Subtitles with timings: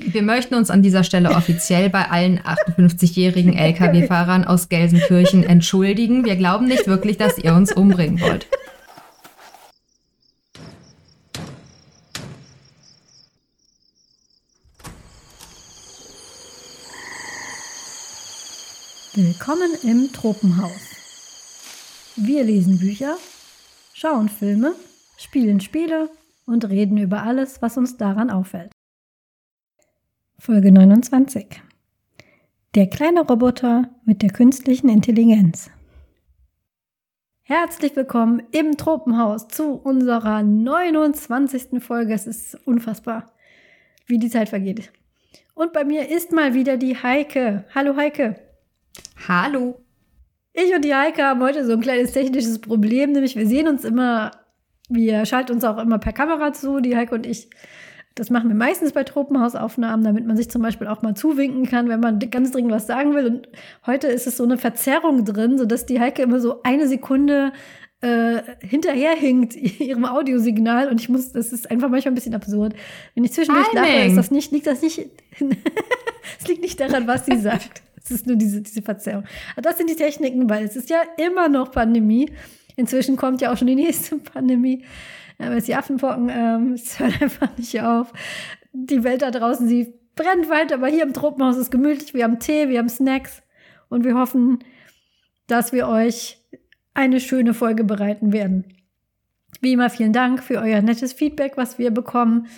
[0.00, 6.24] Wir möchten uns an dieser Stelle offiziell bei allen 58-jährigen Lkw-Fahrern aus Gelsenkirchen entschuldigen.
[6.24, 8.46] Wir glauben nicht wirklich, dass ihr uns umbringen wollt.
[19.14, 20.70] Willkommen im Tropenhaus.
[22.14, 23.16] Wir lesen Bücher,
[23.92, 24.74] schauen Filme,
[25.16, 26.08] spielen Spiele
[26.46, 28.70] und reden über alles, was uns daran auffällt.
[30.40, 31.46] Folge 29.
[32.76, 35.68] Der kleine Roboter mit der künstlichen Intelligenz.
[37.42, 41.82] Herzlich willkommen im Tropenhaus zu unserer 29.
[41.82, 42.14] Folge.
[42.14, 43.32] Es ist unfassbar,
[44.06, 44.92] wie die Zeit vergeht.
[45.54, 47.64] Und bei mir ist mal wieder die Heike.
[47.74, 48.36] Hallo Heike.
[49.26, 49.80] Hallo.
[50.52, 53.84] Ich und die Heike haben heute so ein kleines technisches Problem, nämlich wir sehen uns
[53.84, 54.30] immer,
[54.88, 57.50] wir schalten uns auch immer per Kamera zu, die Heike und ich.
[58.18, 61.88] Das machen wir meistens bei Tropenhausaufnahmen, damit man sich zum Beispiel auch mal zuwinken kann,
[61.88, 63.26] wenn man ganz dringend was sagen will.
[63.26, 63.48] Und
[63.86, 67.52] heute ist es so eine Verzerrung drin, sodass die Heike immer so eine Sekunde
[68.00, 72.74] äh, hinterherhinkt ihrem Audiosignal und ich muss, das ist einfach manchmal ein bisschen absurd.
[73.14, 74.98] Wenn ich zwischendurch lache, ist das nicht, liegt das nicht,
[76.40, 77.82] es liegt nicht daran, was sie sagt.
[78.02, 79.24] Es ist nur diese, diese Verzerrung.
[79.52, 82.32] Aber das sind die Techniken, weil es ist ja immer noch Pandemie.
[82.74, 84.84] Inzwischen kommt ja auch schon die nächste Pandemie.
[85.38, 88.12] Aber die Affenpocken, ähm, es hört einfach nicht auf.
[88.72, 92.14] Die Welt da draußen, sie brennt weiter, aber hier im Tropenhaus ist es gemütlich.
[92.14, 93.42] Wir haben Tee, wir haben Snacks
[93.88, 94.58] und wir hoffen,
[95.46, 96.42] dass wir euch
[96.94, 98.64] eine schöne Folge bereiten werden.
[99.60, 102.48] Wie immer vielen Dank für euer nettes Feedback, was wir bekommen.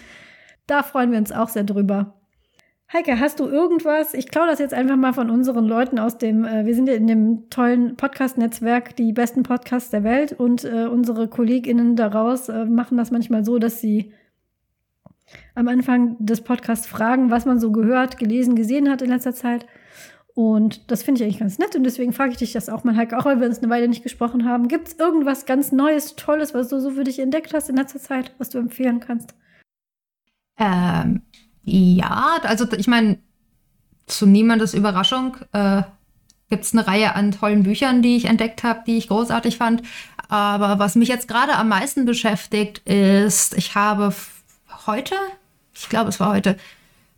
[0.67, 2.20] Da freuen wir uns auch sehr drüber.
[2.93, 4.15] Heike, hast du irgendwas?
[4.15, 6.95] Ich klaue das jetzt einfach mal von unseren Leuten aus dem, äh, wir sind ja
[6.95, 12.65] in dem tollen Podcast-Netzwerk, die besten Podcasts der Welt und äh, unsere KollegInnen daraus äh,
[12.65, 14.13] machen das manchmal so, dass sie
[15.55, 19.67] am Anfang des Podcasts fragen, was man so gehört, gelesen, gesehen hat in letzter Zeit.
[20.35, 22.97] Und das finde ich eigentlich ganz nett und deswegen frage ich dich das auch mal,
[22.97, 24.67] Heike, auch weil wir uns eine Weile nicht gesprochen haben.
[24.67, 28.01] Gibt es irgendwas ganz Neues, Tolles, was du so für dich entdeckt hast in letzter
[28.01, 29.37] Zeit, was du empfehlen kannst?
[30.59, 31.23] Ähm,
[31.71, 33.19] ja, also ich meine,
[34.07, 35.83] zu niemandes Überraschung äh,
[36.49, 39.83] gibt es eine Reihe an tollen Büchern, die ich entdeckt habe, die ich großartig fand.
[40.29, 44.13] Aber was mich jetzt gerade am meisten beschäftigt, ist, ich habe
[44.87, 45.15] heute,
[45.75, 46.57] ich glaube, es war heute,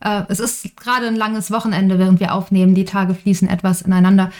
[0.00, 2.74] äh, es ist gerade ein langes Wochenende, während wir aufnehmen.
[2.74, 4.30] Die Tage fließen etwas ineinander.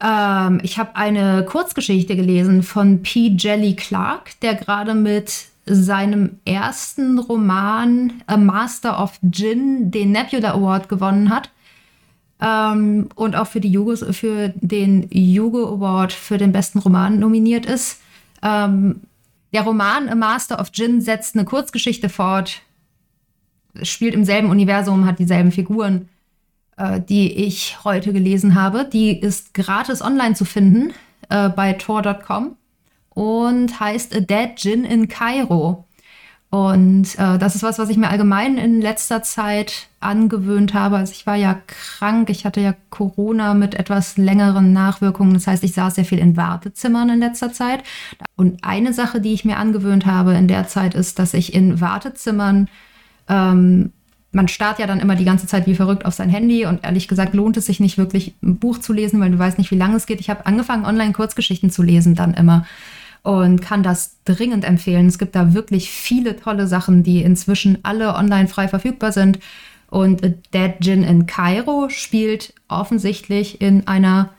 [0.00, 3.36] Ähm, ich habe eine Kurzgeschichte gelesen von P.
[3.38, 10.88] Jelly Clark, der gerade mit seinem ersten Roman A Master of Gin den Nebula Award
[10.88, 11.50] gewonnen hat.
[12.40, 17.66] Ähm, und auch für, die Jugo, für den Hugo Award für den besten Roman nominiert
[17.66, 18.00] ist.
[18.42, 19.00] Ähm,
[19.52, 22.62] der Roman A Master of Gin setzt eine Kurzgeschichte fort,
[23.82, 26.08] spielt im selben Universum, hat dieselben Figuren,
[26.76, 28.84] äh, die ich heute gelesen habe.
[28.84, 30.92] Die ist gratis online zu finden
[31.28, 32.56] äh, bei tor.com
[33.18, 35.84] und heißt A Dead Gin in Kairo.
[36.50, 40.98] Und äh, das ist was, was ich mir allgemein in letzter Zeit angewöhnt habe.
[40.98, 45.34] Also ich war ja krank, ich hatte ja Corona mit etwas längeren Nachwirkungen.
[45.34, 47.82] Das heißt, ich saß sehr viel in Wartezimmern in letzter Zeit.
[48.36, 51.80] Und eine Sache, die ich mir angewöhnt habe in der Zeit, ist, dass ich in
[51.80, 52.68] Wartezimmern,
[53.28, 53.92] ähm,
[54.30, 57.08] man starrt ja dann immer die ganze Zeit wie verrückt auf sein Handy und ehrlich
[57.08, 59.76] gesagt lohnt es sich nicht wirklich ein Buch zu lesen, weil du weißt nicht, wie
[59.76, 60.20] lange es geht.
[60.20, 62.64] Ich habe angefangen, online Kurzgeschichten zu lesen dann immer
[63.22, 65.06] und kann das dringend empfehlen.
[65.06, 69.38] Es gibt da wirklich viele tolle Sachen, die inzwischen alle online frei verfügbar sind.
[69.90, 74.30] Und Dead Gin in Kairo spielt offensichtlich in einer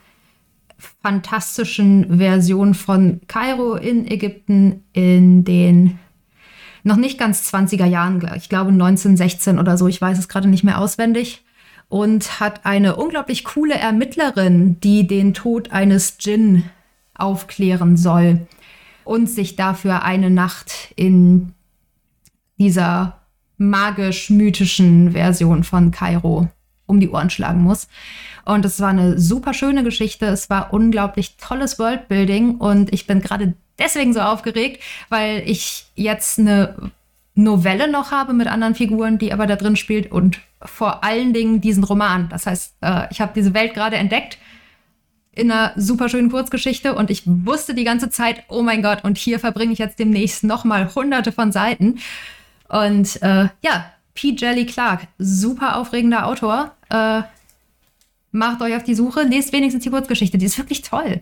[1.02, 5.98] fantastischen Version von Kairo in Ägypten in den
[6.82, 10.64] noch nicht ganz 20er Jahren, ich glaube 1916 oder so, ich weiß es gerade nicht
[10.64, 11.44] mehr auswendig.
[11.90, 16.62] Und hat eine unglaublich coole Ermittlerin, die den Tod eines Djinn
[17.14, 18.46] aufklären soll
[19.10, 21.52] und sich dafür eine Nacht in
[22.60, 23.18] dieser
[23.56, 26.48] magisch-mythischen Version von Kairo
[26.86, 27.88] um die Ohren schlagen muss.
[28.44, 30.26] Und es war eine super schöne Geschichte.
[30.26, 36.38] Es war unglaublich tolles Worldbuilding und ich bin gerade deswegen so aufgeregt, weil ich jetzt
[36.38, 36.92] eine
[37.34, 41.60] Novelle noch habe mit anderen Figuren, die aber da drin spielt und vor allen Dingen
[41.60, 42.28] diesen Roman.
[42.28, 44.38] Das heißt, äh, ich habe diese Welt gerade entdeckt
[45.32, 49.16] in einer super schönen Kurzgeschichte und ich wusste die ganze Zeit, oh mein Gott, und
[49.16, 51.98] hier verbringe ich jetzt demnächst nochmal hunderte von Seiten.
[52.68, 54.34] Und äh, ja, P.
[54.36, 56.74] Jelly Clark, super aufregender Autor.
[56.90, 57.22] Äh,
[58.32, 61.20] macht euch auf die Suche, lest wenigstens die Kurzgeschichte, die ist wirklich toll.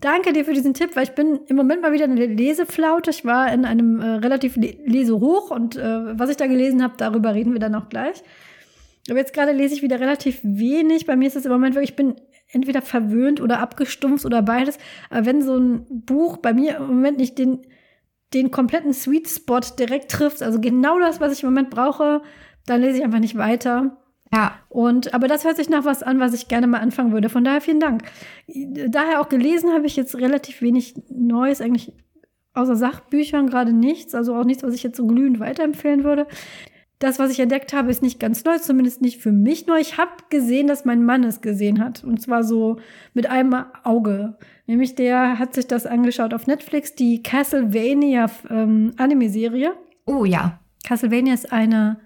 [0.00, 3.10] Danke dir für diesen Tipp, weil ich bin im Moment mal wieder eine Leseflaute.
[3.10, 6.94] Ich war in einem äh, relativ Le Lesehoch und äh, was ich da gelesen habe,
[6.98, 8.22] darüber reden wir dann auch gleich.
[9.08, 11.06] Aber jetzt gerade lese ich wieder relativ wenig.
[11.06, 12.16] Bei mir ist es im Moment wirklich, ich bin
[12.48, 14.78] entweder verwöhnt oder abgestumpft oder beides.
[15.10, 17.60] Aber wenn so ein Buch bei mir im Moment nicht den,
[18.34, 22.22] den kompletten Sweet Spot direkt trifft, also genau das, was ich im Moment brauche,
[22.66, 23.98] dann lese ich einfach nicht weiter.
[24.32, 24.58] Ja.
[24.68, 27.28] Und, aber das hört sich nach was an, was ich gerne mal anfangen würde.
[27.28, 28.02] Von daher vielen Dank.
[28.46, 31.92] Daher auch gelesen habe ich jetzt relativ wenig Neues, eigentlich
[32.54, 36.26] außer Sachbüchern gerade nichts, also auch nichts, was ich jetzt so glühend weiterempfehlen würde.
[36.98, 39.78] Das, was ich entdeckt habe, ist nicht ganz neu, zumindest nicht für mich neu.
[39.78, 42.02] Ich habe gesehen, dass mein Mann es gesehen hat.
[42.02, 42.78] Und zwar so
[43.12, 43.54] mit einem
[43.84, 44.36] Auge.
[44.66, 49.74] Nämlich der hat sich das angeschaut auf Netflix, die Castlevania ähm, Anime-Serie.
[50.06, 50.58] Oh ja.
[50.84, 51.98] Castlevania ist eine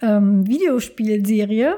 [0.00, 1.76] ähm, Videospielserie,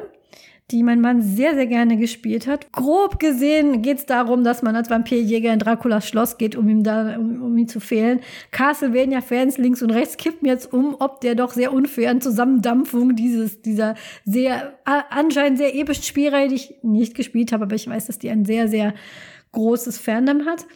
[0.72, 2.72] die mein Mann sehr, sehr gerne gespielt hat.
[2.72, 6.82] Grob gesehen geht es darum, dass man als Vampirjäger in Draculas Schloss geht, um ihm
[6.82, 8.20] da, um, um ihn zu fehlen.
[8.50, 13.94] Castlevania-Fans links und rechts kippen jetzt um, ob der doch sehr unfairen Zusammendampfung dieses, dieser
[14.24, 18.30] sehr, anscheinend sehr epischen Spielreihe, die ich nicht gespielt habe, aber ich weiß, dass die
[18.30, 18.94] ein sehr, sehr
[19.52, 20.66] großes Fandom hat.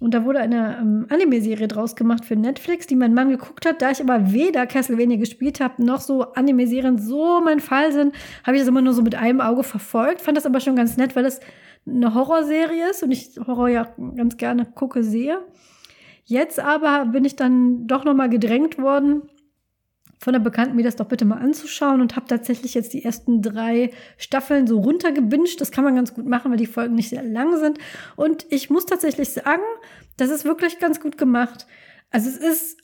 [0.00, 3.82] Und da wurde eine ähm, Anime-Serie draus gemacht für Netflix, die mein Mann geguckt hat.
[3.82, 8.14] Da ich aber weder Castlevania gespielt habe, noch so Anime-Serien so mein Fall sind,
[8.44, 10.20] habe ich das immer nur so mit einem Auge verfolgt.
[10.20, 11.40] Fand das aber schon ganz nett, weil es
[11.84, 15.38] eine Horrorserie ist und ich Horror ja ganz gerne gucke, sehe.
[16.24, 19.22] Jetzt aber bin ich dann doch noch mal gedrängt worden,
[20.18, 23.40] von der Bekannten, mir das doch bitte mal anzuschauen und habe tatsächlich jetzt die ersten
[23.40, 25.60] drei Staffeln so runtergebinscht.
[25.60, 27.78] Das kann man ganz gut machen, weil die Folgen nicht sehr lang sind.
[28.16, 29.62] Und ich muss tatsächlich sagen,
[30.16, 31.66] das ist wirklich ganz gut gemacht.
[32.10, 32.78] Also es ist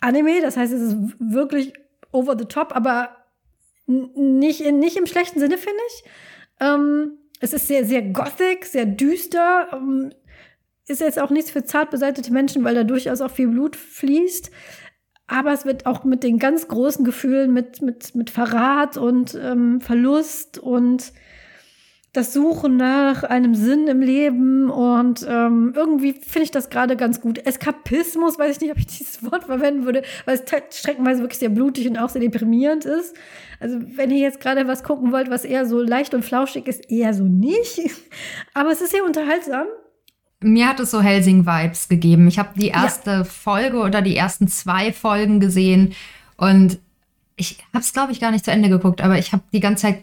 [0.00, 1.72] Anime, das heißt, es ist wirklich
[2.12, 3.16] over the top, aber
[3.86, 6.04] nicht, in, nicht im schlechten Sinne, finde ich.
[6.60, 9.68] Ähm, es ist sehr, sehr gothic, sehr düster.
[9.72, 10.12] Ähm,
[10.88, 14.50] ist jetzt auch nichts für zart beseitete Menschen, weil da durchaus auch viel Blut fließt.
[15.28, 19.80] Aber es wird auch mit den ganz großen Gefühlen, mit, mit, mit Verrat und ähm,
[19.80, 21.12] Verlust und
[22.16, 27.20] das Suchen nach einem Sinn im Leben und ähm, irgendwie finde ich das gerade ganz
[27.20, 27.44] gut.
[27.44, 31.50] Eskapismus, weiß ich nicht, ob ich dieses Wort verwenden würde, weil es streckenweise wirklich sehr
[31.50, 33.14] blutig und auch sehr deprimierend ist.
[33.60, 36.90] Also wenn ihr jetzt gerade was gucken wollt, was eher so leicht und flauschig ist,
[36.90, 37.80] eher so nicht.
[38.54, 39.66] Aber es ist sehr unterhaltsam
[40.42, 42.28] mir hat es so Helsing-Vibes gegeben.
[42.28, 43.24] Ich habe die erste ja.
[43.24, 45.94] Folge oder die ersten zwei Folgen gesehen
[46.36, 46.78] und
[47.36, 49.82] ich habe es, glaube ich, gar nicht zu Ende geguckt, aber ich habe die ganze
[49.82, 50.02] Zeit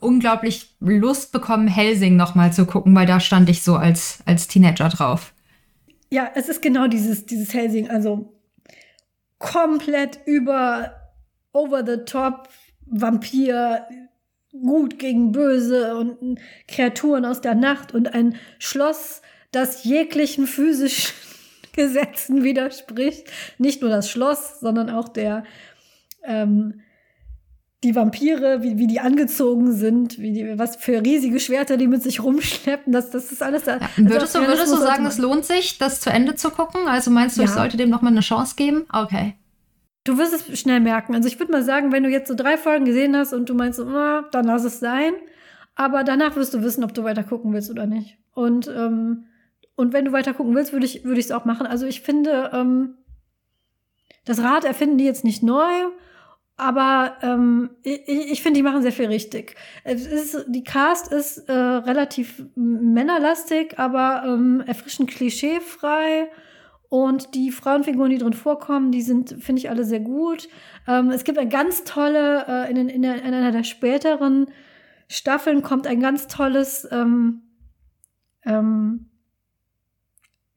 [0.00, 4.88] unglaublich Lust bekommen, Helsing nochmal zu gucken, weil da stand ich so als, als Teenager
[4.88, 5.32] drauf.
[6.10, 8.32] Ja, es ist genau dieses, dieses Helsing, also
[9.38, 10.92] komplett über
[11.52, 12.48] over the top
[12.86, 13.86] Vampir,
[14.52, 16.38] Gut gegen Böse und
[16.68, 21.14] Kreaturen aus der Nacht und ein Schloss, das jeglichen physischen
[21.72, 23.30] Gesetzen widerspricht.
[23.58, 25.44] Nicht nur das Schloss, sondern auch der
[26.22, 26.82] ähm,
[27.84, 32.02] die Vampire, wie, wie die angezogen sind, wie die, was für riesige Schwerter die mit
[32.02, 33.78] sich rumschleppen, das, das ist alles da.
[33.78, 36.86] Ja, würdest, du, würdest du sagen, es lohnt sich, das zu Ende zu gucken?
[36.86, 37.48] Also meinst du, ja.
[37.48, 38.84] ich sollte dem noch mal eine Chance geben?
[38.92, 39.34] Okay.
[40.04, 41.14] Du wirst es schnell merken.
[41.14, 43.54] Also ich würde mal sagen, wenn du jetzt so drei Folgen gesehen hast und du
[43.54, 45.12] meinst, na, dann lass es sein.
[45.74, 48.18] Aber danach wirst du wissen, ob du weiter gucken willst oder nicht.
[48.32, 49.26] Und, ähm,
[49.76, 51.66] und wenn du weiter gucken willst, würde ich es auch machen.
[51.66, 52.98] Also ich finde, ähm,
[54.24, 55.70] das Rad erfinden die jetzt nicht neu,
[56.56, 59.56] aber ähm, ich, ich finde, die machen sehr viel richtig.
[59.84, 66.28] Es ist, die Cast ist äh, relativ männerlastig, aber ähm, erfrischend klischeefrei.
[66.92, 70.50] Und die Frauenfiguren, die drin vorkommen, die sind, finde ich, alle sehr gut.
[70.86, 74.50] Ähm, es gibt eine ganz tolle, äh, in, in, der, in, einer der späteren
[75.08, 77.44] Staffeln kommt ein ganz tolles ähm,
[78.44, 79.08] ähm,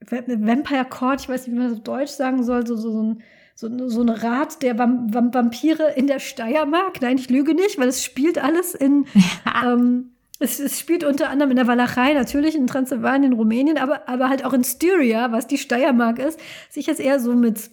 [0.01, 3.01] Vampire Court, ich weiß nicht, wie man das auf Deutsch sagen soll, so, so, so
[3.01, 3.23] ein
[3.55, 7.01] so, so ein Rat der Vampire in der Steiermark.
[7.01, 9.05] Nein, ich lüge nicht, weil es spielt alles in,
[9.65, 14.29] ähm, es, es, spielt unter anderem in der Walachei, natürlich in Transsilvanien, Rumänien, aber, aber
[14.29, 16.39] halt auch in Styria, was die Steiermark ist,
[16.69, 17.71] sich jetzt eher so mit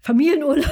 [0.00, 0.66] Familienurlaub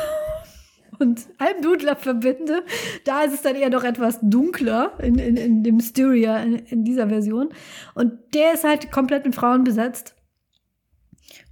[0.99, 2.65] und Almdudler verbinde.
[3.05, 6.85] Da ist es dann eher noch etwas dunkler in, in, in dem Styria, in, in
[6.85, 7.51] dieser Version.
[7.95, 10.17] Und der ist halt komplett mit Frauen besetzt.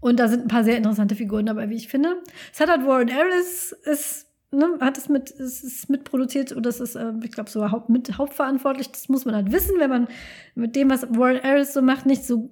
[0.00, 2.23] Und da sind ein paar sehr interessante Figuren dabei, wie ich finde.
[2.52, 4.24] Sadat Warren Ellis ist
[4.55, 7.89] ne, hat es mit, es ist mitproduziert oder es ist, äh, ich glaube, so haupt,
[7.89, 8.91] mit hauptverantwortlich.
[8.91, 10.09] Das muss man halt wissen, wenn man
[10.55, 12.51] mit dem, was Warren Harris so macht, nicht so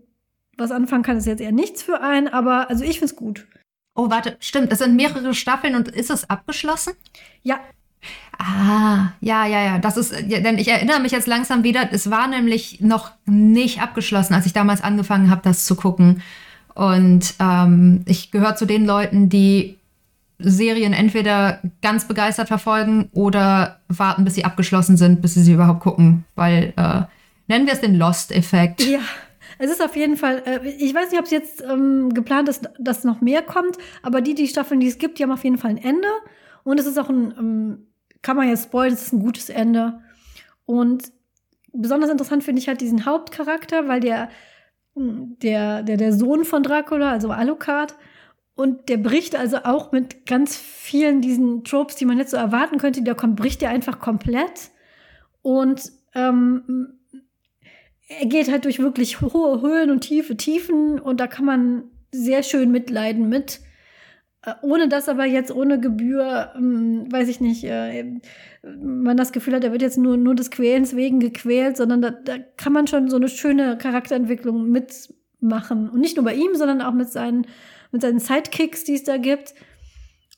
[0.59, 3.47] was anfangen kann, ist jetzt eher nichts für einen, aber also ich finde es gut.
[3.95, 6.95] Oh, warte, stimmt, es sind mehrere Staffeln und ist es abgeschlossen?
[7.43, 7.61] Ja.
[8.39, 9.79] Ah, ja, ja, ja.
[9.79, 11.89] Das ist, ja, denn ich erinnere mich jetzt langsam wieder.
[11.93, 16.23] Es war nämlich noch nicht abgeschlossen, als ich damals angefangen habe, das zu gucken.
[16.75, 19.79] Und ähm, ich gehöre zu den Leuten, die
[20.43, 25.81] Serien entweder ganz begeistert verfolgen oder warten, bis sie abgeschlossen sind, bis sie sie überhaupt
[25.81, 26.25] gucken.
[26.35, 27.03] Weil, äh,
[27.49, 28.85] nennen wir es den Lost-Effekt.
[28.85, 29.01] Ja.
[29.59, 32.69] Es ist auf jeden Fall, äh, ich weiß nicht, ob es jetzt ähm, geplant ist,
[32.79, 35.59] dass noch mehr kommt, aber die, die Staffeln, die es gibt, die haben auf jeden
[35.59, 36.09] Fall ein Ende.
[36.65, 37.87] Und es ist auch ein, ähm,
[38.23, 40.01] kann man jetzt spoilern, es ist ein gutes Ende.
[40.65, 41.13] Und
[41.73, 44.31] besonders interessant finde ich halt diesen Hauptcharakter, weil der,
[44.95, 47.95] der, der, der Sohn von Dracula, also Alucard,
[48.55, 52.79] und der bricht also auch mit ganz vielen diesen Tropes, die man jetzt so erwarten
[52.79, 54.71] könnte, der kommt, bricht der einfach komplett.
[55.41, 56.99] Und ähm,
[58.09, 62.43] er geht halt durch wirklich hohe Höhen und tiefe Tiefen und da kann man sehr
[62.43, 63.61] schön mitleiden mit.
[64.45, 68.21] Äh, ohne das aber jetzt ohne Gebühr, ähm, weiß ich nicht, äh,
[68.63, 72.11] man das Gefühl hat, er wird jetzt nur, nur des Quälens wegen gequält, sondern da,
[72.11, 75.89] da kann man schon so eine schöne Charakterentwicklung mitmachen.
[75.89, 77.47] Und nicht nur bei ihm, sondern auch mit seinen
[77.93, 79.55] mit seinen Sidekicks, die es da gibt.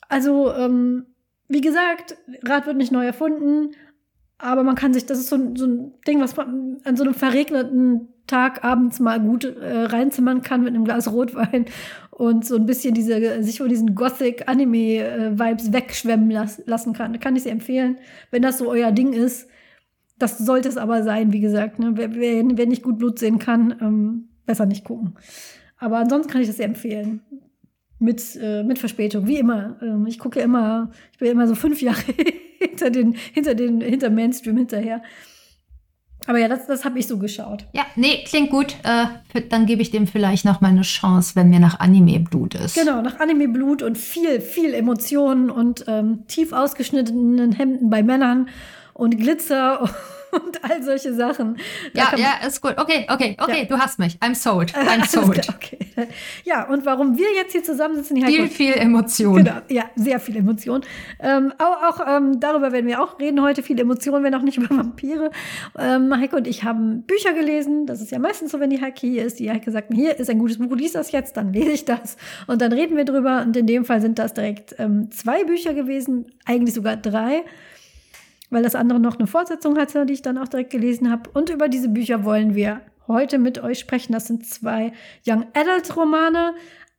[0.07, 1.07] Also, ähm,
[1.47, 3.71] wie gesagt, Rad wird nicht neu erfunden,
[4.37, 7.13] aber man kann sich, das ist so, so ein Ding, was man an so einem
[7.13, 11.65] verregneten Tag abends mal gut äh, reinzimmern kann mit einem Glas Rotwein
[12.11, 17.13] und so ein bisschen diese, sich von diesen Gothic-Anime-Vibes wegschwemmen las lassen kann.
[17.13, 17.97] Da kann ich sehr empfehlen,
[18.31, 19.47] wenn das so euer Ding ist.
[20.17, 21.77] Das sollte es aber sein, wie gesagt.
[21.77, 21.91] Ne?
[21.95, 25.15] Wer, wer, wer nicht gut Blut sehen kann, ähm, besser nicht gucken.
[25.77, 27.21] Aber ansonsten kann ich das sehr empfehlen
[27.99, 29.77] mit, äh, mit Verspätung, wie immer.
[29.81, 32.03] Ähm, ich gucke immer, ich bin immer so fünf Jahre
[32.59, 35.01] hinter den, hinter den, hinter Mainstream hinterher.
[36.27, 37.65] Aber ja, das, das habe ich so geschaut.
[37.73, 38.75] Ja, nee, klingt gut.
[38.83, 42.75] Äh, dann gebe ich dem vielleicht noch mal eine Chance, wenn mir nach Anime-Blut ist.
[42.75, 48.49] Genau, nach Anime-Blut und viel, viel Emotionen und ähm, tief ausgeschnittenen Hemden bei Männern
[48.95, 49.81] und Glitzer
[50.31, 51.57] und all solche Sachen.
[51.93, 52.77] Da ja, ja, ist gut.
[52.77, 53.65] Okay, okay, okay, ja.
[53.65, 54.17] du hast mich.
[54.19, 54.73] I'm sold.
[54.75, 55.47] I'm sold.
[55.49, 55.77] okay.
[56.45, 59.35] Ja, und warum wir jetzt hier zusammensitzen, die Viel, viel Emotion.
[59.35, 60.81] Genau, ja, sehr viel Emotion.
[61.19, 63.63] Ähm, auch, auch ähm, darüber werden wir auch reden heute.
[63.63, 65.29] Viel Emotion, wenn auch nicht über Vampire.
[65.77, 67.85] Ähm, Heike und ich haben Bücher gelesen.
[67.85, 69.39] Das ist ja meistens so, wenn die Heike hier ist.
[69.39, 71.83] Die Heike sagt mir, hier ist ein gutes Buch, lies das jetzt, dann lese ich
[71.83, 72.15] das.
[72.47, 73.41] Und dann reden wir drüber.
[73.41, 77.43] Und in dem Fall sind das direkt ähm, zwei Bücher gewesen, eigentlich sogar drei
[78.55, 81.29] weil das andere noch eine Fortsetzung hatte, die ich dann auch direkt gelesen habe.
[81.31, 84.13] Und über diese Bücher wollen wir heute mit euch sprechen.
[84.13, 84.93] Das sind zwei
[85.27, 86.53] Young Adult Romane.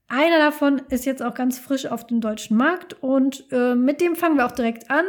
[0.06, 4.16] Einer davon ist jetzt auch ganz frisch auf dem deutschen Markt und äh, mit dem
[4.16, 5.06] fangen wir auch direkt an.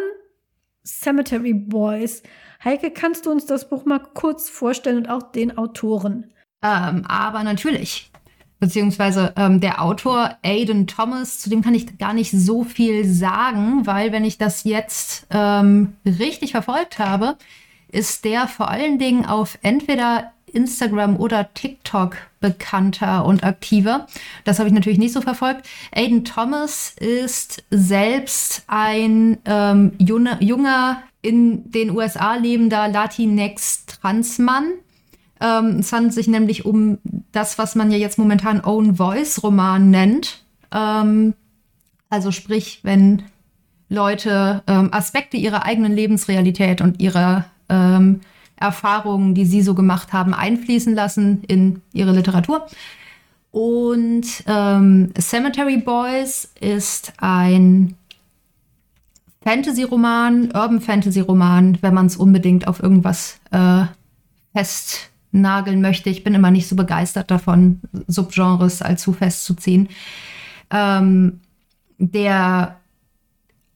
[0.86, 2.24] Cemetery Boys.
[2.64, 6.32] Heike, kannst du uns das Buch mal kurz vorstellen und auch den Autoren?
[6.64, 8.10] Ähm, aber natürlich
[8.60, 13.86] beziehungsweise ähm, der Autor Aidan Thomas, zu dem kann ich gar nicht so viel sagen,
[13.86, 17.38] weil wenn ich das jetzt ähm, richtig verfolgt habe,
[17.92, 24.08] ist der vor allen Dingen auf entweder Instagram oder TikTok bekannter und aktiver.
[24.44, 25.68] Das habe ich natürlich nicht so verfolgt.
[25.92, 34.74] Aidan Thomas ist selbst ein ähm, junger, in den USA lebender Latinx-Transmann
[35.42, 36.98] ähm, es handelt sich nämlich um
[37.32, 40.44] das, was man ja jetzt momentan Own Voice Roman nennt.
[40.72, 41.34] Ähm,
[42.10, 43.24] also sprich, wenn
[43.90, 48.22] Leute ähm, Aspekte ihrer eigenen Lebensrealität und ihrer ähm,
[48.56, 52.66] Erfahrungen, die sie so gemacht haben, einfließen lassen in ihre Literatur.
[53.52, 57.96] Und ähm, Cemetery Boys ist ein
[59.44, 63.86] Fantasy-Roman, Urban Fantasy-Roman, wenn man es unbedingt auf irgendwas äh,
[64.54, 66.10] fest nageln möchte.
[66.10, 69.90] Ich bin immer nicht so begeistert davon, Subgenres allzu festzuziehen.
[70.72, 71.42] Ähm,
[71.98, 72.78] der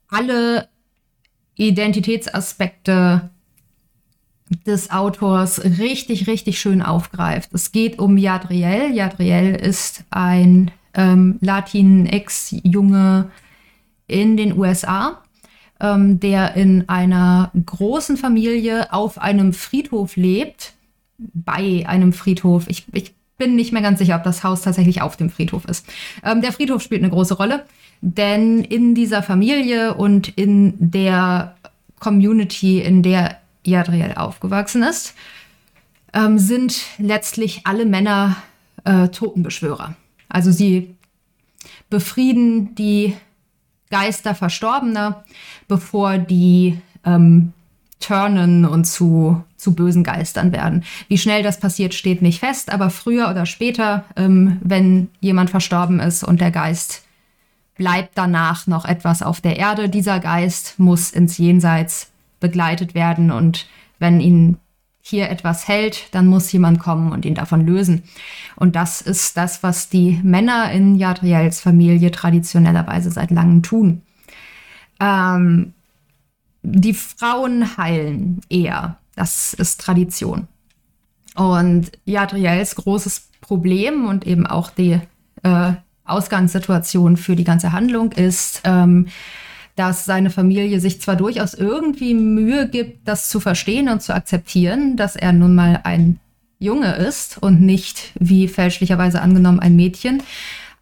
[0.09, 0.67] alle
[1.55, 3.29] Identitätsaspekte
[4.65, 7.53] des Autors richtig, richtig schön aufgreift.
[7.53, 8.93] Es geht um Jadriel.
[8.93, 13.31] Jadriel ist ein ähm, Latinx-Junge
[14.07, 15.21] in den USA,
[15.79, 20.73] ähm, der in einer großen Familie auf einem Friedhof lebt
[21.33, 22.65] bei einem Friedhof.
[22.67, 25.85] Ich, ich bin nicht mehr ganz sicher, ob das Haus tatsächlich auf dem Friedhof ist.
[26.23, 27.65] Ähm, der Friedhof spielt eine große Rolle,
[28.01, 31.55] denn in dieser Familie und in der
[31.99, 35.13] Community, in der Jadriel aufgewachsen ist,
[36.13, 38.37] ähm, sind letztlich alle Männer
[38.83, 39.95] äh, Totenbeschwörer.
[40.29, 40.95] Also sie
[41.89, 43.15] befrieden die
[43.89, 45.23] Geister Verstorbener,
[45.67, 47.53] bevor die ähm,
[48.03, 50.83] turnen und zu, zu bösen Geistern werden.
[51.07, 55.99] Wie schnell das passiert, steht nicht fest, aber früher oder später, ähm, wenn jemand verstorben
[55.99, 57.03] ist und der Geist
[57.75, 63.67] bleibt danach noch etwas auf der Erde, dieser Geist muss ins Jenseits begleitet werden und
[63.99, 64.57] wenn ihn
[65.01, 68.03] hier etwas hält, dann muss jemand kommen und ihn davon lösen.
[68.55, 74.03] Und das ist das, was die Männer in Jadriels Familie traditionellerweise seit langem tun.
[74.99, 75.73] Ähm,
[76.63, 78.97] die Frauen heilen eher.
[79.15, 80.47] Das ist Tradition.
[81.35, 84.99] Und Jadriels großes Problem und eben auch die
[85.43, 85.73] äh,
[86.05, 89.07] Ausgangssituation für die ganze Handlung ist, ähm,
[89.75, 94.97] dass seine Familie sich zwar durchaus irgendwie Mühe gibt, das zu verstehen und zu akzeptieren,
[94.97, 96.19] dass er nun mal ein
[96.59, 100.21] Junge ist und nicht, wie fälschlicherweise angenommen, ein Mädchen,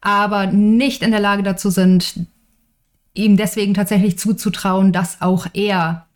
[0.02, 2.26] aber nicht in der Lage dazu sind,
[3.20, 6.08] ihm deswegen tatsächlich zuzutrauen, dass auch er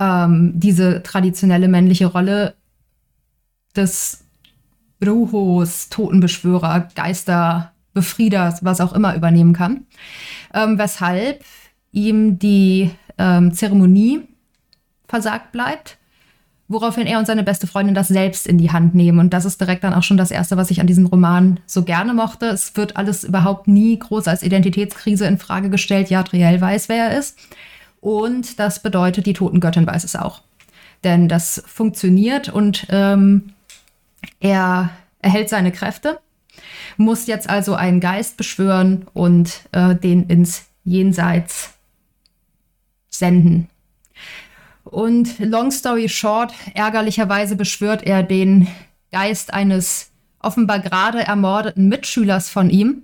[0.00, 2.54] ähm, diese traditionelle männliche Rolle
[3.76, 4.24] des
[4.98, 9.86] Bruhos, Totenbeschwörer, Geister, Befrieders, was auch immer übernehmen kann.
[10.54, 11.44] Ähm, weshalb
[11.92, 14.22] ihm die ähm, Zeremonie
[15.08, 15.98] versagt bleibt,
[16.72, 19.18] woraufhin er und seine beste Freundin das selbst in die Hand nehmen.
[19.18, 21.82] Und das ist direkt dann auch schon das Erste, was ich an diesem Roman so
[21.84, 22.46] gerne mochte.
[22.46, 26.10] Es wird alles überhaupt nie groß als Identitätskrise in Frage gestellt.
[26.10, 27.38] Jadriel weiß, wer er ist.
[28.00, 30.42] Und das bedeutet, die Totengöttin weiß es auch.
[31.04, 33.52] Denn das funktioniert und ähm,
[34.40, 36.20] er erhält seine Kräfte,
[36.96, 41.74] muss jetzt also einen Geist beschwören und äh, den ins Jenseits
[43.08, 43.68] senden.
[44.84, 48.68] Und long story short, ärgerlicherweise beschwört er den
[49.10, 50.10] Geist eines
[50.40, 53.02] offenbar gerade ermordeten Mitschülers von ihm,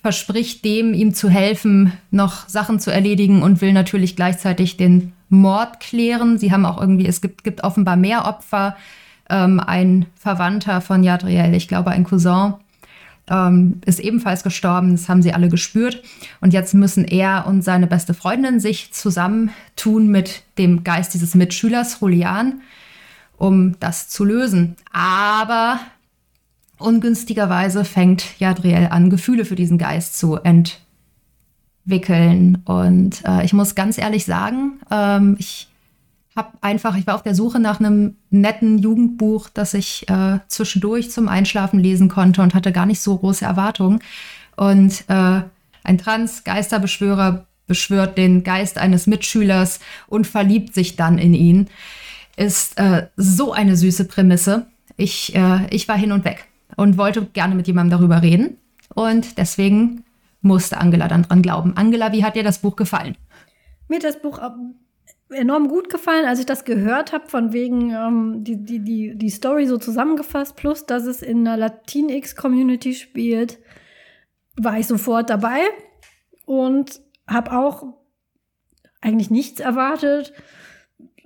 [0.00, 5.80] verspricht dem, ihm zu helfen, noch Sachen zu erledigen und will natürlich gleichzeitig den Mord
[5.80, 6.38] klären.
[6.38, 8.76] Sie haben auch irgendwie, es gibt, gibt offenbar mehr Opfer.
[9.28, 12.54] Ähm, ein Verwandter von Jadriel, ich glaube ein Cousin,
[13.30, 14.90] ähm, ist ebenfalls gestorben.
[14.92, 16.02] Das haben sie alle gespürt.
[16.40, 21.98] Und jetzt müssen er und seine beste Freundin sich zusammentun mit dem Geist dieses Mitschülers,
[22.00, 22.60] Julian,
[23.38, 24.76] um das zu lösen.
[24.92, 25.80] Aber
[26.78, 30.38] ungünstigerweise fängt Jadriel an, Gefühle für diesen Geist zu
[31.86, 32.62] entwickeln.
[32.64, 35.69] Und äh, ich muss ganz ehrlich sagen, ähm, ich
[36.36, 41.10] habe einfach, ich war auf der Suche nach einem netten Jugendbuch, das ich äh, zwischendurch
[41.10, 44.00] zum Einschlafen lesen konnte und hatte gar nicht so große Erwartungen.
[44.56, 45.42] Und äh,
[45.82, 51.68] ein Trans-Geisterbeschwörer beschwört den Geist eines Mitschülers und verliebt sich dann in ihn.
[52.36, 54.66] Ist äh, so eine süße Prämisse.
[54.96, 58.56] Ich, äh, ich war hin und weg und wollte gerne mit jemandem darüber reden.
[58.94, 60.04] Und deswegen
[60.42, 61.76] musste Angela dann dran glauben.
[61.76, 63.16] Angela, wie hat dir das Buch gefallen?
[63.88, 64.38] Mir hat das Buch
[65.30, 69.30] enorm gut gefallen, als ich das gehört habe, von wegen ähm, die, die, die, die
[69.30, 73.58] Story so zusammengefasst, plus dass es in einer Latinx-Community spielt,
[74.56, 75.60] war ich sofort dabei
[76.46, 77.94] und habe auch
[79.00, 80.32] eigentlich nichts erwartet.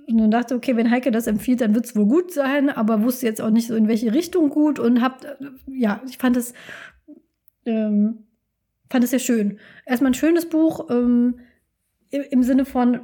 [0.06, 3.02] Und dann dachte, okay, wenn Heike das empfiehlt, dann wird es wohl gut sein, aber
[3.02, 5.24] wusste jetzt auch nicht so, in welche Richtung gut und hab,
[5.66, 6.52] ja, ich fand es,
[7.64, 8.26] ähm,
[8.90, 9.58] fand es sehr schön.
[9.86, 11.40] Erstmal ein schönes Buch ähm,
[12.10, 13.00] im, im Sinne von,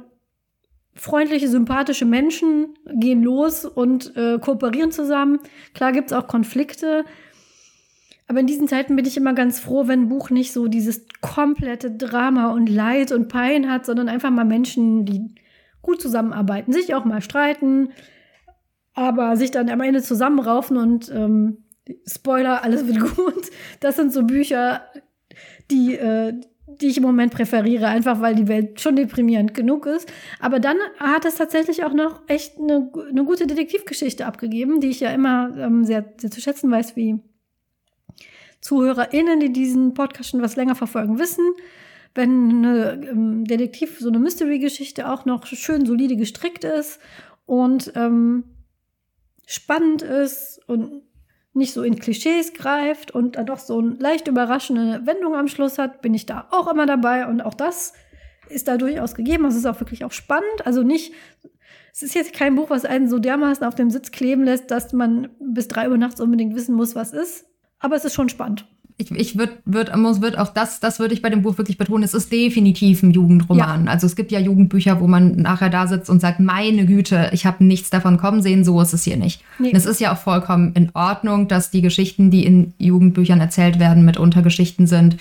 [0.93, 5.39] freundliche, sympathische Menschen gehen los und äh, kooperieren zusammen.
[5.73, 7.05] Klar gibt es auch Konflikte.
[8.27, 11.05] Aber in diesen Zeiten bin ich immer ganz froh, wenn ein Buch nicht so dieses
[11.21, 15.35] komplette Drama und Leid und Pein hat, sondern einfach mal Menschen, die
[15.81, 17.89] gut zusammenarbeiten, sich auch mal streiten,
[18.93, 21.65] aber sich dann am Ende zusammenraufen und ähm,
[22.05, 23.49] Spoiler, alles wird gut.
[23.79, 24.85] Das sind so Bücher,
[25.69, 26.33] die, äh,
[26.79, 30.11] die ich im Moment präferiere, einfach weil die Welt schon deprimierend genug ist.
[30.39, 34.99] Aber dann hat es tatsächlich auch noch echt eine, eine gute Detektivgeschichte abgegeben, die ich
[34.99, 37.19] ja immer ähm, sehr, sehr zu schätzen weiß, wie
[38.61, 41.45] ZuhörerInnen, die diesen Podcast schon was länger verfolgen, wissen.
[42.13, 46.99] Wenn eine ähm, Detektiv, so eine Mystery-Geschichte auch noch schön solide gestrickt ist
[47.45, 48.43] und ähm,
[49.45, 51.01] spannend ist und
[51.53, 55.77] nicht so in Klischees greift und dann doch so eine leicht überraschende Wendung am Schluss
[55.77, 57.93] hat, bin ich da auch immer dabei und auch das
[58.49, 59.45] ist da durchaus gegeben.
[59.45, 60.65] Es ist auch wirklich auch spannend.
[60.65, 61.13] Also nicht,
[61.93, 64.93] es ist jetzt kein Buch, was einen so dermaßen auf dem Sitz kleben lässt, dass
[64.93, 67.45] man bis drei Uhr nachts unbedingt wissen muss, was ist.
[67.79, 68.65] Aber es ist schon spannend
[69.01, 72.03] ich, ich würde würd, würd auch das, das würde ich bei dem Buch wirklich betonen,
[72.03, 73.85] es ist definitiv ein Jugendroman.
[73.85, 73.91] Ja.
[73.91, 77.45] Also es gibt ja Jugendbücher, wo man nachher da sitzt und sagt, meine Güte, ich
[77.45, 79.41] habe nichts davon kommen sehen, so ist es hier nicht.
[79.59, 79.71] Nee.
[79.73, 84.05] Es ist ja auch vollkommen in Ordnung, dass die Geschichten, die in Jugendbüchern erzählt werden,
[84.05, 85.17] mitunter Geschichten sind,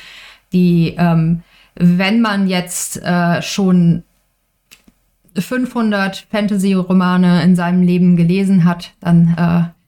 [0.53, 1.43] die, ähm,
[1.75, 4.03] wenn man jetzt äh, schon
[5.37, 9.80] 500 Fantasy-Romane in seinem Leben gelesen hat, dann äh,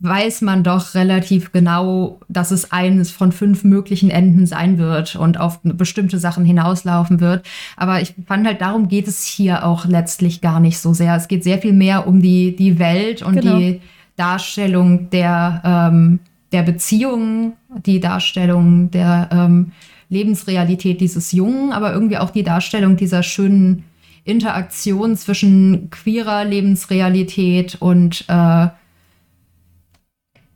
[0.00, 5.38] weiß man doch relativ genau, dass es eines von fünf möglichen Enden sein wird und
[5.38, 7.46] auf bestimmte Sachen hinauslaufen wird.
[7.76, 11.14] Aber ich fand halt, darum geht es hier auch letztlich gar nicht so sehr.
[11.16, 13.58] Es geht sehr viel mehr um die, die Welt und genau.
[13.58, 13.80] die
[14.16, 16.18] Darstellung der, ähm,
[16.52, 17.54] der Beziehungen,
[17.86, 19.72] die Darstellung der ähm,
[20.08, 23.84] Lebensrealität dieses Jungen, aber irgendwie auch die Darstellung dieser schönen
[24.24, 28.68] Interaktion zwischen queerer Lebensrealität und äh,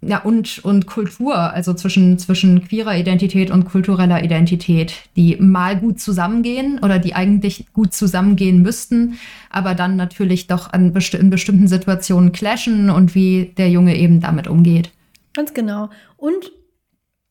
[0.00, 6.00] ja, und, und Kultur, also zwischen, zwischen queerer Identität und kultureller Identität, die mal gut
[6.00, 9.18] zusammengehen oder die eigentlich gut zusammengehen müssten,
[9.50, 14.20] aber dann natürlich doch an besti in bestimmten Situationen clashen und wie der Junge eben
[14.20, 14.90] damit umgeht.
[15.34, 15.90] Ganz genau.
[16.16, 16.52] Und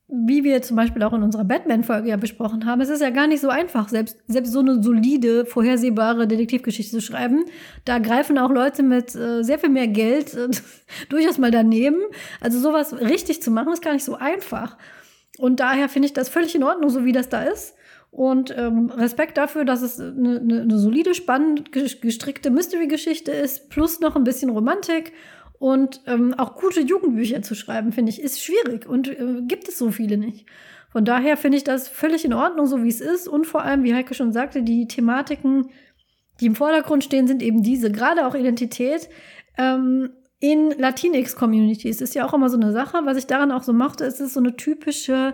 [0.09, 3.27] wie wir zum Beispiel auch in unserer Batman-Folge ja besprochen haben, es ist ja gar
[3.27, 7.43] nicht so einfach, selbst, selbst so eine solide, vorhersehbare Detektivgeschichte zu schreiben.
[7.83, 10.47] Da greifen auch Leute mit äh, sehr viel mehr Geld äh,
[11.09, 11.99] durchaus mal daneben.
[12.39, 14.77] Also sowas richtig zu machen, ist gar nicht so einfach.
[15.39, 17.75] Und daher finde ich das völlig in Ordnung, so wie das da ist.
[18.09, 23.99] Und ähm, Respekt dafür, dass es eine, eine, eine solide, spannend gestrickte Mystery-Geschichte ist, plus
[23.99, 25.11] noch ein bisschen Romantik
[25.59, 29.77] und ähm, auch gute Jugendbücher zu schreiben, finde ich, ist schwierig und äh, gibt es
[29.77, 30.45] so viele nicht.
[30.89, 33.27] Von daher finde ich das völlig in Ordnung, so wie es ist.
[33.27, 35.69] Und vor allem, wie Heike schon sagte, die Thematiken,
[36.39, 39.09] die im Vordergrund stehen, sind eben diese, gerade auch Identität.
[39.57, 42.99] Ähm, in Latinx-Communities ist ja auch immer so eine Sache.
[43.03, 45.33] Was ich daran auch so mochte, ist es so eine typische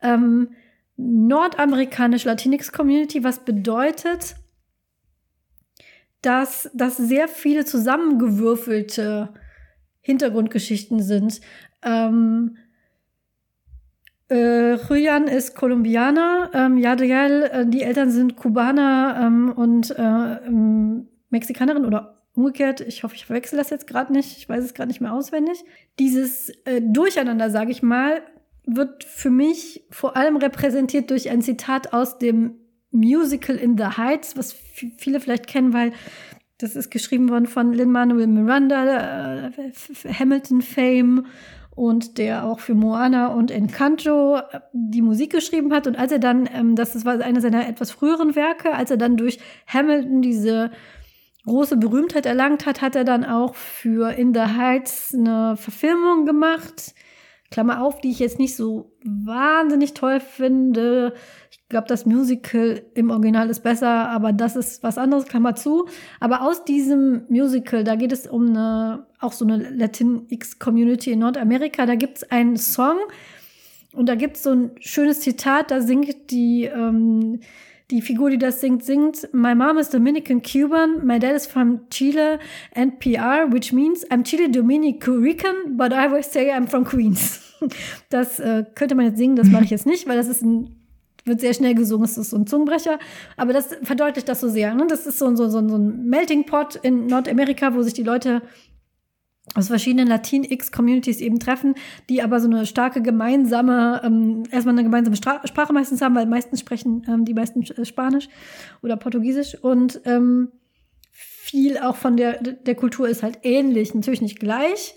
[0.00, 0.50] ähm,
[0.96, 4.36] nordamerikanische Latinx-Community, was bedeutet,
[6.22, 9.34] dass, dass sehr viele zusammengewürfelte
[10.04, 11.40] Hintergrundgeschichten sind.
[11.82, 12.58] Ähm,
[14.30, 21.08] äh, Julian ist Kolumbianer, ähm, Yadiel, äh, die Eltern sind Kubaner ähm, und äh, ähm,
[21.30, 22.82] Mexikanerin oder umgekehrt.
[22.82, 24.36] Ich hoffe, ich verwechsel das jetzt gerade nicht.
[24.36, 25.64] Ich weiß es gerade nicht mehr auswendig.
[25.98, 28.20] Dieses äh, Durcheinander, sage ich mal,
[28.66, 32.56] wird für mich vor allem repräsentiert durch ein Zitat aus dem
[32.90, 35.92] Musical in the Heights, was viele vielleicht kennen, weil
[36.64, 39.50] das ist geschrieben worden von Lin-Manuel Miranda, äh,
[40.18, 41.26] Hamilton Fame
[41.74, 45.86] und der auch für Moana und Encanto äh, die Musik geschrieben hat.
[45.86, 49.18] Und als er dann, ähm, das war einer seiner etwas früheren Werke, als er dann
[49.18, 50.70] durch Hamilton diese
[51.44, 56.94] große Berühmtheit erlangt hat, hat er dann auch für In the Heights eine Verfilmung gemacht.
[57.50, 61.12] Klammer auf, die ich jetzt nicht so wahnsinnig toll finde.
[61.64, 65.88] Ich glaube, das Musical im Original ist besser, aber das ist was anderes, Klammer zu.
[66.20, 71.86] Aber aus diesem Musical, da geht es um eine, auch so eine Latinx-Community in Nordamerika,
[71.86, 72.98] da gibt es einen Song
[73.94, 77.40] und da gibt es so ein schönes Zitat, da singt die, ähm,
[77.90, 81.88] die Figur, die das singt, singt, My mom is Dominican Cuban, my dad is from
[81.88, 82.40] Chile
[82.74, 87.40] and PR, which means I'm Chile Dominican but I always say I'm from Queens.
[88.10, 90.83] Das äh, könnte man jetzt singen, das mache ich jetzt nicht, weil das ist ein
[91.24, 92.98] wird sehr schnell gesungen, es ist so ein Zungenbrecher.
[93.36, 94.74] Aber das verdeutlicht das so sehr.
[94.74, 94.86] Ne?
[94.88, 98.42] Das ist so, so, so, so ein Melting Pot in Nordamerika, wo sich die Leute
[99.54, 101.74] aus verschiedenen Latin-X-Communities eben treffen,
[102.08, 106.26] die aber so eine starke gemeinsame, ähm, erstmal eine gemeinsame Stra Sprache meistens haben, weil
[106.26, 108.28] meistens sprechen ähm, die meisten äh, Spanisch
[108.82, 110.50] oder Portugiesisch und ähm,
[111.12, 114.94] viel auch von der, der Kultur ist halt ähnlich, natürlich nicht gleich,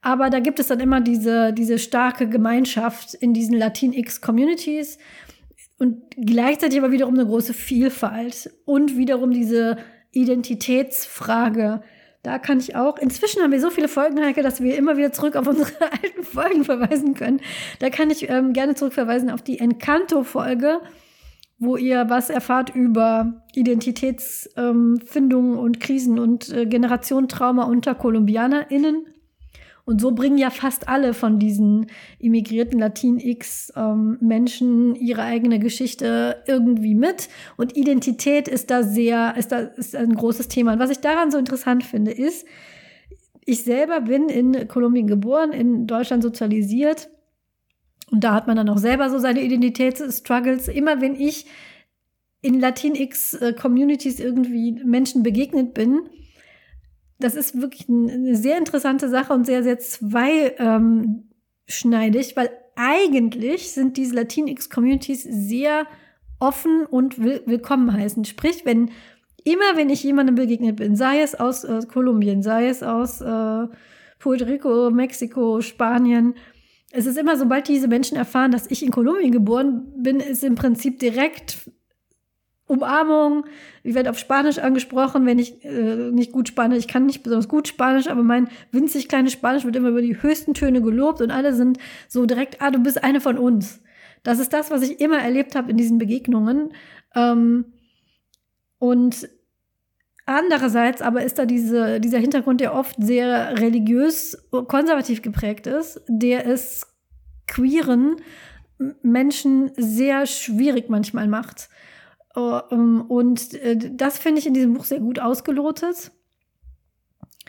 [0.00, 4.98] aber da gibt es dann immer diese, diese starke Gemeinschaft in diesen Latin-X-Communities
[5.78, 9.76] und gleichzeitig aber wiederum eine große Vielfalt und wiederum diese
[10.12, 11.82] Identitätsfrage.
[12.22, 15.12] Da kann ich auch, inzwischen haben wir so viele Folgen, Heike, dass wir immer wieder
[15.12, 15.70] zurück auf unsere
[16.02, 17.40] alten Folgen verweisen können.
[17.80, 20.80] Da kann ich ähm, gerne zurückverweisen auf die Encanto-Folge,
[21.58, 29.06] wo ihr was erfahrt über Identitätsfindungen ähm, und Krisen und äh, Generationentrauma unter KolumbianerInnen.
[29.86, 36.94] Und so bringen ja fast alle von diesen immigrierten Latinx-Menschen ähm, ihre eigene Geschichte irgendwie
[36.94, 37.28] mit.
[37.58, 40.72] Und Identität ist da sehr, ist da ist ein großes Thema.
[40.72, 42.46] Und was ich daran so interessant finde, ist,
[43.44, 47.10] ich selber bin in Kolumbien geboren, in Deutschland sozialisiert.
[48.10, 50.68] Und da hat man dann auch selber so seine Identitätsstruggles.
[50.68, 51.44] Immer wenn ich
[52.40, 56.08] in Latinx-Communities irgendwie Menschen begegnet bin,
[57.18, 64.16] das ist wirklich eine sehr interessante Sache und sehr, sehr zweischneidig, weil eigentlich sind diese
[64.16, 65.86] Latinx-Communities sehr
[66.40, 68.24] offen und will willkommen heißen.
[68.24, 68.90] Sprich, wenn
[69.44, 73.66] immer, wenn ich jemandem begegnet bin, sei es aus äh, Kolumbien, sei es aus äh,
[74.18, 76.34] Puerto Rico, Mexiko, Spanien,
[76.96, 80.54] es ist immer, sobald diese Menschen erfahren, dass ich in Kolumbien geboren bin, ist im
[80.54, 81.68] Prinzip direkt
[82.66, 83.44] Umarmung.
[83.82, 87.48] Ich werde auf Spanisch angesprochen, wenn ich äh, nicht gut Spanisch, ich kann nicht besonders
[87.48, 91.30] gut Spanisch, aber mein winzig kleines Spanisch wird immer über die höchsten Töne gelobt und
[91.30, 93.80] alle sind so direkt, ah, du bist eine von uns.
[94.22, 96.72] Das ist das, was ich immer erlebt habe in diesen Begegnungen.
[97.14, 97.66] Ähm,
[98.78, 99.28] und
[100.24, 106.46] andererseits aber ist da diese, dieser Hintergrund, der oft sehr religiös, konservativ geprägt ist, der
[106.46, 106.86] es
[107.46, 108.16] queeren
[109.02, 111.68] Menschen sehr schwierig manchmal macht.
[112.34, 116.10] Oh, ähm, und äh, das finde ich in diesem Buch sehr gut ausgelotet,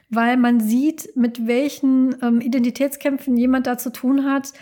[0.10, 4.54] weil man sieht, mit welchen ähm, Identitätskämpfen jemand da zu tun hat,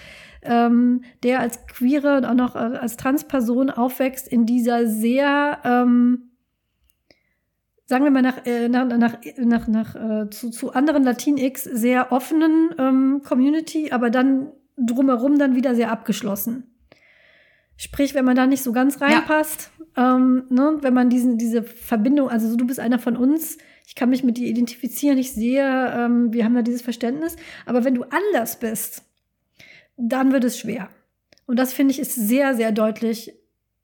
[0.43, 6.31] ähm, der als queere und auch noch äh, als Transperson aufwächst in dieser sehr, ähm,
[7.85, 12.13] sagen wir mal, nach, äh, nach, nach, nach, nach äh, zu, zu anderen Latinx sehr
[12.13, 16.69] offenen ähm, Community, aber dann drumherum dann wieder sehr abgeschlossen.
[17.75, 19.71] Sprich, wenn man da nicht so ganz reinpasst.
[19.95, 23.95] Ähm, ne, wenn man diesen, diese Verbindung, also so, du bist einer von uns, ich
[23.95, 27.95] kann mich mit dir identifizieren, ich sehe, ähm, wir haben da dieses Verständnis, aber wenn
[27.95, 29.03] du anders bist,
[29.97, 30.89] dann wird es schwer.
[31.45, 33.33] Und das finde ich ist sehr, sehr deutlich,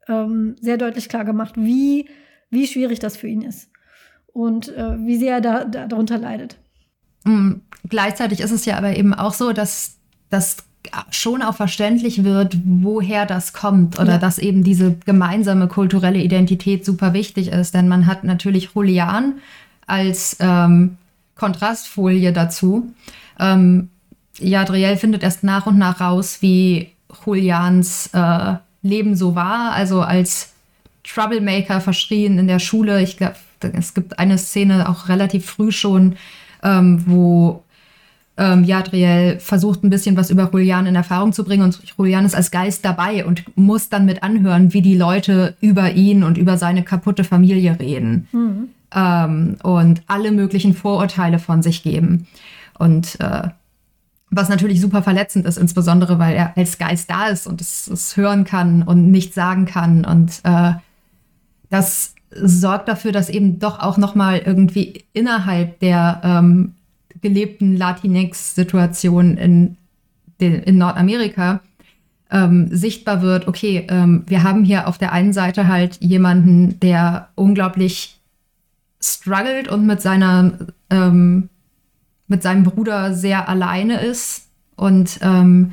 [0.08, 2.10] ähm, sehr deutlich klar gemacht, wie,
[2.50, 3.70] wie schwierig das für ihn ist
[4.28, 6.58] und äh, wie sehr er da, da, darunter leidet.
[7.26, 7.62] Mhm.
[7.88, 10.58] Gleichzeitig ist es ja aber eben auch so, dass das
[11.12, 14.18] schon auch verständlich wird, woher das kommt oder ja.
[14.18, 17.74] dass eben diese gemeinsame kulturelle Identität super wichtig ist.
[17.74, 19.36] Denn man hat natürlich Julian
[19.88, 20.98] als ähm,
[21.36, 22.94] Kontrastfolie dazu.
[23.40, 23.90] Ähm,
[24.40, 26.92] Jadriel findet erst nach und nach raus, wie
[27.26, 29.74] Julians äh, Leben so war.
[29.74, 30.54] Also als
[31.04, 33.02] Troublemaker verschrien in der Schule.
[33.02, 33.36] Ich glaube,
[33.74, 36.16] es gibt eine Szene auch relativ früh schon,
[36.64, 37.64] ähm, wo
[38.40, 42.36] ähm, Jadriel versucht ein bisschen was über Julian in Erfahrung zu bringen und Julian ist
[42.36, 46.58] als Geist dabei und muss dann mit anhören, wie die Leute über ihn und über
[46.58, 48.70] seine kaputte Familie reden mhm.
[48.96, 52.28] ähm, und alle möglichen Vorurteile von sich geben.
[52.78, 53.50] Und äh,
[54.32, 58.16] was natürlich super verletzend ist, insbesondere weil er als Geist da ist und es, es
[58.16, 60.06] hören kann und nichts sagen kann.
[60.06, 60.74] Und äh,
[61.70, 66.76] das sorgt dafür, dass eben doch auch nochmal irgendwie innerhalb der ähm,
[67.22, 69.78] gelebten Latinx-Situation in,
[70.40, 71.62] in Nordamerika
[72.32, 77.30] ähm, sichtbar wird, okay, ähm, wir haben hier auf der einen Seite halt jemanden, der
[77.36, 78.20] unglaublich
[79.02, 80.54] struggelt und mit seiner
[80.90, 81.50] ähm,
[82.28, 85.72] mit seinem Bruder sehr alleine ist und ähm,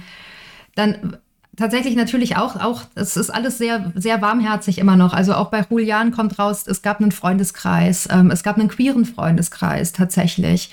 [0.74, 1.18] dann
[1.56, 5.12] tatsächlich natürlich auch, auch, es ist alles sehr, sehr warmherzig immer noch.
[5.12, 9.04] Also auch bei Julian kommt raus, es gab einen Freundeskreis, ähm, es gab einen queeren
[9.04, 10.70] Freundeskreis tatsächlich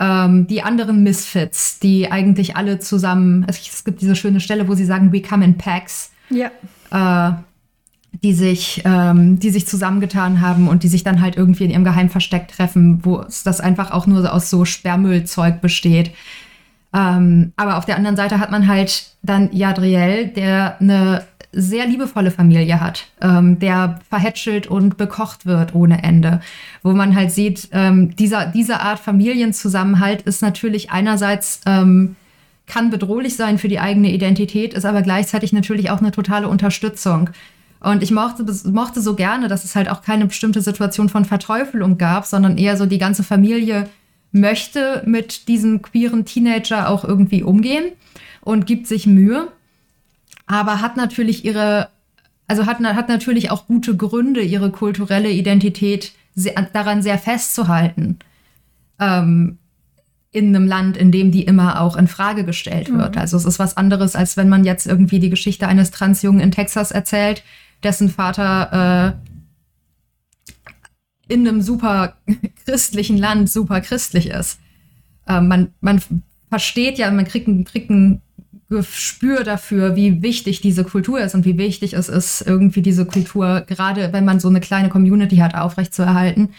[0.00, 4.74] ähm, die anderen Misfits, die eigentlich alle zusammen, also es gibt diese schöne Stelle, wo
[4.74, 6.10] sie sagen, we come in packs.
[6.30, 6.50] Ja.
[6.90, 7.34] Äh,
[8.24, 11.84] die sich, ähm, die sich zusammengetan haben und die sich dann halt irgendwie in ihrem
[11.84, 16.10] Geheimversteck treffen, wo das einfach auch nur aus so Sperrmüllzeug besteht.
[16.92, 22.30] Ähm, aber auf der anderen Seite hat man halt dann Jadriel, der eine sehr liebevolle
[22.30, 26.40] Familie hat, ähm, der verhätschelt und bekocht wird ohne Ende.
[26.82, 32.16] Wo man halt sieht, ähm, dieser, diese Art Familienzusammenhalt ist natürlich einerseits ähm,
[32.66, 37.30] kann bedrohlich sein für die eigene Identität, ist aber gleichzeitig natürlich auch eine totale Unterstützung.
[37.80, 41.98] Und ich mochte, mochte so gerne, dass es halt auch keine bestimmte Situation von Verteufelung
[41.98, 43.88] gab, sondern eher so die ganze Familie
[44.32, 47.86] möchte mit diesem queeren Teenager auch irgendwie umgehen
[48.42, 49.48] und gibt sich Mühe
[50.50, 51.90] aber hat natürlich ihre,
[52.48, 58.18] also hat, hat natürlich auch gute Gründe, ihre kulturelle Identität sehr, daran sehr festzuhalten.
[58.98, 59.58] Ähm,
[60.32, 63.14] in einem Land, in dem die immer auch in Frage gestellt wird.
[63.14, 63.20] Mhm.
[63.20, 66.50] Also es ist was anderes, als wenn man jetzt irgendwie die Geschichte eines Transjungen in
[66.50, 67.44] Texas erzählt,
[67.84, 69.16] dessen Vater
[71.28, 72.16] äh, in einem super
[72.64, 74.58] christlichen Land super christlich ist.
[75.28, 76.02] Äh, man, man
[76.48, 78.20] versteht ja, man kriegt, kriegt ein
[78.70, 83.62] Gespür dafür, wie wichtig diese Kultur ist und wie wichtig es ist, irgendwie diese Kultur,
[83.66, 86.50] gerade wenn man so eine kleine Community hat, aufrechtzuerhalten.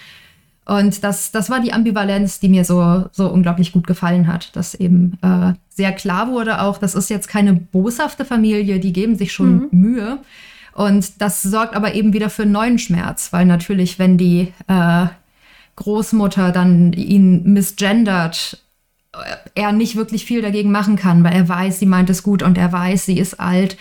[0.66, 4.76] Und das, das war die Ambivalenz, die mir so, so unglaublich gut gefallen hat, dass
[4.76, 9.32] eben äh, sehr klar wurde auch, das ist jetzt keine boshafte Familie, die geben sich
[9.32, 9.68] schon mhm.
[9.72, 10.18] Mühe.
[10.74, 15.08] Und das sorgt aber eben wieder für neuen Schmerz, weil natürlich, wenn die äh,
[15.78, 18.62] Großmutter dann ihn misgendert
[19.56, 22.58] er nicht wirklich viel dagegen machen kann, weil er weiß, sie meint es gut und
[22.58, 23.78] er weiß, sie ist alt.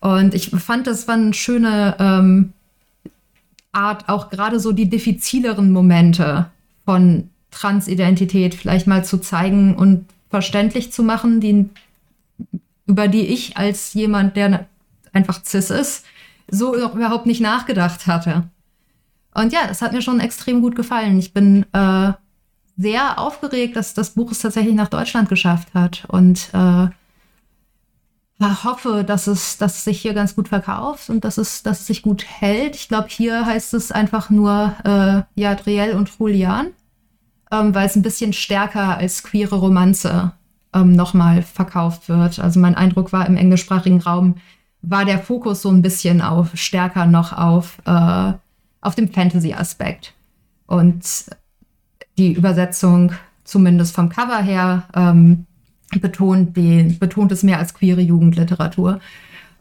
[0.00, 2.52] Und ich fand, das war eine schöne ähm,
[3.72, 6.50] Art, auch gerade so die diffizileren Momente
[6.84, 11.68] von Transidentität vielleicht mal zu zeigen und verständlich zu machen, die,
[12.86, 14.66] über die ich als jemand, der
[15.12, 16.04] einfach cis ist,
[16.48, 18.44] so überhaupt nicht nachgedacht hatte.
[19.34, 21.18] Und ja, es hat mir schon extrem gut gefallen.
[21.18, 22.12] Ich bin äh,
[22.76, 26.88] sehr aufgeregt, dass das Buch es tatsächlich nach Deutschland geschafft hat und äh,
[28.40, 31.86] hoffe, dass es, dass es sich hier ganz gut verkauft und dass es, dass es
[31.86, 32.76] sich gut hält.
[32.76, 36.68] Ich glaube, hier heißt es einfach nur äh, Jadriel und Julian,
[37.50, 40.32] ähm, weil es ein bisschen stärker als queere Romanze
[40.74, 42.38] ähm, nochmal verkauft wird.
[42.38, 44.36] Also mein Eindruck war im englischsprachigen Raum
[44.86, 48.32] war der Fokus so ein bisschen auf stärker noch auf, äh,
[48.82, 50.12] auf dem Fantasy-Aspekt.
[50.66, 51.04] Und
[52.18, 53.12] die Übersetzung,
[53.44, 55.46] zumindest vom Cover her, ähm,
[56.00, 59.00] betont, den, betont es mehr als queere Jugendliteratur.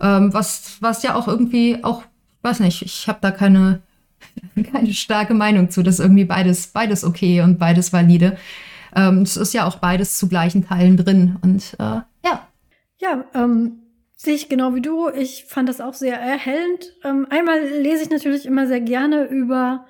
[0.02, 2.04] Ähm, was, was ja auch irgendwie, auch,
[2.42, 3.82] weiß nicht, ich habe da keine,
[4.72, 5.84] keine starke Meinung zu.
[5.84, 8.38] Das ist irgendwie beides, beides okay und beides valide.
[8.96, 11.38] Ähm, es ist ja auch beides zu gleichen Teilen drin.
[11.42, 12.48] Und äh, ja.
[13.00, 13.80] Ja, ähm,
[14.16, 15.10] sehe ich genau wie du.
[15.10, 16.94] Ich fand das auch sehr erhellend.
[17.04, 19.86] Ähm, einmal lese ich natürlich immer sehr gerne über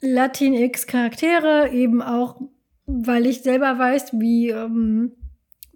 [0.00, 2.40] Latinx-Charaktere, eben auch,
[2.86, 5.12] weil ich selber weiß, wie ähm,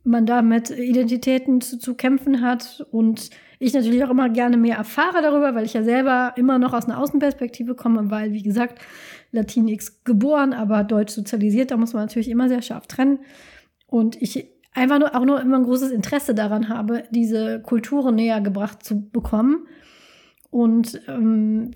[0.05, 4.77] man da mit Identitäten zu, zu kämpfen hat und ich natürlich auch immer gerne mehr
[4.77, 8.81] erfahre darüber, weil ich ja selber immer noch aus einer Außenperspektive komme, weil, wie gesagt,
[9.31, 13.21] Latinx geboren, aber deutsch sozialisiert, da muss man natürlich immer sehr scharf trennen.
[13.87, 18.41] Und ich einfach nur, auch nur immer ein großes Interesse daran habe, diese Kulturen näher
[18.41, 19.67] gebracht zu bekommen.
[20.51, 21.71] Und ähm,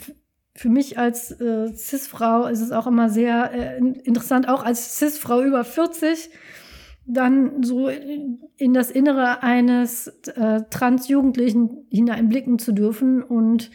[0.56, 5.42] für mich als äh, Cis-Frau ist es auch immer sehr äh, interessant, auch als Cis-Frau
[5.42, 6.30] über 40,
[7.06, 13.70] dann so in das Innere eines äh, Trans-Jugendlichen hineinblicken zu dürfen und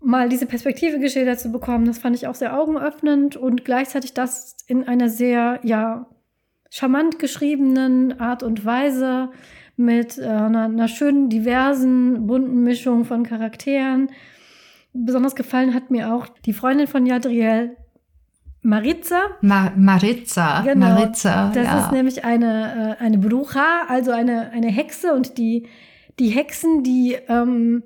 [0.00, 4.56] mal diese Perspektive geschildert zu bekommen, das fand ich auch sehr augenöffnend und gleichzeitig das
[4.66, 6.06] in einer sehr, ja,
[6.70, 9.30] charmant geschriebenen Art und Weise
[9.76, 14.10] mit äh, einer, einer schönen, diversen, bunten Mischung von Charakteren.
[14.92, 17.76] Besonders gefallen hat mir auch die Freundin von Jadriel,
[18.62, 19.20] Maritza.
[19.40, 20.60] Ma Maritza.
[20.62, 20.90] Genau.
[20.90, 21.50] Maritza.
[21.54, 21.84] Das ja.
[21.84, 25.14] ist nämlich eine, äh, eine Brucha, also eine, eine Hexe.
[25.14, 25.66] Und die,
[26.18, 27.82] die Hexen, die ähm,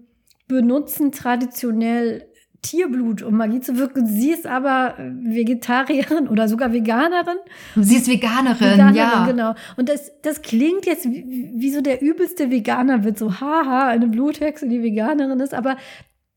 [0.48, 2.26] benutzen traditionell
[2.62, 4.06] Tierblut, um Magie zu wirken.
[4.06, 7.36] Sie ist aber Vegetarierin oder sogar Veganerin.
[7.76, 9.26] Sie ist Veganerin, Veganerin ja.
[9.26, 9.54] Genau.
[9.76, 14.06] Und das, das klingt jetzt wie, wie so der übelste Veganer wird, so haha, eine
[14.06, 15.52] Bluthexe, die Veganerin ist.
[15.52, 15.76] Aber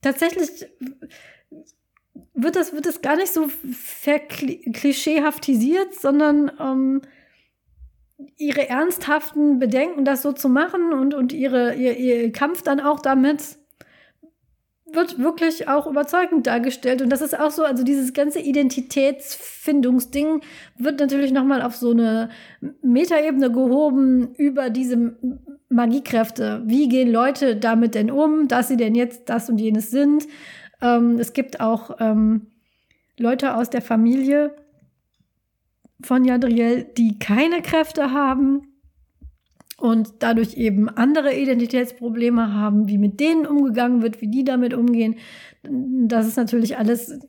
[0.02, 0.66] tatsächlich
[2.34, 7.02] wird das, wird das gar nicht so verklischeehaftisiert, sondern ähm,
[8.38, 13.00] ihre ernsthaften Bedenken, das so zu machen und, und ihre, ihr, ihr Kampf dann auch
[13.00, 13.58] damit
[14.94, 17.02] wird wirklich auch überzeugend dargestellt.
[17.02, 20.42] Und das ist auch so, also dieses ganze Identitätsfindungsding
[20.78, 22.30] wird natürlich nochmal auf so eine
[22.82, 25.18] Metaebene gehoben über diese
[25.70, 26.64] Magiekräfte.
[26.66, 30.26] Wie gehen Leute damit denn um, dass sie denn jetzt das und jenes sind?
[30.82, 32.48] Ähm, es gibt auch ähm,
[33.18, 34.56] Leute aus der Familie
[36.02, 38.77] von Jadriel, die keine Kräfte haben
[39.80, 45.16] und dadurch eben andere Identitätsprobleme haben, wie mit denen umgegangen wird, wie die damit umgehen.
[45.64, 47.20] Das ist natürlich alles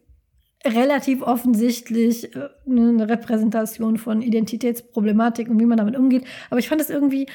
[0.65, 6.25] relativ offensichtlich äh, eine Repräsentation von Identitätsproblematik und wie man damit umgeht.
[6.51, 7.27] Aber ich fand es irgendwie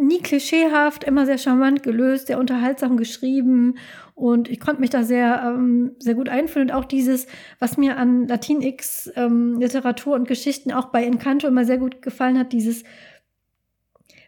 [0.00, 3.76] nie klischeehaft, immer sehr charmant gelöst, sehr unterhaltsam geschrieben
[4.14, 6.70] und ich konnte mich da sehr, ähm, sehr gut einfühlen.
[6.70, 7.26] Und auch dieses,
[7.58, 12.38] was mir an Latinx ähm, Literatur und Geschichten auch bei Encanto immer sehr gut gefallen
[12.38, 12.84] hat, dieses,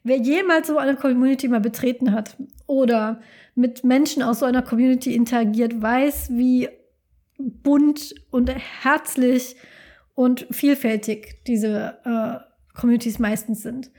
[0.06, 3.20] wer jemals so eine Community mal betreten hat oder
[3.54, 6.68] mit Menschen aus so einer Community interagiert, weiß, wie
[7.38, 8.50] bunt und
[8.82, 9.56] herzlich
[10.14, 13.90] und vielfältig diese äh, Communities meistens sind.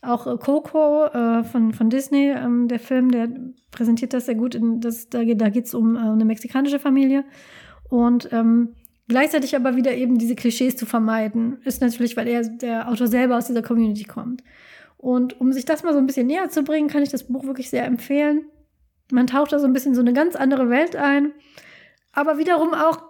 [0.00, 3.28] Auch äh, Coco äh, von, von Disney, ähm, der Film, der
[3.70, 4.54] präsentiert das sehr gut.
[4.54, 7.24] In das, da da geht es um äh, eine mexikanische Familie.
[7.88, 8.74] Und ähm,
[9.08, 13.36] gleichzeitig aber wieder eben diese Klischees zu vermeiden, ist natürlich, weil er, der Autor selber
[13.36, 14.42] aus dieser Community kommt.
[14.98, 17.44] Und um sich das mal so ein bisschen näher zu bringen, kann ich das Buch
[17.44, 18.46] wirklich sehr empfehlen.
[19.10, 21.32] Man taucht da so ein bisschen so eine ganz andere Welt ein,
[22.12, 23.02] aber wiederum auch,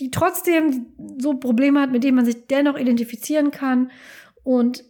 [0.00, 0.86] die trotzdem
[1.18, 3.90] so Probleme hat, mit denen man sich dennoch identifizieren kann
[4.42, 4.84] und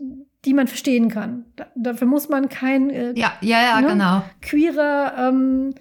[0.44, 1.44] die man verstehen kann.
[1.56, 4.22] Da, dafür muss man kein äh, ja, ja, ja, ne, genau.
[4.40, 5.74] queerer ähm,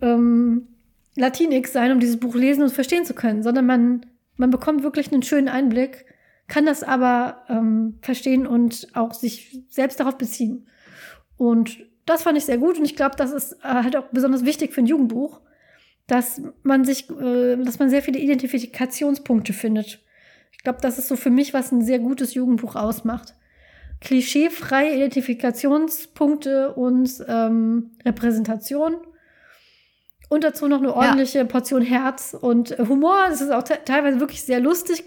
[0.00, 0.68] ähm,
[1.16, 5.12] Latinx sein, um dieses Buch lesen und verstehen zu können, sondern man, man bekommt wirklich
[5.12, 6.04] einen schönen Einblick,
[6.48, 10.66] kann das aber ähm, verstehen und auch sich selbst darauf beziehen.
[11.36, 14.44] Und das fand ich sehr gut und ich glaube, das ist äh, halt auch besonders
[14.44, 15.40] wichtig für ein Jugendbuch,
[16.06, 20.00] dass man sich, äh, dass man sehr viele Identifikationspunkte findet.
[20.52, 23.34] Ich glaube, das ist so für mich, was ein sehr gutes Jugendbuch ausmacht.
[24.00, 28.96] Klischeefreie Identifikationspunkte und ähm, Repräsentation
[30.28, 31.44] Und dazu noch eine ordentliche ja.
[31.44, 33.26] Portion Herz und Humor.
[33.28, 35.04] Das ist auch teilweise wirklich sehr lustig.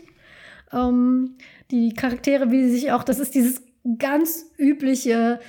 [0.75, 1.35] Ähm,
[1.71, 3.61] die Charaktere, wie sie sich auch, das ist dieses
[3.97, 5.39] ganz übliche,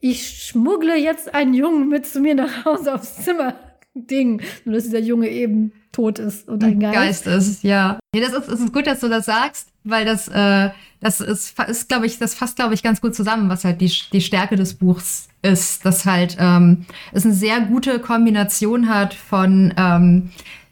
[0.00, 3.54] ich schmuggle jetzt einen Jungen mit zu mir nach Hause aufs Zimmer
[3.94, 4.40] Ding.
[4.64, 6.94] Nur dass dieser Junge eben tot ist und ein Geist.
[6.94, 7.98] Geist ist, ja.
[8.14, 10.70] Nee, das ist, ist gut, dass du das sagst, weil das, äh,
[11.00, 13.92] das ist, ist glaube ich, das fasst, glaube ich, ganz gut zusammen, was halt die,
[14.12, 19.74] die Stärke des Buchs ist, dass halt ähm, es eine sehr gute Kombination hat von
[19.76, 20.30] ähm,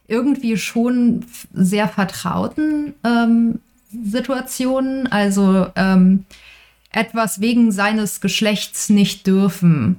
[0.08, 3.60] irgendwie schon sehr vertrauten ähm,
[4.04, 6.24] Situationen, also ähm,
[6.92, 9.96] etwas wegen seines Geschlechts nicht dürfen,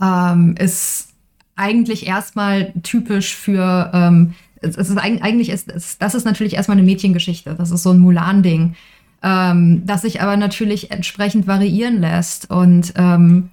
[0.00, 1.08] ähm, ist
[1.56, 5.70] eigentlich erstmal typisch für, ähm, es ist eigentlich, ist,
[6.00, 8.74] das ist natürlich erstmal eine Mädchengeschichte, das ist so ein Mulan-Ding,
[9.22, 13.50] ähm, das sich aber natürlich entsprechend variieren lässt und ähm,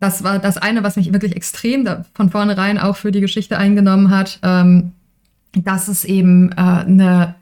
[0.00, 3.58] das war das eine, was mich wirklich extrem da, von vornherein auch für die Geschichte
[3.58, 4.92] eingenommen hat, ähm,
[5.52, 7.34] dass es eben äh, eine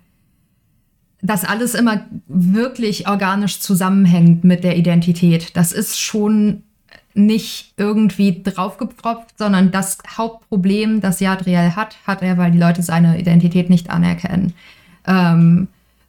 [1.27, 5.57] dass alles immer wirklich organisch zusammenhängt mit der Identität.
[5.57, 6.63] Das ist schon
[7.15, 13.19] nicht irgendwie draufgepfropft, sondern das Hauptproblem, das Jadriel hat, hat er, weil die Leute seine
[13.19, 14.53] Identität nicht anerkennen.
[15.07, 15.69] Ähm,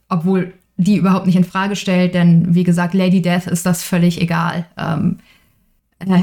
[0.09, 4.21] obwohl die überhaupt nicht in Frage stellt, denn wie gesagt, Lady Death ist das völlig
[4.21, 4.65] egal.
[4.77, 5.19] Ähm,
[5.99, 6.21] äh,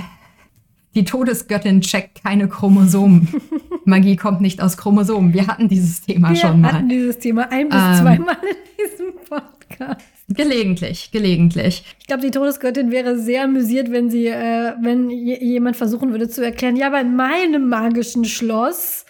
[0.95, 3.29] die Todesgöttin checkt keine Chromosomen.
[3.85, 5.35] Magie kommt nicht aus Chromosomen.
[5.35, 6.69] Wir hatten dieses Thema Wir schon mal.
[6.69, 10.07] Wir hatten dieses Thema ein bis ähm, zweimal in diesem Podcast.
[10.29, 11.85] Gelegentlich, gelegentlich.
[12.01, 16.43] Ich glaube, die Todesgöttin wäre sehr amüsiert, wenn sie, äh, wenn jemand versuchen würde zu
[16.43, 19.05] erklären, ja, bei meinem magischen Schloss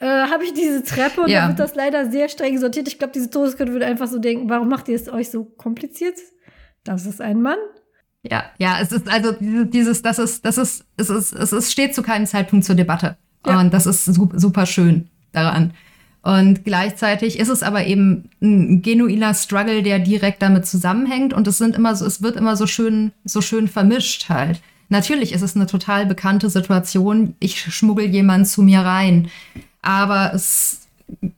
[0.00, 1.42] äh, habe ich diese Treppe und ja.
[1.42, 2.86] da wird das leider sehr streng sortiert.
[2.86, 6.18] Ich glaube, diese Todesgöttin würde einfach so denken, warum macht ihr es euch so kompliziert?
[6.84, 7.58] Das ist ein Mann.
[8.28, 11.94] Ja, ja, es ist also dieses, das ist, das ist, es ist, es ist, steht
[11.94, 13.16] zu keinem Zeitpunkt zur Debatte.
[13.46, 13.60] Ja.
[13.60, 15.72] Und das ist super schön daran.
[16.22, 21.34] Und gleichzeitig ist es aber eben ein genuiner Struggle, der direkt damit zusammenhängt.
[21.34, 24.62] Und es sind immer so, es wird immer so schön, so schön vermischt halt.
[24.88, 27.34] Natürlich ist es eine total bekannte Situation.
[27.40, 29.28] Ich schmuggel jemanden zu mir rein.
[29.82, 30.86] Aber es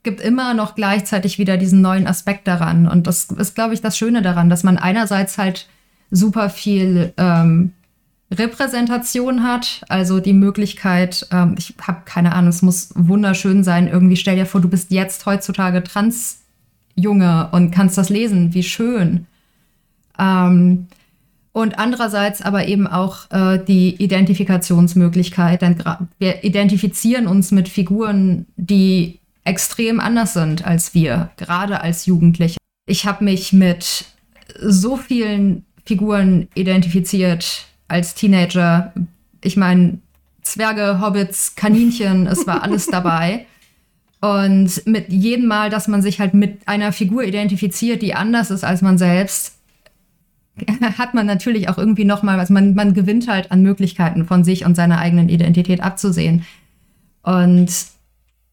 [0.04, 2.86] gibt immer noch gleichzeitig wieder diesen neuen Aspekt daran.
[2.86, 5.66] Und das ist, glaube ich, das Schöne daran, dass man einerseits halt
[6.10, 7.72] super viel ähm,
[8.32, 14.16] Repräsentation hat, also die Möglichkeit, ähm, ich habe keine Ahnung, es muss wunderschön sein, irgendwie
[14.16, 19.26] stell dir vor, du bist jetzt heutzutage Transjunge und kannst das lesen, wie schön.
[20.18, 20.88] Ähm,
[21.52, 25.82] und andererseits aber eben auch äh, die Identifikationsmöglichkeit, denn
[26.18, 32.58] wir identifizieren uns mit Figuren, die extrem anders sind als wir, gerade als Jugendliche.
[32.86, 34.04] Ich habe mich mit
[34.60, 38.92] so vielen Figuren identifiziert als Teenager.
[39.40, 39.98] Ich meine,
[40.42, 43.46] Zwerge, Hobbits, Kaninchen, es war alles dabei.
[44.20, 48.64] Und mit jedem Mal, dass man sich halt mit einer Figur identifiziert, die anders ist
[48.64, 49.58] als man selbst,
[50.98, 52.50] hat man natürlich auch irgendwie nochmal was.
[52.50, 56.44] Man, man gewinnt halt an Möglichkeiten von sich und seiner eigenen Identität abzusehen.
[57.22, 57.70] Und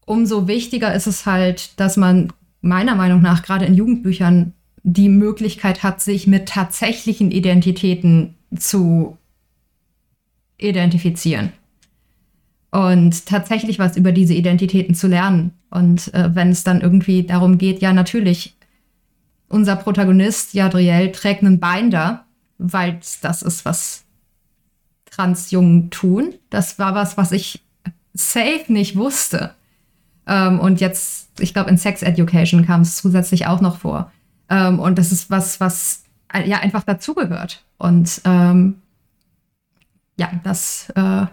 [0.04, 4.52] umso wichtiger ist es halt, dass man meiner Meinung nach gerade in Jugendbüchern
[4.84, 9.18] die Möglichkeit hat, sich mit tatsächlichen Identitäten zu
[10.58, 11.52] identifizieren
[12.70, 15.52] und tatsächlich was über diese Identitäten zu lernen.
[15.70, 18.56] Und äh, wenn es dann irgendwie darum geht, ja, natürlich,
[19.48, 22.24] unser Protagonist, Jadriel, trägt einen Binder,
[22.58, 24.04] weil das ist, was
[25.06, 26.34] Transjungen tun.
[26.50, 27.62] Das war was, was ich
[28.12, 29.54] safe nicht wusste.
[30.26, 34.12] Ähm, und jetzt, ich glaube, in Sex Education kam es zusätzlich auch noch vor.
[34.48, 37.62] Ähm, und das ist was, was äh, ja einfach dazugehört.
[37.78, 38.82] Und ähm,
[40.16, 41.26] ja, das, äh,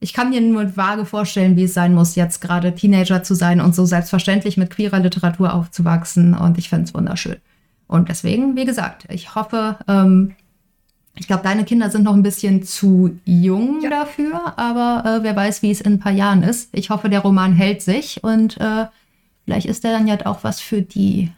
[0.00, 3.60] ich kann mir nur vage vorstellen, wie es sein muss, jetzt gerade Teenager zu sein
[3.60, 6.34] und so selbstverständlich mit queerer Literatur aufzuwachsen.
[6.34, 7.36] Und ich finde es wunderschön.
[7.86, 10.34] Und deswegen, wie gesagt, ich hoffe, ähm,
[11.16, 13.90] ich glaube, deine Kinder sind noch ein bisschen zu jung ja.
[13.90, 16.70] dafür, aber äh, wer weiß, wie es in ein paar Jahren ist.
[16.72, 18.86] Ich hoffe, der Roman hält sich und äh,
[19.44, 21.30] vielleicht ist der dann ja auch was für die.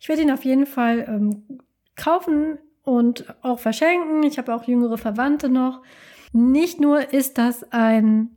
[0.00, 1.60] Ich werde ihn auf jeden Fall ähm,
[1.94, 4.22] kaufen und auch verschenken.
[4.22, 5.82] Ich habe auch jüngere Verwandte noch.
[6.32, 8.36] Nicht nur ist das ein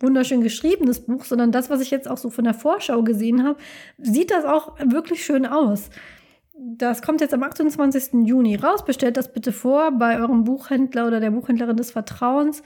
[0.00, 3.58] wunderschön geschriebenes Buch, sondern das, was ich jetzt auch so von der Vorschau gesehen habe,
[3.98, 5.90] sieht das auch wirklich schön aus.
[6.54, 8.24] Das kommt jetzt am 28.
[8.24, 8.84] Juni raus.
[8.84, 12.62] Bestellt das bitte vor bei eurem Buchhändler oder der Buchhändlerin des Vertrauens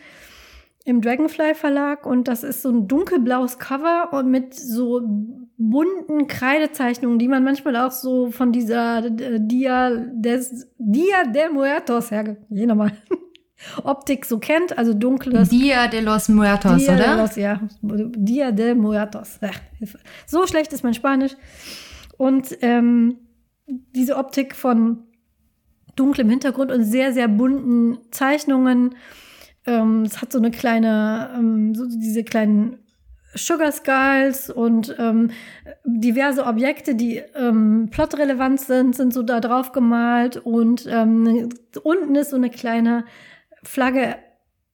[0.87, 5.01] im Dragonfly Verlag und das ist so ein dunkelblaues Cover und mit so
[5.59, 12.13] bunten Kreidezeichnungen, die man manchmal auch so von dieser äh, Dia des Dia de Muertos
[12.13, 12.93] her, je nochmal,
[13.83, 15.49] Optik so kennt, also dunkles.
[15.49, 17.07] Dia de los Muertos, Dia oder?
[17.09, 19.41] De los, ja, Dia de Muertos.
[19.41, 19.59] Ach,
[20.27, 21.33] so schlecht ist mein Spanisch.
[22.17, 23.17] Und ähm,
[23.67, 25.03] diese Optik von
[25.97, 28.95] dunklem Hintergrund und sehr, sehr bunten Zeichnungen.
[29.67, 32.79] Ähm, es hat so eine kleine, ähm, so diese kleinen
[33.35, 35.31] Sugar Skulls und ähm,
[35.85, 41.51] diverse Objekte, die ähm, plotrelevant sind, sind so da drauf gemalt und ähm,
[41.83, 43.05] unten ist so eine kleine
[43.63, 44.17] Flagge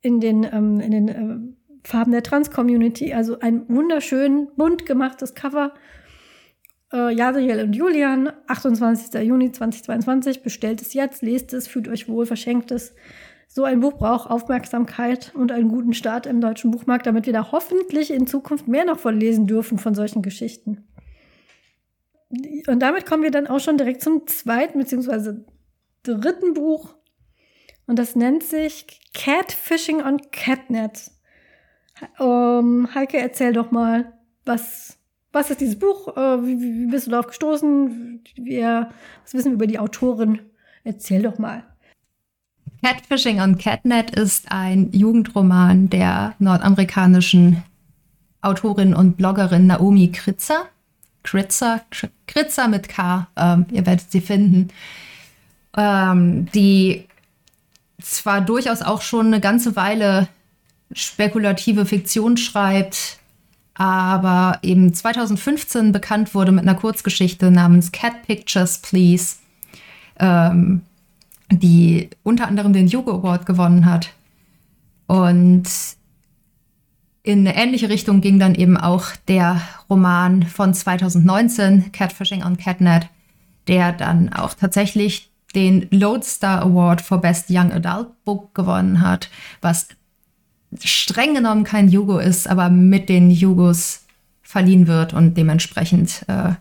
[0.01, 3.12] in den, ähm, in den äh, Farben der Trans-Community.
[3.12, 5.72] Also ein wunderschön bunt gemachtes Cover.
[6.93, 9.22] Äh, Jadriel und Julian, 28.
[9.22, 10.43] Juni 2022.
[10.43, 12.95] Bestellt es jetzt, lest es, fühlt euch wohl, verschenkt es.
[13.55, 17.53] So ein Buch braucht Aufmerksamkeit und einen guten Start im deutschen Buchmarkt, damit wir da
[17.53, 20.89] hoffentlich in Zukunft mehr noch von lesen dürfen von solchen Geschichten.
[22.67, 25.35] Und damit kommen wir dann auch schon direkt zum zweiten bzw.
[26.03, 26.95] dritten Buch.
[27.87, 31.11] Und das nennt sich Catfishing on Catnet.
[32.19, 34.15] Um, Heike, erzähl doch mal,
[34.47, 34.97] was,
[35.31, 36.09] was ist dieses Buch?
[36.17, 38.25] Uh, wie, wie, bist du darauf gestoßen?
[38.37, 38.89] Wir,
[39.23, 40.41] was wissen wir über die Autorin?
[40.85, 41.72] Erzähl doch mal.
[42.83, 47.62] Catfishing on Catnet ist ein Jugendroman der nordamerikanischen
[48.41, 50.66] Autorin und Bloggerin Naomi Kritzer.
[51.22, 51.83] Kritzer,
[52.26, 54.68] Kritzer mit K, ähm, ihr werdet sie finden.
[55.76, 57.07] Ähm, die
[58.01, 60.26] zwar durchaus auch schon eine ganze Weile
[60.93, 63.18] spekulative Fiktion schreibt,
[63.74, 69.37] aber eben 2015 bekannt wurde mit einer Kurzgeschichte namens Cat Pictures, Please.
[70.18, 70.83] Ähm,
[71.59, 74.13] die unter anderem den Hugo Award gewonnen hat.
[75.07, 75.65] Und
[77.23, 83.09] in eine ähnliche Richtung ging dann eben auch der Roman von 2019, Catfishing on Catnet,
[83.69, 89.31] der dann auch tatsächlich den Lodestar Award for Best Young Adult Book gewonnen hat,
[89.61, 89.89] was
[90.83, 94.05] streng genommen kein Hugo ist, aber mit den Hugos
[94.43, 96.55] verliehen wird und dementsprechend äh,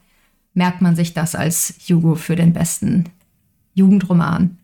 [0.53, 3.05] merkt man sich das als Hugo für den besten
[3.73, 4.57] Jugendroman.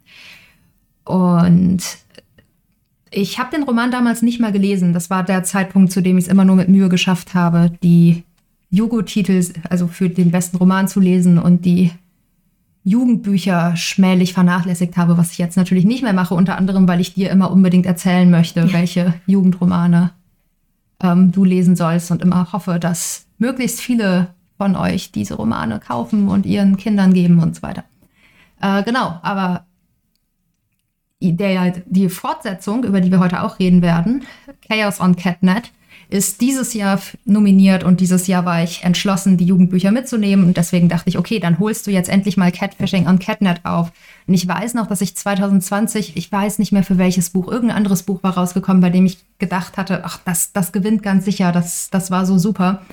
[1.08, 1.80] Und
[3.10, 4.94] ich habe den Roman damals nicht mal gelesen.
[4.94, 8.24] Das war der Zeitpunkt, zu dem ich es immer nur mit Mühe geschafft habe, die
[8.70, 11.92] Jugo-Titel, also für den besten Roman zu lesen und die
[12.84, 17.14] Jugendbücher schmählich vernachlässigt habe, was ich jetzt natürlich nicht mehr mache, unter anderem, weil ich
[17.14, 20.12] dir immer unbedingt erzählen möchte, welche Jugendromane
[21.02, 26.30] ähm, du lesen sollst und immer hoffe, dass möglichst viele von euch diese Romane kaufen
[26.30, 27.84] und ihren Kindern geben und so weiter.
[28.62, 29.67] Äh, genau, aber
[31.22, 34.24] der, die Fortsetzung, über die wir heute auch reden werden,
[34.68, 35.72] Chaos on Catnet,
[36.10, 40.88] ist dieses Jahr nominiert und dieses Jahr war ich entschlossen, die Jugendbücher mitzunehmen und deswegen
[40.88, 43.92] dachte ich, okay, dann holst du jetzt endlich mal Catfishing on Catnet auf.
[44.26, 47.78] Und ich weiß noch, dass ich 2020, ich weiß nicht mehr für welches Buch, irgendein
[47.78, 51.52] anderes Buch war rausgekommen, bei dem ich gedacht hatte, ach, das, das gewinnt ganz sicher,
[51.52, 52.84] das, das war so super.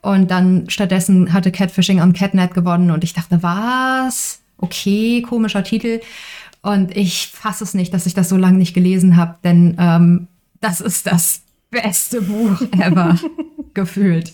[0.00, 4.40] Und dann stattdessen hatte Catfishing on Catnet gewonnen und ich dachte, was?
[4.58, 6.00] Okay, komischer Titel.
[6.66, 10.26] Und ich fasse es nicht, dass ich das so lange nicht gelesen habe, denn ähm,
[10.60, 13.16] das ist das beste Buch ever
[13.72, 14.32] gefühlt.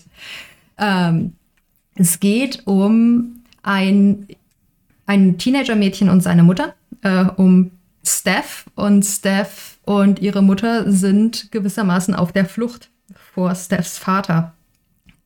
[0.79, 1.33] Ähm,
[1.93, 4.25] es geht um ein,
[5.05, 6.73] ein Teenager-Mädchen und seine Mutter,
[7.03, 7.69] äh, um
[8.03, 8.65] Steph.
[8.73, 12.89] Und Steph und ihre Mutter sind gewissermaßen auf der Flucht
[13.35, 14.53] vor Stephs Vater.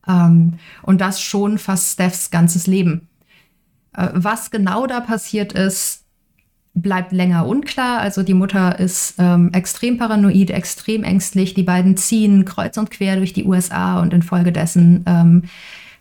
[0.06, 3.08] Ähm, und das schon fast Stephs ganzes Leben.
[3.94, 6.04] Äh, was genau da passiert ist,
[6.82, 7.98] bleibt länger unklar.
[8.00, 11.54] Also die Mutter ist ähm, extrem paranoid, extrem ängstlich.
[11.54, 15.42] Die beiden ziehen kreuz und quer durch die USA und infolgedessen ähm,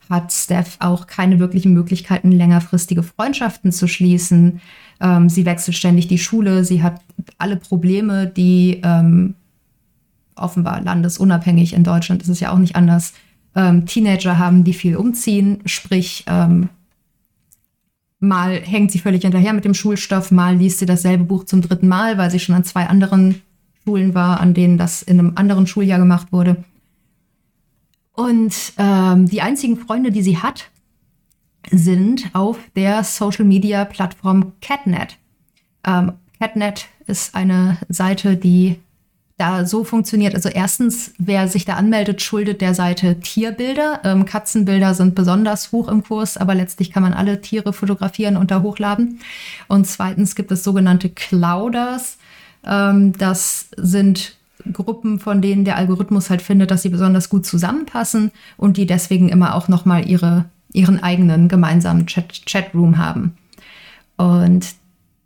[0.10, 4.62] hat Steph auch keine wirklichen Möglichkeiten, längerfristige Freundschaften zu schließen.
[5.00, 6.64] Ähm, sie wechselt ständig die Schule.
[6.64, 7.02] Sie hat
[7.38, 9.36] alle Probleme, die ähm,
[10.36, 13.14] offenbar landesunabhängig in Deutschland ist es ja auch nicht anders.
[13.56, 16.70] Ähm, Teenager haben, die viel umziehen, sprich ähm,
[18.20, 21.88] Mal hängt sie völlig hinterher mit dem Schulstoff, mal liest sie dasselbe Buch zum dritten
[21.88, 23.42] Mal, weil sie schon an zwei anderen
[23.84, 26.64] Schulen war, an denen das in einem anderen Schuljahr gemacht wurde.
[28.14, 30.72] Und ähm, die einzigen Freunde, die sie hat,
[31.70, 35.18] sind auf der Social-Media-Plattform Catnet.
[35.86, 38.80] Ähm, Catnet ist eine Seite, die
[39.38, 40.34] da so funktioniert.
[40.34, 44.02] Also erstens, wer sich da anmeldet, schuldet der Seite Tierbilder.
[44.04, 48.50] Ähm, Katzenbilder sind besonders hoch im Kurs, aber letztlich kann man alle Tiere fotografieren und
[48.50, 49.20] da hochladen.
[49.68, 52.18] Und zweitens gibt es sogenannte Clouders.
[52.66, 54.36] Ähm, das sind
[54.74, 59.30] Gruppen, von denen der Algorithmus halt findet, dass sie besonders gut zusammenpassen und die deswegen
[59.30, 63.38] immer auch nochmal ihre, ihren eigenen gemeinsamen Chat Chatroom haben.
[64.18, 64.66] Und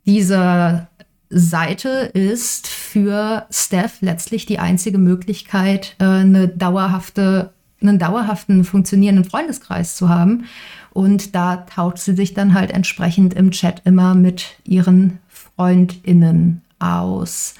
[0.05, 0.89] dieser
[1.31, 7.51] Seite ist für Steph letztlich die einzige Möglichkeit, äh, eine dauerhafte,
[7.81, 10.45] einen dauerhaften funktionierenden Freundeskreis zu haben.
[10.91, 17.55] Und da tauscht sie sich dann halt entsprechend im Chat immer mit ihren FreundInnen aus.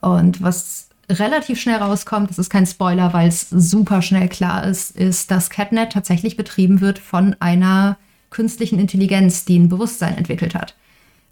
[0.00, 4.96] Und was relativ schnell rauskommt, das ist kein Spoiler, weil es super schnell klar ist,
[4.96, 7.96] ist, dass CatNet tatsächlich betrieben wird von einer
[8.30, 10.74] künstlichen Intelligenz, die ein Bewusstsein entwickelt hat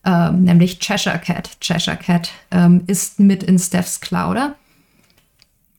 [0.04, 1.50] ähm, nämlich Cheshire Cat.
[1.60, 4.54] Cheshire Cat ähm, ist mit in Stephs Clouder.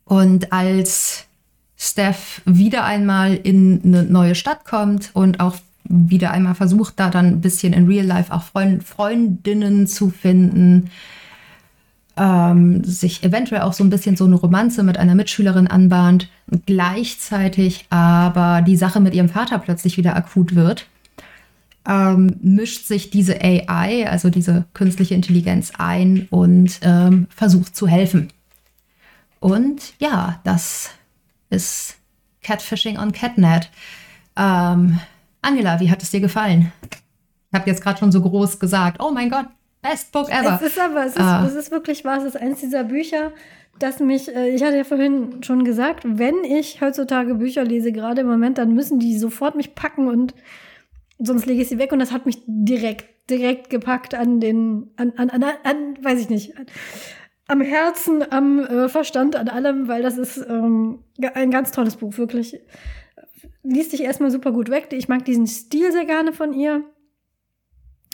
[0.05, 1.26] Und als
[1.78, 7.26] Steph wieder einmal in eine neue Stadt kommt und auch wieder einmal versucht, da dann
[7.28, 10.89] ein bisschen in Real Life auch Freund, Freundinnen zu finden,
[12.17, 16.30] ähm, sich eventuell auch so ein bisschen so eine Romanze mit einer Mitschülerin anbahnt,
[16.65, 20.88] gleichzeitig aber die Sache mit ihrem Vater plötzlich wieder akut wird
[21.88, 28.29] ähm, mischt sich diese AI, also diese künstliche Intelligenz ein und ähm, versucht zu helfen.
[29.39, 30.89] Und ja, das
[31.49, 31.97] ist
[32.41, 33.69] Catfishing on Catnet.
[34.36, 34.99] Ähm,
[35.41, 36.71] Angela, wie hat es dir gefallen?
[37.51, 39.45] Ich habe jetzt gerade schon so groß gesagt, oh mein Gott,
[39.81, 40.59] best book ever.
[40.59, 43.31] Es ist aber, es ist, äh, es ist wirklich wahr, es ist eins dieser Bücher,
[43.79, 48.21] das mich, äh, ich hatte ja vorhin schon gesagt, wenn ich heutzutage Bücher lese, gerade
[48.21, 50.33] im Moment, dann müssen die sofort mich packen und
[51.20, 55.13] sonst lege ich sie weg und das hat mich direkt, direkt gepackt an den, an,
[55.18, 56.66] an, an, an weiß ich nicht, an,
[57.47, 61.03] am Herzen, am äh, Verstand, an allem, weil das ist ähm,
[61.34, 62.59] ein ganz tolles Buch, wirklich.
[63.63, 64.88] Liest sich erstmal super gut weg.
[64.91, 66.84] Ich mag diesen Stil sehr gerne von ihr.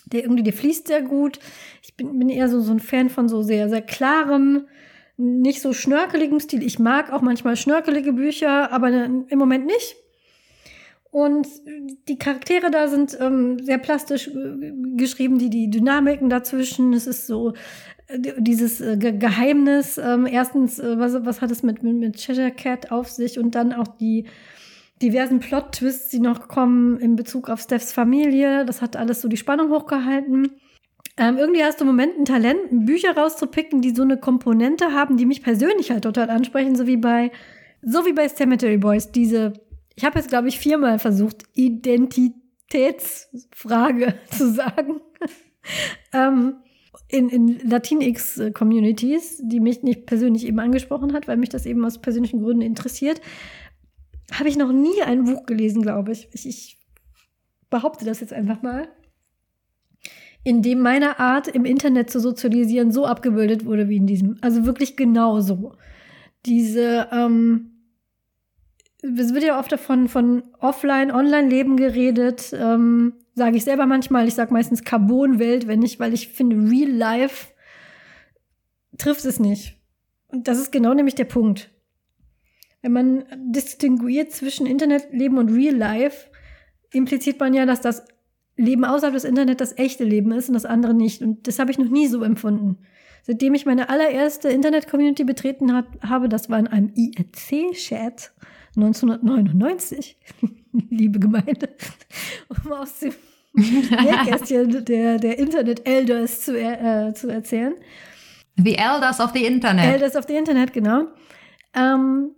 [0.06, 1.40] Der irgendwie, der fließt sehr gut.
[1.82, 4.68] Ich bin, bin eher so, so ein Fan von so sehr, sehr klarem,
[5.16, 6.64] nicht so schnörkeligem Stil.
[6.64, 9.96] Ich mag auch manchmal schnörkelige Bücher, aber im Moment nicht.
[11.12, 11.46] Und
[12.08, 16.94] die Charaktere da sind ähm, sehr plastisch äh, geschrieben, die, die Dynamiken dazwischen.
[16.94, 17.54] Es ist so
[18.08, 19.98] äh, dieses äh, Ge Geheimnis.
[19.98, 23.38] Ähm, erstens, äh, was, was hat es mit, mit, mit Cheshire Cat auf sich?
[23.40, 24.26] Und dann auch die
[25.02, 28.64] diversen Plot-Twists, die noch kommen in Bezug auf Stephs Familie.
[28.66, 30.52] Das hat alles so die Spannung hochgehalten.
[31.18, 35.18] Ähm, irgendwie hast du im Moment ein Talent, Bücher rauszupicken, die so eine Komponente haben,
[35.18, 37.32] die mich persönlich halt total ansprechen, so wie bei,
[37.82, 39.54] so wie bei Cemetery Boys, diese
[39.96, 45.02] ich habe jetzt, glaube ich, viermal versucht, Identitätsfrage zu sagen.
[46.14, 46.58] ähm,
[47.08, 52.00] in, in Latinx-Communities, die mich nicht persönlich eben angesprochen hat, weil mich das eben aus
[52.00, 53.22] persönlichen Gründen interessiert,
[54.32, 56.30] habe ich noch nie ein Buch gelesen, glaube ich.
[56.34, 56.48] ich.
[56.48, 56.80] Ich
[57.70, 58.88] behaupte das jetzt einfach mal.
[60.44, 64.38] In dem meine Art, im Internet zu sozialisieren, so abgebildet wurde wie in diesem.
[64.42, 65.74] Also wirklich genauso.
[66.46, 67.71] Diese, ähm,
[69.02, 72.54] es wird ja oft davon von Offline, Online-Leben geredet.
[72.54, 74.28] Ähm, sage ich selber manchmal.
[74.28, 77.48] Ich sage meistens Carbon-Welt, wenn nicht, weil ich finde, Real Life
[78.98, 79.78] trifft es nicht.
[80.28, 81.72] Und das ist genau nämlich der Punkt.
[82.82, 86.30] Wenn man distinguiert zwischen Internetleben und Real Life,
[86.92, 88.06] impliziert man ja, dass das
[88.56, 91.22] Leben außerhalb des Internets das echte Leben ist und das andere nicht.
[91.22, 92.80] Und das habe ich noch nie so empfunden.
[93.24, 98.32] Seitdem ich meine allererste Internet-Community betreten hat, habe, das war in einem IRC-Chat
[98.76, 100.18] 1999,
[100.90, 101.70] liebe Gemeinde,
[102.50, 103.14] um aus dem
[103.54, 107.74] Nähkästchen der, der Internet-Elders zu, äh, zu erzählen.
[108.56, 109.86] The Elders of the Internet.
[109.86, 111.08] Elders of the Internet, genau.
[111.74, 112.32] Ähm,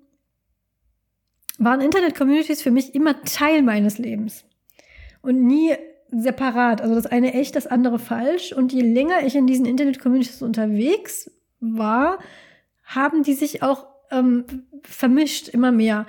[1.60, 4.46] waren Internet-Communities für mich immer Teil meines Lebens
[5.22, 5.76] und nie
[6.12, 6.82] separat.
[6.82, 8.54] Also das eine echt, das andere falsch.
[8.54, 12.20] Und je länger ich in diesen Internet-Communities unterwegs war,
[12.84, 14.46] haben die sich auch ähm,
[14.84, 16.06] vermischt, immer mehr.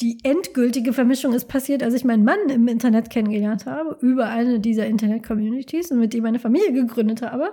[0.00, 4.58] Die endgültige Vermischung ist passiert, als ich meinen Mann im Internet kennengelernt habe, über eine
[4.58, 7.52] dieser Internet-Communities und mit dem meine Familie gegründet habe.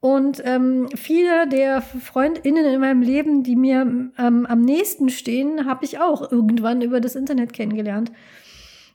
[0.00, 5.84] Und ähm, viele der FreundInnen in meinem Leben, die mir ähm, am nächsten stehen, habe
[5.84, 8.12] ich auch irgendwann über das Internet kennengelernt.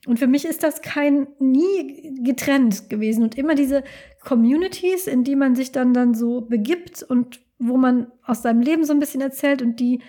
[0.07, 3.83] Und für mich ist das kein nie getrennt gewesen und immer diese
[4.23, 8.85] Communities, in die man sich dann dann so begibt und wo man aus seinem Leben
[8.85, 10.01] so ein bisschen erzählt und die,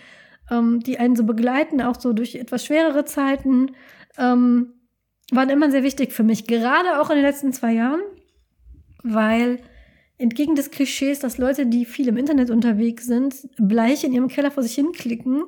[0.51, 3.73] ähm, die einen so begleiten, auch so durch etwas schwerere Zeiten,
[4.17, 4.75] ähm,
[5.33, 8.01] waren immer sehr wichtig für mich, gerade auch in den letzten zwei Jahren,
[9.03, 9.59] weil
[10.19, 14.51] entgegen des Klischees, dass Leute, die viel im Internet unterwegs sind, bleich in ihrem Keller
[14.51, 15.45] vor sich hinklicken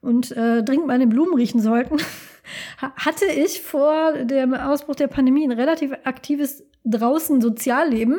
[0.00, 1.98] und äh, dringend meine Blumen riechen sollten,
[2.78, 8.18] hatte ich vor dem Ausbruch der Pandemie ein relativ aktives draußen Sozialleben,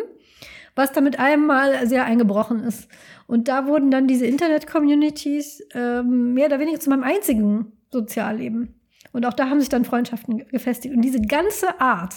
[0.76, 2.90] was da mit einem Mal sehr eingebrochen ist.
[3.28, 8.76] Und da wurden dann diese Internet-Communities ähm, mehr oder weniger zu meinem einzigen Sozialleben.
[9.14, 10.94] Und auch da haben sich dann Freundschaften gefestigt.
[10.94, 12.16] Und diese ganze Art,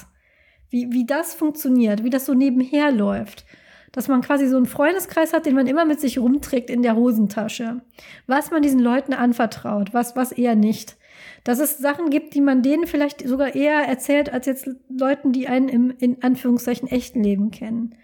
[0.70, 3.46] wie, wie das funktioniert, wie das so nebenher läuft,
[3.92, 6.96] dass man quasi so einen Freundeskreis hat, den man immer mit sich rumträgt in der
[6.96, 7.80] Hosentasche.
[8.26, 10.96] Was man diesen Leuten anvertraut, was, was eher nicht.
[11.44, 15.48] Dass es Sachen gibt, die man denen vielleicht sogar eher erzählt, als jetzt Leuten, die
[15.48, 17.94] einen im, in Anführungszeichen, echten Leben kennen.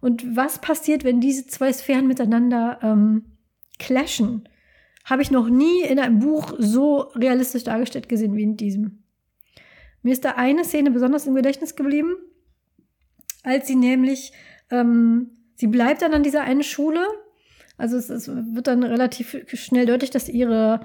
[0.00, 3.24] Und was passiert, wenn diese zwei Sphären miteinander ähm,
[3.78, 4.48] clashen?
[5.04, 9.02] Habe ich noch nie in einem Buch so realistisch dargestellt gesehen wie in diesem.
[10.02, 12.16] Mir ist da eine Szene besonders im Gedächtnis geblieben,
[13.42, 14.32] als sie nämlich,
[14.70, 17.04] ähm, sie bleibt dann an dieser einen Schule.
[17.76, 20.80] Also es, es wird dann relativ schnell deutlich, dass ihre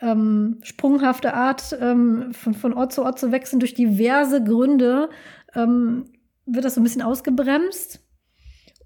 [0.00, 5.08] ähm, sprunghafte Art, ähm, von, von Ort zu Ort zu wechseln, durch diverse Gründe,
[5.54, 6.06] ähm,
[6.46, 8.03] wird das so ein bisschen ausgebremst.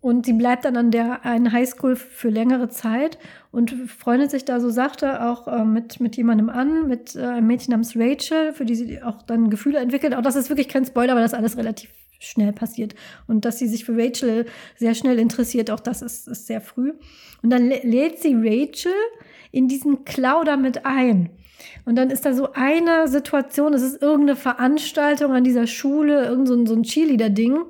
[0.00, 3.18] Und sie bleibt dann an der einen Highschool für längere Zeit
[3.50, 7.48] und freundet sich da, so sagte, auch äh, mit, mit jemandem an, mit äh, einem
[7.48, 10.14] Mädchen namens Rachel, für die sie auch dann Gefühle entwickelt.
[10.14, 11.90] Auch das ist wirklich kein Spoiler, weil das alles relativ
[12.20, 12.94] schnell passiert.
[13.26, 14.46] Und dass sie sich für Rachel
[14.76, 16.92] sehr schnell interessiert, auch das ist, ist sehr früh.
[17.42, 18.92] Und dann lädt sie Rachel
[19.50, 21.30] in diesen Klauder mit ein.
[21.84, 26.46] Und dann ist da so eine Situation, es ist irgendeine Veranstaltung an dieser Schule, irgend
[26.46, 27.64] so ein, so ein Cheerleader-Ding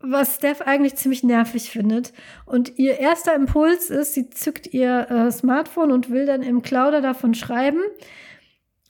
[0.00, 2.12] was Steph eigentlich ziemlich nervig findet.
[2.44, 7.00] Und ihr erster Impuls ist, sie zückt ihr äh, Smartphone und will dann im Clouder
[7.00, 7.80] davon schreiben.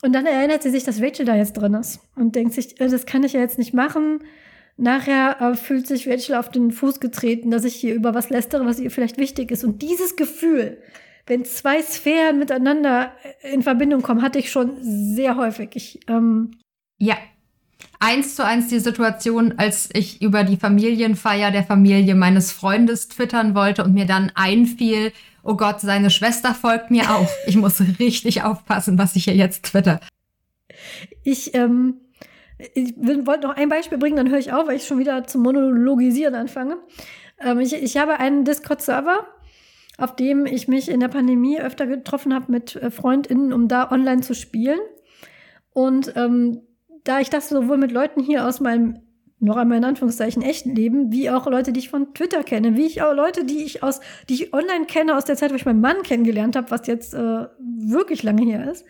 [0.03, 2.89] Und dann erinnert sie sich, dass Rachel da jetzt drin ist und denkt sich, äh,
[2.89, 4.21] das kann ich ja jetzt nicht machen.
[4.77, 8.67] Nachher äh, fühlt sich Rachel auf den Fuß getreten, dass ich hier über was lästere,
[8.67, 9.65] was ihr vielleicht wichtig ist.
[9.65, 10.79] Und dieses Gefühl,
[11.27, 15.71] wenn zwei Sphären miteinander äh, in Verbindung kommen, hatte ich schon sehr häufig.
[15.75, 16.51] Ich, ähm,
[16.99, 17.17] ja,
[18.01, 23.55] eins zu eins die Situation, als ich über die Familienfeier der Familie meines Freundes twittern
[23.55, 25.13] wollte und mir dann einfiel,
[25.43, 27.29] oh Gott, seine Schwester folgt mir auch.
[27.47, 30.01] Ich muss richtig aufpassen, was ich hier jetzt twitter.
[31.23, 32.01] Ich, ähm,
[32.75, 35.43] ich wollte noch ein Beispiel bringen, dann höre ich auf, weil ich schon wieder zum
[35.43, 36.79] Monologisieren anfange.
[37.41, 39.27] Ähm, ich, ich habe einen Discord-Server,
[39.99, 43.91] auf dem ich mich in der Pandemie öfter getroffen habe mit äh, FreundInnen, um da
[43.91, 44.81] online zu spielen.
[45.73, 46.63] Und ähm,
[47.09, 49.01] da ich das sowohl mit Leuten hier aus meinem
[49.39, 52.87] noch einmal in Anführungszeichen echten Leben, wie auch Leute, die ich von Twitter kenne, wie
[52.87, 55.67] ich auch Leute, die ich aus, die ich online kenne aus der Zeit, wo ich
[55.67, 58.87] meinen Mann kennengelernt habe, was jetzt äh, wirklich lange her ist.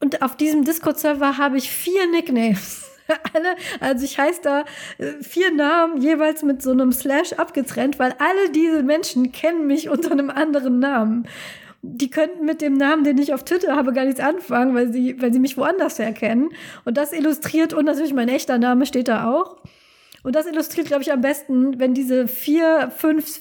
[0.00, 2.90] Und auf diesem Discord-Server habe ich vier Nicknames.
[3.34, 4.64] alle, also ich heiße da
[4.98, 9.88] äh, vier Namen jeweils mit so einem Slash abgetrennt, weil alle diese Menschen kennen mich
[9.88, 11.28] unter einem anderen Namen
[11.82, 15.20] die könnten mit dem Namen, den ich auf Twitter habe, gar nichts anfangen, weil sie,
[15.20, 16.50] weil sie mich woanders herkennen.
[16.84, 19.56] Und das illustriert, und natürlich mein echter Name steht da auch.
[20.26, 23.38] Und das illustriert, glaube ich, am besten, wenn diese vier, fünf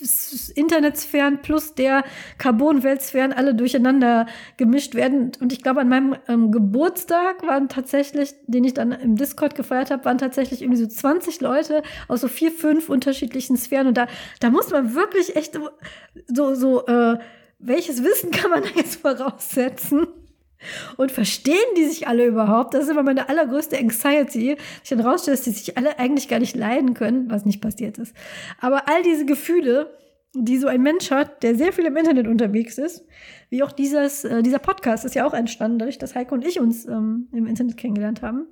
[0.53, 2.03] Internetsphären plus der
[2.37, 4.27] Carbon-Weltsphären alle durcheinander
[4.57, 5.31] gemischt werden.
[5.39, 9.89] Und ich glaube, an meinem ähm, Geburtstag waren tatsächlich, den ich dann im Discord gefeiert
[9.89, 13.87] habe, waren tatsächlich irgendwie so 20 Leute aus so vier, fünf unterschiedlichen Sphären.
[13.87, 14.05] Und da,
[14.39, 15.59] da muss man wirklich echt
[16.27, 17.17] so, so, äh,
[17.59, 20.07] welches Wissen kann man da jetzt voraussetzen?
[20.97, 22.73] Und verstehen die sich alle überhaupt?
[22.73, 24.57] Das ist immer meine allergrößte Anxiety.
[24.83, 27.97] Ich dann rausstelle, dass die sich alle eigentlich gar nicht leiden können, was nicht passiert
[27.97, 28.15] ist.
[28.59, 29.95] Aber all diese Gefühle,
[30.33, 33.05] die so ein Mensch hat, der sehr viel im Internet unterwegs ist,
[33.49, 36.59] wie auch dieses, äh, dieser Podcast ist ja auch entstanden, dadurch, dass Heike und ich
[36.59, 38.47] uns ähm, im Internet kennengelernt haben,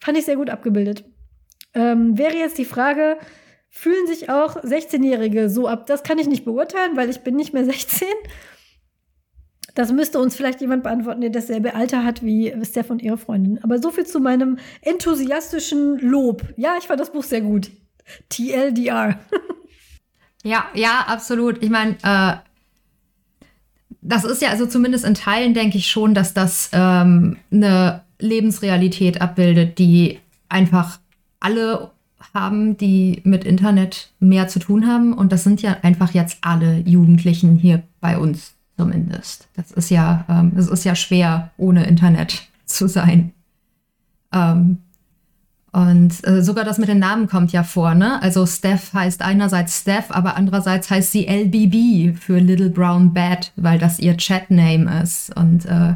[0.00, 1.04] fand ich sehr gut abgebildet.
[1.74, 3.18] Ähm, wäre jetzt die Frage,
[3.70, 5.86] fühlen sich auch 16-Jährige so ab.
[5.86, 8.08] Das kann ich nicht beurteilen, weil ich bin nicht mehr 16.
[9.74, 13.62] Das müsste uns vielleicht jemand beantworten, der dasselbe Alter hat wie Steph und ihre Freundin.
[13.62, 16.42] Aber so viel zu meinem enthusiastischen Lob.
[16.56, 17.70] Ja, ich fand das Buch sehr gut.
[18.28, 19.20] TLDR.
[20.42, 21.62] ja, ja, absolut.
[21.62, 22.36] Ich meine, äh,
[24.00, 29.20] das ist ja also zumindest in Teilen, denke ich schon, dass das ähm, eine Lebensrealität
[29.20, 30.98] abbildet, die einfach
[31.40, 31.92] alle
[32.34, 35.12] haben, die mit Internet mehr zu tun haben.
[35.12, 39.48] Und das sind ja einfach jetzt alle Jugendlichen hier bei uns zumindest.
[39.56, 43.32] Das ist ja, ähm, es ist ja schwer, ohne Internet zu sein.
[44.32, 44.78] Ähm,
[45.70, 48.22] und äh, sogar das mit den Namen kommt ja vor, ne?
[48.22, 53.78] Also Steph heißt einerseits Steph, aber andererseits heißt sie LBB für Little Brown Bat, weil
[53.78, 55.34] das ihr Chatname ist.
[55.36, 55.94] Und äh,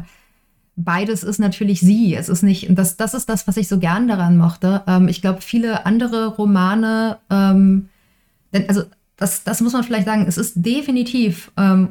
[0.75, 2.15] beides ist natürlich sie.
[2.15, 4.83] Es ist nicht, das, das ist das, was ich so gern daran mochte.
[4.87, 7.89] Ähm, ich glaube, viele andere Romane, ähm,
[8.53, 8.83] denn, also
[9.17, 11.89] das, das muss man vielleicht sagen, es ist definitiv, ähm,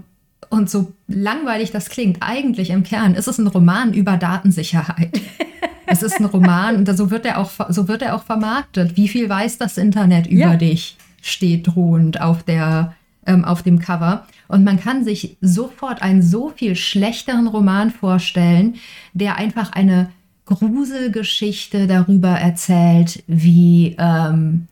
[0.51, 5.19] und so langweilig das klingt, eigentlich im Kern ist es ein Roman über Datensicherheit.
[5.87, 8.97] es ist ein Roman und so wird er auch, so wird er auch vermarktet.
[8.97, 10.57] Wie viel weiß das Internet über ja.
[10.57, 10.99] dich?
[11.23, 12.95] Steht drohend auf der,
[13.27, 14.27] ähm, auf dem Cover.
[14.49, 18.77] Und man kann sich sofort einen so viel schlechteren Roman vorstellen,
[19.13, 20.11] der einfach eine
[20.45, 24.67] Gruselgeschichte darüber erzählt, wie ähm,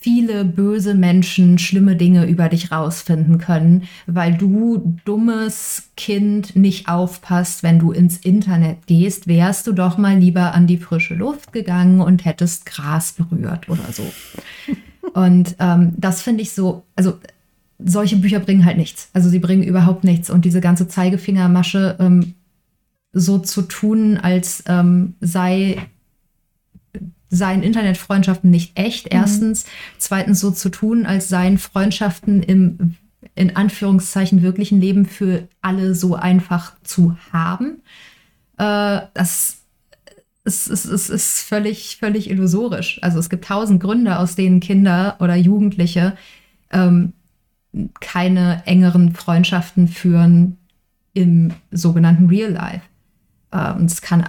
[0.00, 7.62] viele böse Menschen schlimme Dinge über dich rausfinden können, weil du dummes Kind nicht aufpasst,
[7.62, 12.00] wenn du ins Internet gehst, wärst du doch mal lieber an die frische Luft gegangen
[12.00, 14.04] und hättest Gras berührt oder so.
[15.12, 17.18] und ähm, das finde ich so, also
[17.84, 19.10] solche Bücher bringen halt nichts.
[19.12, 20.30] Also sie bringen überhaupt nichts.
[20.30, 22.34] Und diese ganze Zeigefingermasche ähm,
[23.12, 25.78] so zu tun, als ähm, sei
[27.32, 29.18] seien Internetfreundschaften nicht echt, mhm.
[29.18, 29.64] erstens.
[29.64, 29.68] Mhm.
[29.98, 32.96] Zweitens so zu tun, als seien Freundschaften im
[33.34, 37.82] in Anführungszeichen wirklichen Leben für alle so einfach zu haben.
[38.58, 39.58] Äh, das
[40.44, 42.98] ist, ist, ist, ist völlig, völlig illusorisch.
[43.02, 46.16] Also es gibt tausend Gründe, aus denen Kinder oder Jugendliche
[46.72, 47.12] ähm,
[48.00, 50.56] keine engeren Freundschaften führen
[51.14, 52.82] im sogenannten Real Life.
[53.52, 54.28] Äh, und es kann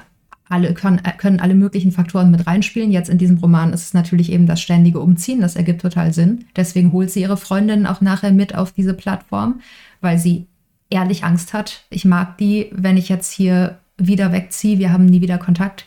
[0.49, 2.91] alle, können, können alle möglichen Faktoren mit reinspielen.
[2.91, 6.45] Jetzt in diesem Roman ist es natürlich eben das ständige Umziehen, das ergibt total Sinn.
[6.55, 9.61] Deswegen holt sie ihre Freundin auch nachher mit auf diese Plattform,
[10.01, 10.47] weil sie
[10.89, 11.85] ehrlich Angst hat.
[11.89, 15.85] Ich mag die, wenn ich jetzt hier wieder wegziehe, wir haben nie wieder Kontakt.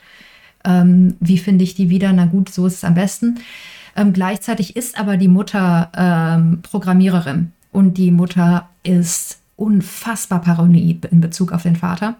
[0.65, 2.13] Ähm, wie finde ich die wieder?
[2.15, 3.41] Na gut, so ist es am besten.
[3.97, 11.21] Ähm, gleichzeitig ist aber die Mutter ähm, Programmiererin und die Mutter ist unfassbar paranoid in
[11.21, 12.17] Bezug auf den Vater.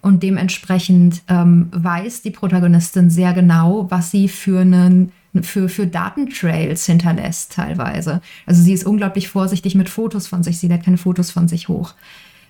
[0.00, 5.12] Und dementsprechend ähm, weiß die Protagonistin sehr genau, was sie für einen
[5.42, 8.20] für, für Datentrails hinterlässt teilweise.
[8.44, 10.58] Also sie ist unglaublich vorsichtig mit Fotos von sich.
[10.58, 11.94] Sie lädt keine Fotos von sich hoch.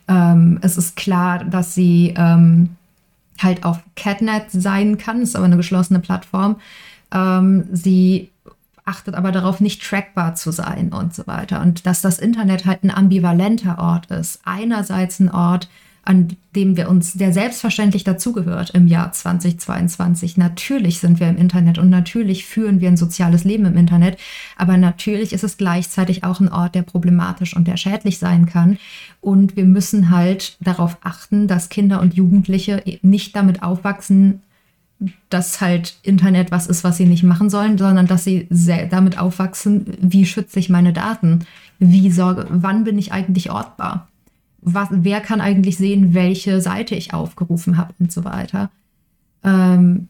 [0.09, 2.71] Ähm, es ist klar, dass sie ähm,
[3.39, 6.57] halt auf Catnet sein kann, ist aber eine geschlossene Plattform.
[7.15, 8.31] Ähm, sie
[8.85, 11.61] achtet aber darauf, nicht trackbar zu sein und so weiter.
[11.61, 14.41] Und dass das Internet halt ein ambivalenter Ort ist.
[14.45, 15.69] Einerseits ein Ort,
[16.05, 20.37] an dem wir uns, der selbstverständlich dazugehört im Jahr 2022.
[20.37, 24.19] Natürlich sind wir im Internet und natürlich führen wir ein soziales Leben im Internet,
[24.57, 28.79] aber natürlich ist es gleichzeitig auch ein Ort, der problematisch und der schädlich sein kann.
[29.21, 34.43] Und wir müssen halt darauf achten, dass Kinder und Jugendliche nicht damit aufwachsen,
[35.31, 38.47] dass halt Internet was ist, was sie nicht machen sollen, sondern dass sie
[38.91, 41.41] damit aufwachsen, wie schütze ich meine Daten?
[41.79, 44.09] Wie sorge, wann bin ich eigentlich ortbar?
[44.63, 48.71] was, wer kann eigentlich sehen, welche Seite ich aufgerufen habe und so weiter.
[49.45, 50.09] Ähm,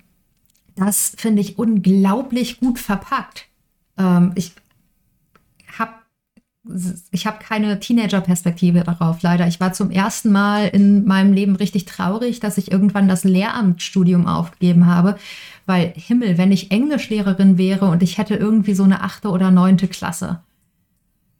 [0.77, 3.47] das finde ich unglaublich gut verpackt.
[3.99, 4.53] Ähm, ich
[7.11, 9.49] ich hab keine Teenager-Perspektive darauf, leider.
[9.49, 14.27] Ich war zum ersten Mal in meinem Leben richtig traurig, dass ich irgendwann das Lehramtsstudium
[14.27, 15.17] aufgegeben habe,
[15.67, 19.89] weil Himmel, wenn ich Englischlehrerin wäre und ich hätte irgendwie so eine achte oder neunte
[19.89, 20.41] Klasse,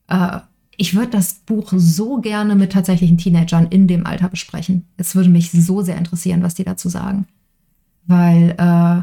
[0.09, 0.41] äh,
[0.77, 4.87] ich würde das Buch so gerne mit tatsächlichen Teenagern in dem Alter besprechen.
[4.97, 7.27] Es würde mich so sehr interessieren, was die dazu sagen.
[8.07, 9.03] Weil äh,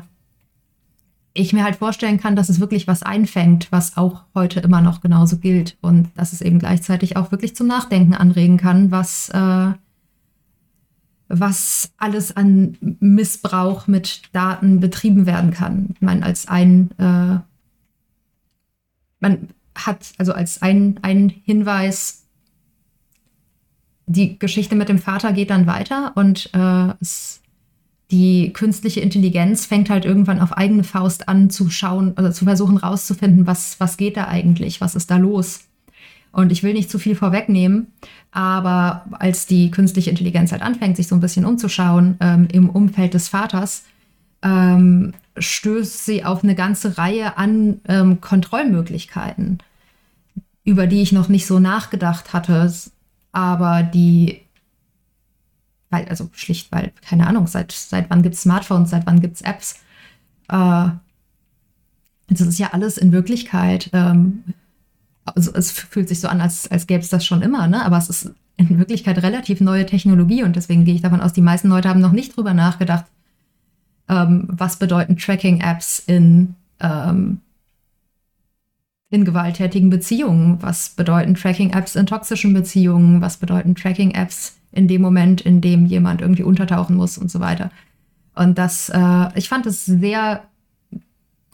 [1.40, 5.02] ich mir halt vorstellen kann, dass es wirklich was einfängt, was auch heute immer noch
[5.02, 5.78] genauso gilt.
[5.82, 9.72] Und dass es eben gleichzeitig auch wirklich zum Nachdenken anregen kann, was, äh,
[11.28, 15.90] was alles an Missbrauch mit Daten betrieben werden kann.
[15.94, 17.40] Ich meine, als ein äh,
[19.20, 22.26] man, hat, also als ein, ein Hinweis,
[24.06, 27.39] die Geschichte mit dem Vater geht dann weiter und äh, es,
[28.12, 32.78] die künstliche Intelligenz fängt halt irgendwann auf eigene Faust an zu schauen, also zu versuchen
[32.78, 35.62] rauszufinden, was, was geht da eigentlich, was ist da los.
[36.32, 37.88] Und ich will nicht zu viel vorwegnehmen,
[38.32, 43.14] aber als die künstliche Intelligenz halt anfängt, sich so ein bisschen umzuschauen ähm, im Umfeld
[43.14, 43.84] des Vaters,
[44.44, 49.60] ähm, stößt sie auf eine ganze Reihe an ähm, Kontrollmöglichkeiten
[50.70, 52.72] über die ich noch nicht so nachgedacht hatte,
[53.32, 54.42] aber die,
[55.90, 59.36] weil, also schlicht, weil, keine Ahnung, seit, seit wann gibt es Smartphones, seit wann gibt
[59.36, 59.76] es Apps?
[60.50, 60.90] Äh,
[62.28, 64.44] das ist ja alles in Wirklichkeit, ähm,
[65.26, 67.84] also es fühlt sich so an, als, als gäbe es das schon immer, ne?
[67.84, 71.42] aber es ist in Wirklichkeit relativ neue Technologie und deswegen gehe ich davon aus, die
[71.42, 73.06] meisten Leute haben noch nicht drüber nachgedacht,
[74.08, 77.42] ähm, was bedeuten Tracking-Apps in ähm,
[79.10, 80.62] in gewalttätigen Beziehungen?
[80.62, 83.22] Was bedeuten Tracking-Apps in toxischen Beziehungen?
[83.22, 87.72] Was bedeuten Tracking-Apps in dem Moment, in dem jemand irgendwie untertauchen muss und so weiter?
[88.36, 90.44] Und das, äh, ich fand es sehr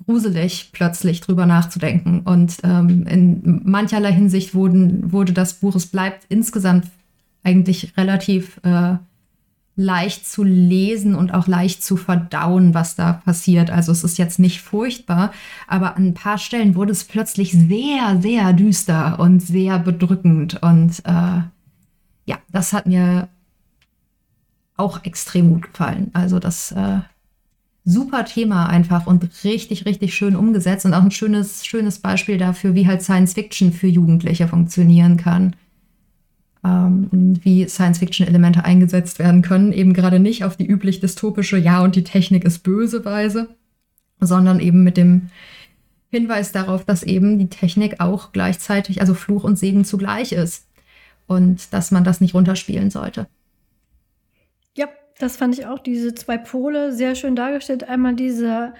[0.05, 2.21] gruselig, plötzlich drüber nachzudenken.
[2.21, 6.85] Und ähm, in mancherlei Hinsicht wurden, wurde das Buch, es bleibt insgesamt
[7.43, 8.95] eigentlich relativ äh,
[9.75, 13.69] leicht zu lesen und auch leicht zu verdauen, was da passiert.
[13.69, 15.33] Also es ist jetzt nicht furchtbar,
[15.67, 20.61] aber an ein paar Stellen wurde es plötzlich sehr, sehr düster und sehr bedrückend.
[20.61, 21.41] Und äh,
[22.25, 23.29] ja, das hat mir
[24.77, 26.11] auch extrem gut gefallen.
[26.13, 26.99] Also das äh,
[27.85, 32.73] super Thema einfach und richtig, richtig schön umgesetzt und auch ein schönes, schönes Beispiel dafür,
[32.73, 35.55] wie halt Science Fiction für Jugendliche funktionieren kann.
[36.63, 37.09] Ähm,
[37.43, 39.71] wie Science Fiction Elemente eingesetzt werden können.
[39.71, 43.49] Eben gerade nicht auf die üblich dystopische Ja und die Technik ist böse Weise,
[44.19, 45.29] sondern eben mit dem
[46.09, 50.65] Hinweis darauf, dass eben die Technik auch gleichzeitig, also Fluch und Segen zugleich ist
[51.27, 53.27] und dass man das nicht runterspielen sollte.
[54.75, 54.87] Ja,
[55.19, 57.87] das fand ich auch, diese zwei Pole sehr schön dargestellt.
[57.87, 58.73] Einmal dieser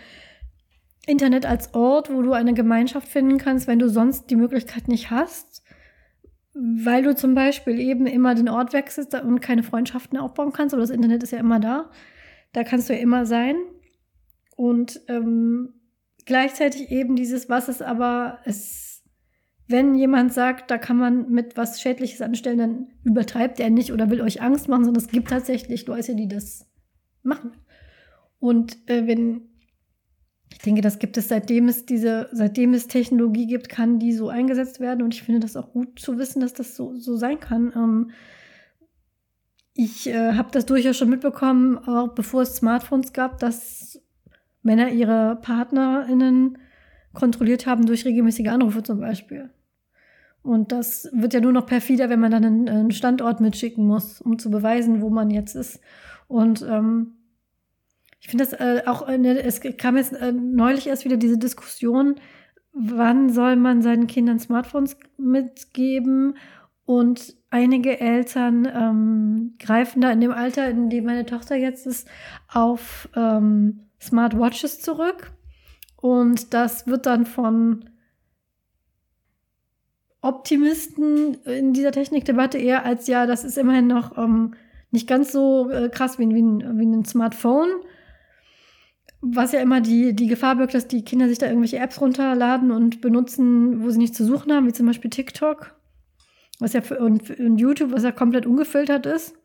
[1.07, 5.11] Internet als Ort, wo du eine Gemeinschaft finden kannst, wenn du sonst die Möglichkeit nicht
[5.11, 5.63] hast,
[6.53, 10.81] weil du zum Beispiel eben immer den Ort wechselst und keine Freundschaften aufbauen kannst, aber
[10.81, 11.91] das Internet ist ja immer da.
[12.53, 13.55] Da kannst du ja immer sein.
[14.55, 15.73] Und ähm,
[16.25, 18.84] gleichzeitig eben dieses, was ist aber, es,
[19.67, 24.09] wenn jemand sagt, da kann man mit was Schädliches anstellen, dann übertreibt er nicht oder
[24.09, 26.67] will euch Angst machen, sondern es gibt tatsächlich Leute, die das
[27.23, 27.51] machen.
[28.39, 29.41] Und äh, wenn,
[30.51, 34.29] ich denke, das gibt es, seitdem es diese, seitdem es Technologie gibt, kann die so
[34.29, 35.01] eingesetzt werden.
[35.01, 37.73] Und ich finde das auch gut zu wissen, dass das so, so sein kann.
[37.75, 38.11] Ähm,
[39.73, 43.99] ich äh, habe das durchaus schon mitbekommen, auch bevor es Smartphones gab, dass
[44.61, 46.59] Männer ihre PartnerInnen
[47.15, 49.49] kontrolliert haben durch regelmäßige Anrufe zum Beispiel.
[50.43, 54.37] Und das wird ja nur noch perfider, wenn man dann einen, Standort mitschicken muss, um
[54.37, 55.79] zu beweisen, wo man jetzt ist.
[56.27, 57.13] Und ähm,
[58.19, 62.15] ich finde das äh, auch, eine, es kam jetzt äh, neulich erst wieder diese Diskussion,
[62.73, 66.37] wann soll man seinen Kindern Smartphones mitgeben?
[66.85, 72.07] Und einige Eltern ähm, greifen da in dem Alter, in dem meine Tochter jetzt ist,
[72.47, 75.31] auf ähm, Smartwatches zurück.
[76.05, 77.89] Und das wird dann von
[80.21, 84.53] Optimisten in dieser Technikdebatte eher als ja, das ist immerhin noch ähm,
[84.91, 87.69] nicht ganz so äh, krass wie, wie, ein, wie ein Smartphone.
[89.21, 92.69] Was ja immer die, die Gefahr birgt, dass die Kinder sich da irgendwelche Apps runterladen
[92.69, 95.75] und benutzen, wo sie nichts zu suchen haben, wie zum Beispiel TikTok
[96.59, 99.35] was ja für, und, und YouTube, was ja komplett ungefiltert ist.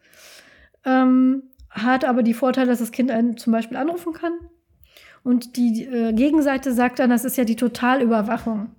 [0.85, 4.33] Ähm, hat aber die Vorteile, dass das Kind einen zum Beispiel anrufen kann.
[5.23, 8.75] Und die äh, Gegenseite sagt dann, das ist ja die Totalüberwachung.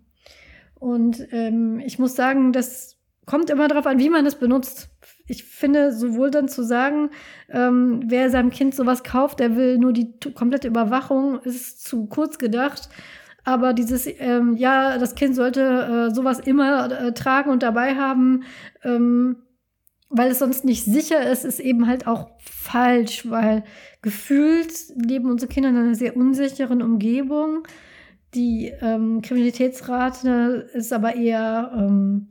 [0.76, 4.90] Und ähm, ich muss sagen, das kommt immer darauf an, wie man es benutzt.
[5.28, 7.12] Ich finde, sowohl dann zu sagen,
[7.50, 12.40] ähm, wer seinem Kind sowas kauft, der will nur die komplette Überwachung, ist zu kurz
[12.40, 12.90] gedacht.
[13.44, 18.44] Aber dieses, ähm, ja, das Kind sollte äh, sowas immer äh, tragen und dabei haben,
[18.84, 19.38] ähm,
[20.10, 23.64] weil es sonst nicht sicher ist, ist eben halt auch falsch, weil
[24.02, 27.68] gefühlt leben unsere Kinder in einer sehr unsicheren Umgebung.
[28.34, 32.30] Die ähm, Kriminalitätsrate ist aber eher ähm,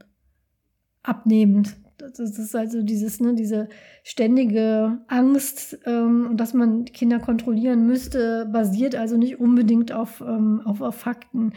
[1.02, 1.76] abnehmend.
[1.98, 3.68] Das ist also dieses, ne, diese
[4.02, 10.80] ständige Angst ähm, dass man Kinder kontrollieren müsste, basiert also nicht unbedingt auf, ähm, auf,
[10.80, 11.52] auf Fakten.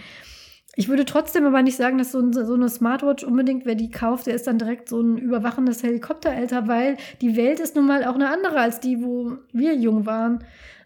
[0.75, 4.25] Ich würde trotzdem aber nicht sagen, dass so, so, eine Smartwatch unbedingt, wer die kauft,
[4.25, 8.15] der ist dann direkt so ein überwachendes Helikopterelter, weil die Welt ist nun mal auch
[8.15, 10.43] eine andere als die, wo wir jung waren.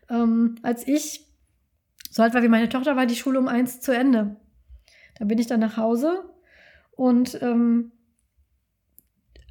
[0.09, 1.25] Ähm, als ich,
[2.11, 4.35] so alt war wie meine Tochter, war die Schule um eins zu Ende.
[5.17, 6.25] Da bin ich dann nach Hause
[6.91, 7.93] und ähm,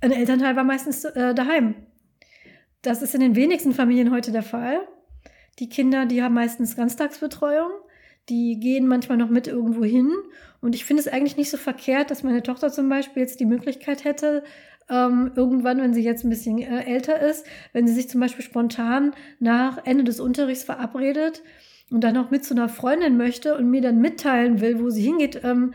[0.02, 1.74] ein Elternteil war meistens äh, daheim.
[2.82, 4.86] Das ist in den wenigsten Familien heute der Fall.
[5.58, 7.70] Die Kinder, die haben meistens Ganztagsbetreuung
[8.28, 10.10] die gehen manchmal noch mit irgendwo hin.
[10.60, 13.46] Und ich finde es eigentlich nicht so verkehrt, dass meine Tochter zum Beispiel jetzt die
[13.46, 14.42] Möglichkeit hätte,
[14.88, 18.44] ähm, irgendwann, wenn sie jetzt ein bisschen äh, älter ist, wenn sie sich zum Beispiel
[18.44, 21.42] spontan nach Ende des Unterrichts verabredet
[21.90, 25.02] und dann noch mit zu einer Freundin möchte und mir dann mitteilen will, wo sie
[25.02, 25.74] hingeht, ähm,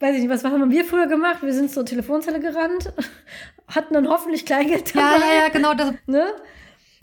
[0.00, 1.42] weiß ich nicht, was haben wir früher gemacht?
[1.42, 2.92] Wir sind zur Telefonzelle gerannt,
[3.68, 5.18] hatten dann hoffentlich Kleingeld dabei.
[5.18, 5.74] Ja, ja, ja, genau.
[5.74, 6.26] Das, ne?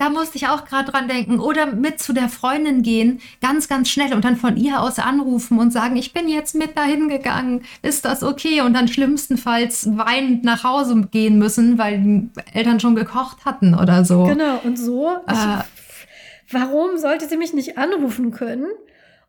[0.01, 1.39] Da musste ich auch gerade dran denken.
[1.39, 5.59] Oder mit zu der Freundin gehen, ganz, ganz schnell und dann von ihr aus anrufen
[5.59, 8.61] und sagen, ich bin jetzt mit dahin gegangen, ist das okay?
[8.61, 14.03] Und dann schlimmstenfalls weinend nach Hause gehen müssen, weil die Eltern schon gekocht hatten oder
[14.03, 14.23] so.
[14.23, 15.17] Genau, und so.
[15.27, 18.65] Äh, ich, warum sollte sie mich nicht anrufen können?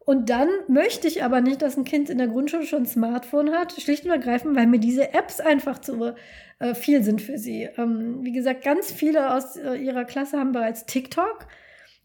[0.05, 3.53] Und dann möchte ich aber nicht, dass ein Kind in der Grundschule schon ein Smartphone
[3.53, 6.14] hat, schlicht und ergreifend, weil mir diese Apps einfach zu
[6.59, 7.68] äh, viel sind für sie.
[7.76, 11.46] Ähm, wie gesagt, ganz viele aus äh, ihrer Klasse haben bereits TikTok.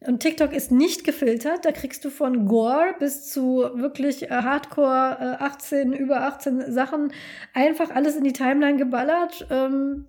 [0.01, 1.65] Und TikTok ist nicht gefiltert.
[1.65, 7.11] Da kriegst du von Gore bis zu wirklich äh, Hardcore äh, 18, über 18 Sachen
[7.55, 9.47] einfach alles in die Timeline geballert.
[9.49, 10.05] Ähm,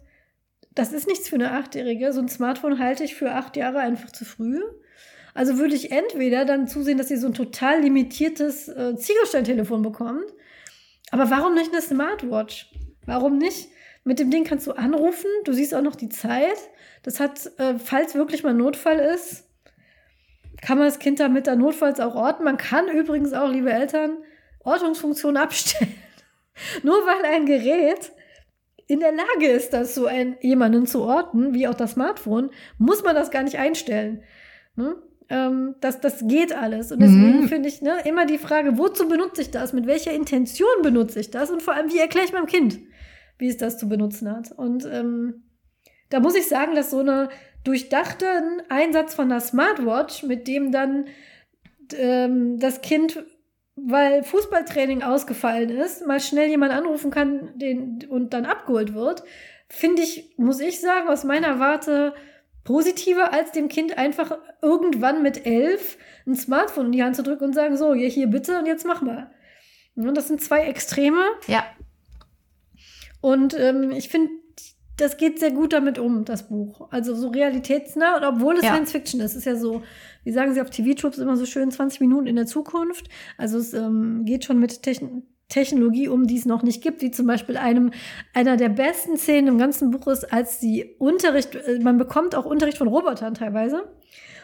[0.74, 2.12] das ist nichts für eine Achtjährige.
[2.12, 4.60] So ein Smartphone halte ich für acht Jahre einfach zu früh.
[5.38, 10.24] Also würde ich entweder dann zusehen, dass sie so ein total limitiertes äh, Ziegelsteintelefon bekommt.
[11.12, 12.72] Aber warum nicht eine Smartwatch?
[13.06, 13.68] Warum nicht?
[14.02, 16.58] Mit dem Ding kannst du anrufen, du siehst auch noch die Zeit.
[17.04, 19.48] Das hat, äh, falls wirklich mal Notfall ist,
[20.60, 22.42] kann man das Kind damit dann notfalls auch orten.
[22.42, 24.16] Man kann übrigens auch, liebe Eltern,
[24.64, 25.94] Ortungsfunktion abstellen.
[26.82, 28.10] Nur weil ein Gerät
[28.88, 33.14] in der Lage ist, dazu ein, jemanden zu orten, wie auch das Smartphone, muss man
[33.14, 34.24] das gar nicht einstellen.
[34.74, 34.96] Ne?
[35.30, 36.90] Ähm, das, das geht alles.
[36.90, 37.48] Und deswegen Mhm.
[37.48, 39.72] finde ich ne, immer die Frage, wozu benutze ich das?
[39.72, 41.50] Mit welcher Intention benutze ich das?
[41.50, 42.78] Und vor allem, wie erkläre ich meinem Kind,
[43.38, 44.52] wie es das zu benutzen hat?
[44.52, 45.42] Und ähm,
[46.08, 47.28] da muss ich sagen, dass so eine
[47.64, 51.04] durchdachten Einsatz von einer Smartwatch, mit dem dann
[51.94, 53.22] ähm, das Kind,
[53.76, 59.22] weil Fußballtraining ausgefallen ist, mal schnell jemand anrufen kann den, und dann abgeholt wird,
[59.68, 62.14] finde ich, muss ich sagen, aus meiner Warte
[62.68, 65.96] positiver, als dem Kind einfach irgendwann mit elf
[66.26, 68.84] ein Smartphone in die Hand zu drücken und sagen, so, hier, hier bitte und jetzt
[68.86, 69.30] mach mal.
[69.96, 71.22] Und das sind zwei Extreme.
[71.46, 71.64] Ja.
[73.22, 74.30] Und ähm, ich finde,
[74.98, 76.88] das geht sehr gut damit um, das Buch.
[76.90, 78.72] Also so realitätsnah, und obwohl es Ja.
[78.72, 79.82] Science Fiction ist, ist ja so,
[80.24, 83.08] wie sagen sie auf TV-Tropes immer so schön, 20 Minuten in der Zukunft.
[83.38, 87.10] Also es ähm, geht schon mit Techn Technologie um, die es noch nicht gibt, wie
[87.10, 87.90] zum Beispiel einem,
[88.34, 92.44] einer der besten Szenen im ganzen Buch ist, als sie Unterricht, äh, man bekommt auch
[92.44, 93.84] Unterricht von Robotern teilweise.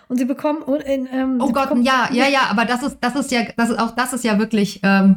[0.08, 3.30] Und sie bekommen in, ähm, Oh Gott, ja, ja, ja, aber das ist, das ist
[3.32, 5.16] ja, das ist auch das ist ja wirklich, ähm,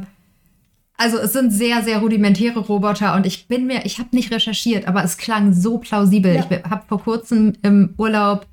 [0.96, 4.88] also es sind sehr, sehr rudimentäre Roboter und ich bin mir, ich habe nicht recherchiert,
[4.88, 6.34] aber es klang so plausibel.
[6.34, 6.44] Ja.
[6.50, 8.46] Ich habe vor kurzem im Urlaub,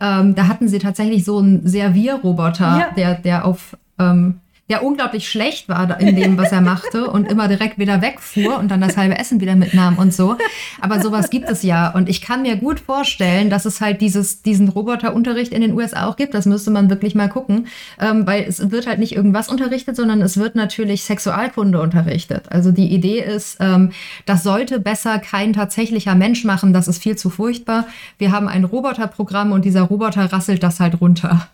[0.00, 2.90] ähm, da hatten sie tatsächlich so einen Servierroboter, Ja.
[2.96, 7.46] der, der auf ähm, der unglaublich schlecht war in dem, was er machte und immer
[7.46, 10.36] direkt wieder wegfuhr und dann das halbe Essen wieder mitnahm und so.
[10.80, 11.90] Aber sowas gibt es ja.
[11.90, 16.06] Und ich kann mir gut vorstellen, dass es halt dieses, diesen Roboterunterricht in den USA
[16.06, 16.34] auch gibt.
[16.34, 17.68] Das müsste man wirklich mal gucken.
[18.00, 22.50] Ähm, weil es wird halt nicht irgendwas unterrichtet, sondern es wird natürlich Sexualkunde unterrichtet.
[22.50, 23.92] Also die Idee ist, ähm,
[24.24, 26.72] das sollte besser kein tatsächlicher Mensch machen.
[26.72, 27.86] Das ist viel zu furchtbar.
[28.18, 31.48] Wir haben ein Roboterprogramm und dieser Roboter rasselt das halt runter.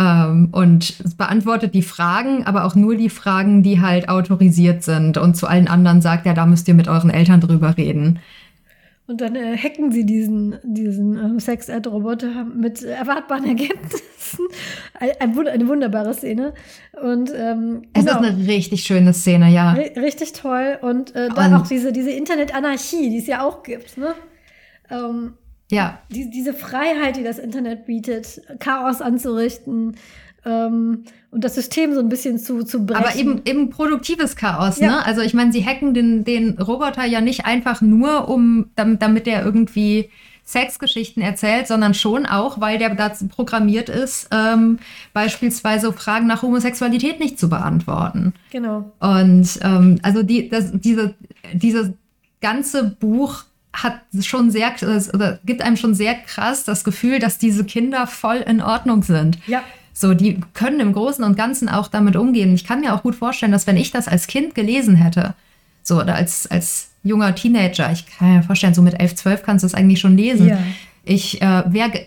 [0.00, 5.18] Ähm, und es beantwortet die Fragen, aber auch nur die Fragen, die halt autorisiert sind.
[5.18, 8.18] Und zu allen anderen sagt er, da müsst ihr mit euren Eltern drüber reden.
[9.06, 13.98] Und dann äh, hacken sie diesen, diesen ähm, Sex-Ad-Roboter mit erwartbaren Ergebnissen.
[15.00, 16.54] Ein, ein, eine wunderbare Szene.
[17.02, 19.72] Und ähm, Es genau, ist eine richtig schöne Szene, ja.
[19.72, 20.78] ri- richtig toll.
[20.80, 23.98] Und äh, dann Und- auch diese, diese Internet-Anarchie, die es ja auch gibt.
[23.98, 24.14] Ne?
[24.90, 25.32] Ähm,
[25.70, 29.96] Ja, die, diese Freiheit, die das Internet bietet, Chaos anzurichten
[30.44, 33.04] ähm, und das System so ein bisschen zu, zu brechen.
[33.04, 34.88] aber eben, eben produktives Chaos, Ja.
[34.88, 35.06] ne?
[35.06, 39.26] Also ich meine, sie hacken den, den Roboter ja nicht einfach nur, um damit, damit
[39.28, 40.10] er irgendwie
[40.44, 44.80] Sexgeschichten erzählt, sondern schon auch, weil der dazu programmiert ist, ähm,
[45.12, 48.32] beispielsweise Fragen nach Homosexualität nicht zu beantworten.
[48.50, 48.90] Genau.
[48.98, 51.14] Und ähm, also die, das, diese,
[51.52, 51.90] dieses
[52.40, 54.72] ganze Buch hat schon sehr,
[55.14, 59.38] oder gibt einem schon sehr krass das Gefühl, dass diese Kinder voll in Ordnung sind.
[59.46, 59.62] Ja.
[59.92, 62.54] So, die können im Großen und Ganzen auch damit umgehen.
[62.54, 65.34] Ich kann mir auch gut vorstellen, dass wenn ich das als Kind gelesen hätte,
[65.82, 69.62] so oder als, als junger Teenager, ich kann mir vorstellen, so mit 11, 12 kannst
[69.62, 70.48] du es eigentlich schon lesen.
[70.48, 70.58] Ja.
[71.04, 72.04] Ich äh, wäre,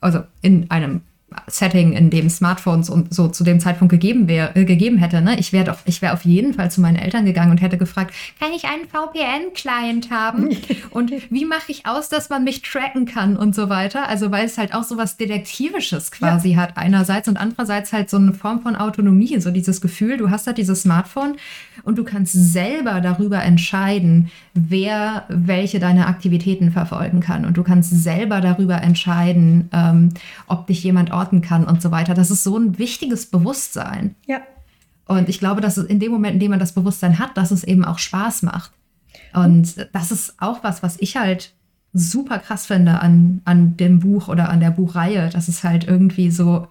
[0.00, 1.02] also in einem
[1.46, 5.38] Setting, in dem Smartphones und so zu dem Zeitpunkt gegeben wär, äh, gegeben hätte, ne?
[5.38, 8.64] Ich wäre wäre auf jeden Fall zu meinen Eltern gegangen und hätte gefragt, kann ich
[8.64, 10.50] einen VPN-Client haben?
[10.90, 14.08] und wie mache ich aus, dass man mich tracken kann und so weiter?
[14.08, 18.16] Also weil es halt auch so was Detektivisches quasi hat einerseits und andererseits halt so
[18.16, 21.36] eine Form von Autonomie, so dieses Gefühl, du hast halt dieses Smartphone
[21.84, 27.90] und du kannst selber darüber entscheiden, wer welche deine Aktivitäten verfolgen kann und du kannst
[27.90, 30.10] selber darüber entscheiden, ähm,
[30.46, 32.14] ob dich jemand orten kann und so weiter.
[32.14, 34.16] Das ist so ein wichtiges Bewusstsein.
[34.26, 34.40] Ja.
[35.06, 37.50] Und ich glaube, dass es in dem Moment, in dem man das Bewusstsein hat, dass
[37.50, 38.72] es eben auch Spaß macht.
[39.34, 41.52] Und das ist auch was, was ich halt
[41.92, 46.30] super krass finde an, an dem Buch oder an der Buchreihe, dass es halt irgendwie
[46.30, 46.66] so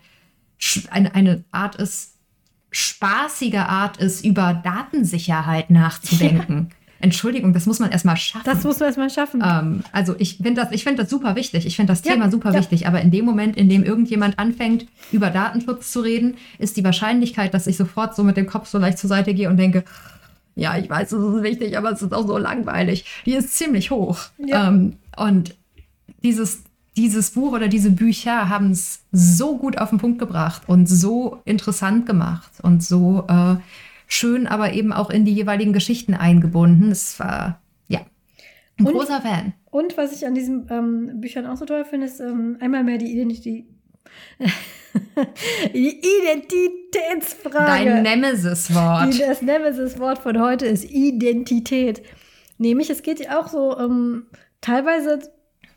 [0.90, 2.16] eine, eine Art ist,
[2.72, 6.70] spaßige Art ist, über Datensicherheit nachzudenken.
[7.02, 8.44] Entschuldigung, das muss man erstmal schaffen.
[8.46, 9.44] Das muss man erstmal schaffen.
[9.46, 11.66] Ähm, also ich finde das, ich finde das super wichtig.
[11.66, 12.60] Ich finde das Ja, Thema super ja.
[12.60, 12.88] wichtig.
[12.88, 17.54] Aber in dem Moment, in dem irgendjemand anfängt, über Datenschutz zu reden, ist die Wahrscheinlichkeit,
[17.54, 19.84] dass ich sofort so mit dem Kopf so leicht zur Seite gehe und denke,
[20.56, 23.06] ja, ich weiß, es ist wichtig, aber es ist auch so langweilig.
[23.26, 24.20] Die ist ziemlich hoch.
[24.38, 24.68] Ja.
[24.68, 25.56] Ähm, und
[26.24, 26.64] dieses,
[26.98, 31.42] dieses Buch oder diese Bücher haben es so gut auf den Punkt gebracht und so
[31.46, 33.56] interessant gemacht und so äh,
[34.12, 36.92] schön, aber eben auch in die jeweiligen Geschichten eingebunden.
[36.92, 38.02] Es war, ja,
[38.78, 39.54] ein Und- großer Fan.
[39.70, 42.98] Und was ich an diesen ähm, Büchern auch so toll finde, ist ähm, einmal mehr
[42.98, 43.66] die Identität.
[45.74, 47.86] die Identitätsfrage.
[47.86, 49.18] Dein Nemesis-Wort.
[49.22, 52.04] Das Nemesis-Wort von heute ist Identität.
[52.58, 54.26] Nämlich, es geht ja auch so ähm,
[54.60, 55.20] teilweise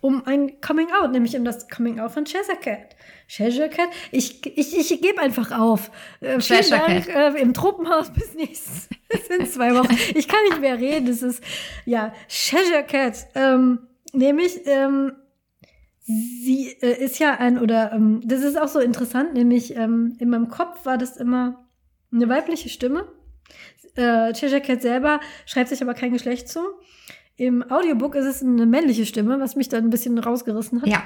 [0.05, 2.94] um ein Coming Out, nämlich um das Coming Out von Cheshire Cat.
[3.26, 5.90] Cheshire Cat, ich, ich, ich gebe einfach auf.
[6.20, 8.90] Äh, vielen Dank äh, im Tropenhaus bis nächstes.
[9.09, 9.97] Es sind zwei Wochen.
[10.14, 11.06] Ich kann nicht mehr reden.
[11.06, 11.43] Das ist,
[11.86, 13.28] ja, Cheshire Cat.
[13.35, 13.78] Ähm,
[14.12, 15.12] nämlich, ähm,
[16.02, 20.28] sie äh, ist ja ein, oder ähm, das ist auch so interessant, nämlich ähm, in
[20.28, 21.66] meinem Kopf war das immer
[22.12, 23.09] eine weibliche Stimme.
[23.97, 26.60] Äh, Cheshire Cat selber schreibt sich aber kein Geschlecht zu.
[27.36, 30.89] Im Audiobook ist es eine männliche Stimme, was mich dann ein bisschen rausgerissen hat.
[30.89, 31.02] Ja.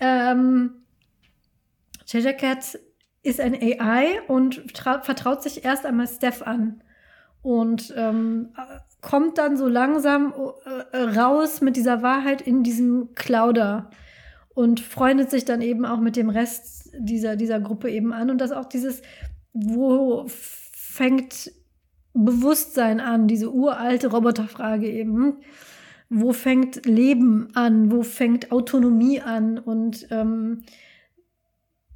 [0.00, 0.70] Ähm,
[2.06, 2.78] Cheshire Cat
[3.22, 6.82] ist ein AI und trau- vertraut sich erst einmal Steph an
[7.42, 10.32] und ähm, äh, kommt dann so langsam
[10.92, 13.90] äh, raus mit dieser Wahrheit in diesem Clouder
[14.54, 18.38] und freundet sich dann eben auch mit dem Rest dieser, dieser Gruppe eben an und
[18.40, 19.02] das auch dieses,
[19.52, 21.52] wo fängt
[22.16, 25.38] Bewusstsein an, diese uralte Roboterfrage eben.
[26.08, 27.90] Wo fängt Leben an?
[27.90, 29.58] Wo fängt Autonomie an?
[29.58, 30.62] Und ähm,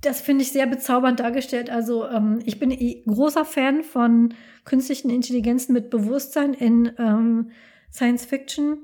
[0.01, 1.70] das finde ich sehr bezaubernd dargestellt.
[1.70, 4.34] Also ähm, ich bin eh großer Fan von
[4.64, 7.51] künstlichen Intelligenzen mit Bewusstsein in ähm,
[7.92, 8.78] Science Fiction.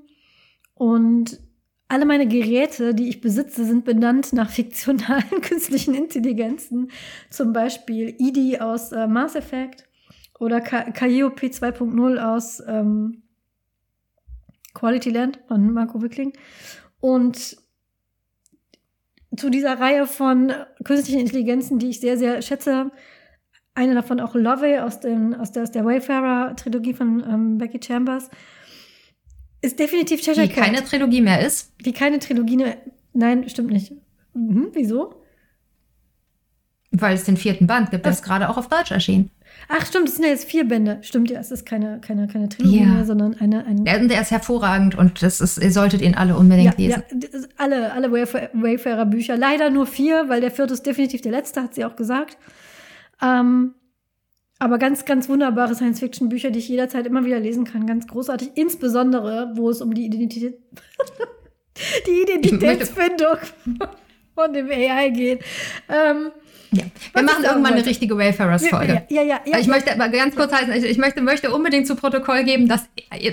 [0.75, 1.41] Und
[1.89, 6.91] alle meine Geräte, die ich besitze, sind benannt nach fiktionalen künstlichen Intelligenzen.
[7.31, 9.86] Zum Beispiel Edie aus äh, Mass Effect
[10.39, 13.23] oder Ka Calliope 2.0 aus ähm,
[14.75, 16.33] Quality Land von Marco Wickling.
[17.01, 17.57] Und
[19.37, 20.53] zu dieser Reihe von
[20.85, 22.91] künstlichen Intelligenzen, die ich sehr, sehr schätze,
[23.75, 28.31] eine davon auch Lovey aus, dem, aus der, aus der Wayfarer-Trilogie von ähm, Becky Chambers,
[29.61, 31.73] ist definitiv Cheshire Die keine Trilogie mehr ist.
[31.85, 32.77] die keine Trilogie, ne-
[33.13, 33.93] nein, stimmt nicht.
[34.33, 35.23] Mhm, wieso?
[36.91, 38.21] Weil es den vierten Band gibt, der Was?
[38.21, 39.31] ist gerade auch auf Deutsch erschienen.
[39.69, 40.99] Ach, stimmt, es sind ja jetzt vier Bände.
[41.03, 42.87] Stimmt ja, es ist keine, keine, keine Trilogie Ja.
[42.87, 46.37] mehr, sondern eine, ein, Der, der ist hervorragend und das ist, ihr solltet ihn alle
[46.37, 47.03] unbedingt ja, lesen.
[47.21, 49.37] ja, alle, alle Wayfa- Wayfarer-Bücher.
[49.37, 52.39] Leider nur vier, weil der vierte ist definitiv der letzte, hat sie auch gesagt.
[53.21, 53.75] Ähm,
[54.59, 57.87] aber ganz, ganz wunderbare Science-Fiction-Bücher, die ich jederzeit immer wieder lesen kann.
[57.87, 58.53] Ganz großartig.
[58.55, 60.59] Insbesondere, wo es um die Identität,
[62.07, 63.37] die Identitätsfindung
[64.35, 65.41] von dem AI geht.
[65.89, 66.31] Ähm,
[66.73, 66.85] Ja.
[67.15, 69.03] Wir machen irgendwann eine richtige Wayfarers-Folge.
[69.09, 71.87] ja, ja, ja, ja, ich möchte aber ganz kurz heißen, ich, ich möchte, möchte unbedingt
[71.87, 72.87] zu Protokoll geben, dass,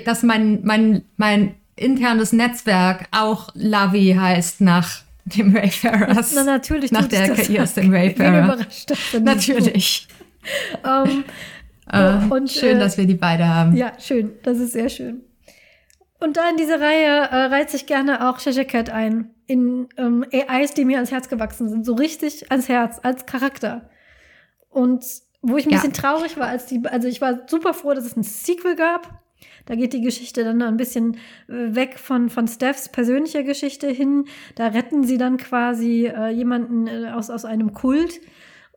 [0.05, 6.33] dass mein, mein, mein internes Netzwerk auch Lavi heißt nach dem Wayfarers.
[6.35, 7.29] Na, natürlich Nach der.
[7.33, 8.57] KI aus dem Wayfarer.
[9.21, 10.07] Natürlich.
[10.85, 11.23] Ähm,
[11.91, 13.75] Äh, und, schön, äh, dass wir die beide haben.
[13.75, 14.31] Ja, schön.
[14.43, 15.21] Das ist sehr schön.
[16.19, 19.29] Und da in diese Reihe äh, reiht sich gerne auch Cat ein.
[19.47, 21.85] In ähm, AIs, die mir ans Herz gewachsen sind.
[21.85, 23.89] So richtig ans Herz, als Charakter.
[24.69, 25.05] Und
[25.41, 25.77] wo ich ein Ja.
[25.77, 29.21] bisschen traurig war, als die, also ich war super froh, dass es ein Sequel gab.
[29.65, 31.15] Da geht die Geschichte dann ein bisschen
[31.47, 34.25] äh, weg von, von Stephs persönlicher Geschichte hin.
[34.55, 38.19] Da retten sie dann quasi äh, jemanden äh, aus, aus einem Kult.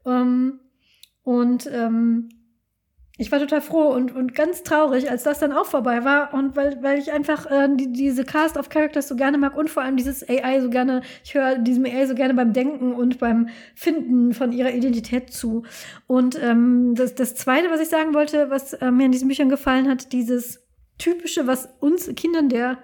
[0.05, 0.61] Ähm,
[1.23, 2.29] und ähm,
[3.19, 6.35] ich war total froh und, und ganz traurig, als das dann auch vorbei war.
[6.35, 9.71] Und weil, weil ich einfach äh, die, diese Cast of Characters so gerne mag und
[9.71, 13.19] vor allem dieses AI so gerne, ich höre diesem AI so gerne beim Denken und
[13.19, 15.63] beim Finden von ihrer Identität zu.
[16.07, 19.49] Und ähm, das, das Zweite, was ich sagen wollte, was äh, mir in diesen Büchern
[19.49, 20.67] gefallen hat, dieses
[20.99, 22.79] typische, was uns Kindern der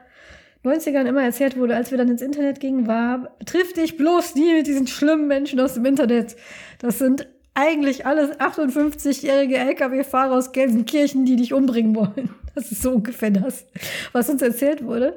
[0.65, 4.55] 90ern immer erzählt wurde, als wir dann ins Internet gingen, war, triff dich bloß nie
[4.55, 6.37] mit diesen schlimmen Menschen aus dem Internet.
[6.79, 12.31] Das sind eigentlich alles 58-jährige Lkw-Fahrer aus Gelsenkirchen, die dich umbringen wollen.
[12.55, 13.65] Das ist so ungefähr das,
[14.13, 15.15] was uns erzählt wurde.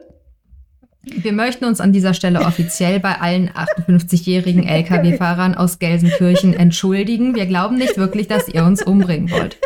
[1.04, 7.36] Wir möchten uns an dieser Stelle offiziell bei allen 58-jährigen Lkw-Fahrern aus Gelsenkirchen entschuldigen.
[7.36, 9.58] Wir glauben nicht wirklich, dass ihr uns umbringen wollt.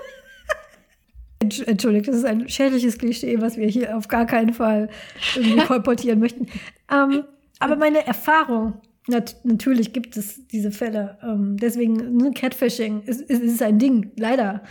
[1.41, 4.90] Entsch- Entschuldigt, das ist ein schädliches Klischee, was wir hier auf gar keinen Fall
[5.36, 6.48] irgendwie kolportieren möchten.
[6.91, 7.24] Ähm,
[7.60, 8.74] aber meine Erfahrung,
[9.08, 11.18] nat natürlich gibt es diese Fälle.
[11.24, 14.64] Ähm, deswegen, ne, Catfishing ist, ist, ist ein Ding, leider.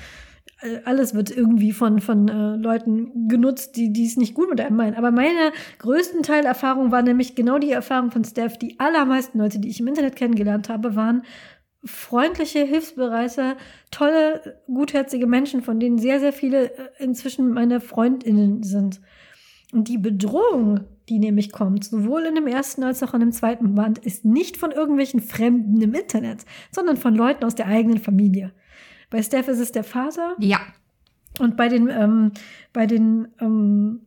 [0.60, 4.76] Äh, Alles wird irgendwie von, von äh, Leuten genutzt, die es nicht gut mit einem
[4.76, 4.96] meinen.
[4.96, 8.58] Aber meine größten Teil Erfahrung war nämlich genau die Erfahrung von Steph.
[8.58, 11.22] Die allermeisten Leute, die ich im Internet kennengelernt habe, waren
[11.84, 13.56] freundliche, hilfsbereite,
[13.90, 19.00] tolle, gutherzige Menschen, von denen sehr, sehr viele äh, inzwischen meine Freundinnen sind.
[19.72, 23.74] Und die Bedrohung, die nämlich kommt, sowohl in dem ersten als auch in dem zweiten
[23.74, 28.52] Band, ist nicht von irgendwelchen Fremden im Internet, sondern von Leuten aus der eigenen Familie.
[29.10, 30.60] Bei Steph ist es der Vater Ja,
[31.38, 32.32] und bei den, ähm,
[32.72, 34.00] bei den ähm,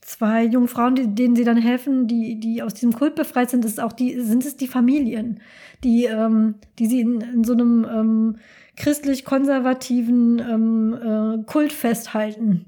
[0.00, 3.64] zwei jungen Frauen, die, denen sie dann helfen, die, die aus diesem Kult befreit sind,
[3.64, 5.40] ist auch die, sind es die Familien,
[5.84, 8.36] die, ähm, die sie in, in so einem ähm,
[8.76, 12.66] christlich-konservativen ähm, äh, Kult festhalten.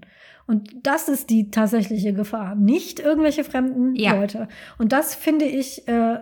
[0.48, 4.14] Und das ist die tatsächliche Gefahr, nicht irgendwelche fremden Ja.
[4.16, 4.48] Leute.
[4.78, 6.18] Und das finde ich äh,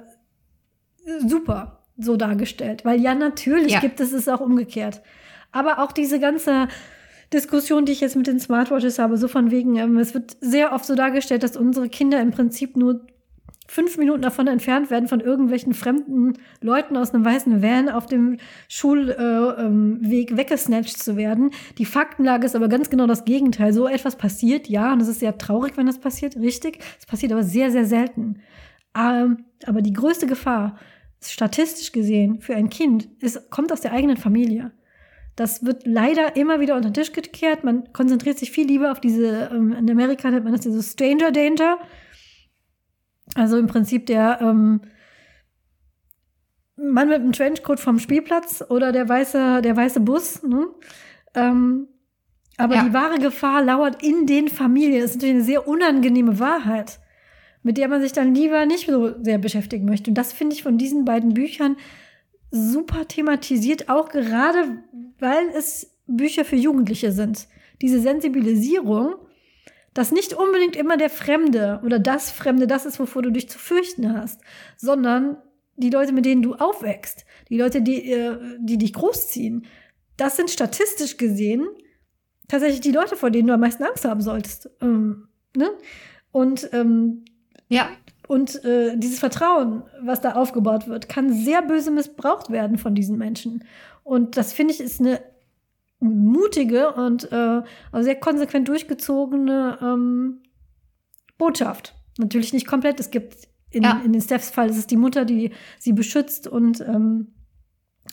[1.26, 3.80] super so dargestellt, weil ja natürlich Ja.
[3.80, 5.00] gibt es es auch umgekehrt.
[5.52, 6.68] Aber auch diese ganze
[7.32, 10.72] Diskussion, die ich jetzt mit den Smartwatches habe, so von wegen, ähm, es wird sehr
[10.72, 13.06] oft so dargestellt, dass unsere Kinder im Prinzip nur
[13.66, 18.38] fünf Minuten davon entfernt werden, von irgendwelchen fremden Leuten aus einem weißen Van auf dem
[18.68, 21.50] Schulweg äh, ähm, Weg weggesnatcht zu werden.
[21.78, 23.72] Die Faktenlage ist aber ganz genau das Gegenteil.
[23.72, 26.78] So etwas passiert, ja, und es ist sehr traurig, wenn das passiert, richtig.
[26.98, 28.40] Es passiert aber sehr, sehr selten.
[28.96, 30.78] Ähm, aber die größte Gefahr,
[31.22, 34.72] statistisch gesehen, für ein Kind, ist, kommt aus der eigenen Familie.
[35.36, 37.62] Das wird leider immer wieder unter den Tisch gekehrt.
[37.62, 41.30] Man konzentriert sich viel lieber auf diese, ähm, in Amerika nennt man das diese Stranger
[41.30, 41.78] Danger.
[43.34, 44.80] Also im Prinzip der ähm,
[46.76, 50.42] Mann mit dem Trenchcoat vom Spielplatz oder der weiße, der weiße Bus.
[50.42, 50.66] Ne?
[51.34, 51.88] Ähm,
[52.56, 52.84] aber Ja.
[52.84, 55.00] die wahre Gefahr lauert in den Familien.
[55.02, 57.00] Das ist natürlich eine sehr unangenehme Wahrheit,
[57.62, 60.10] mit der man sich dann lieber nicht so sehr beschäftigen möchte.
[60.10, 61.76] Und das finde ich von diesen beiden Büchern
[62.50, 64.82] super thematisiert, auch gerade
[65.18, 67.48] weil es Bücher für Jugendliche sind.
[67.82, 69.16] Diese Sensibilisierung,
[69.96, 73.58] dass nicht unbedingt immer der Fremde oder das Fremde das ist, wovor du dich zu
[73.58, 74.40] fürchten hast,
[74.76, 75.38] sondern
[75.76, 79.66] die Leute, mit denen du aufwächst, die Leute, die, äh, die dich großziehen,
[80.16, 81.66] das sind statistisch gesehen
[82.48, 84.70] tatsächlich die Leute, vor denen du am meisten Angst haben solltest.
[84.80, 85.70] Ähm, ne?
[86.30, 87.24] Und ähm,
[87.68, 87.88] Ja,
[88.28, 93.18] und äh, dieses Vertrauen, was da aufgebaut wird, kann sehr böse missbraucht werden von diesen
[93.18, 93.64] Menschen.
[94.04, 95.20] Und das finde ich ist eine
[96.00, 97.62] mutige und äh,
[98.02, 100.42] sehr konsequent durchgezogene ähm,
[101.38, 101.94] Botschaft.
[102.18, 103.00] Natürlich nicht komplett.
[103.00, 104.00] Es gibt in, Ja.
[104.04, 107.34] in den Stephs Fall, es ist die Mutter, die sie beschützt und ähm,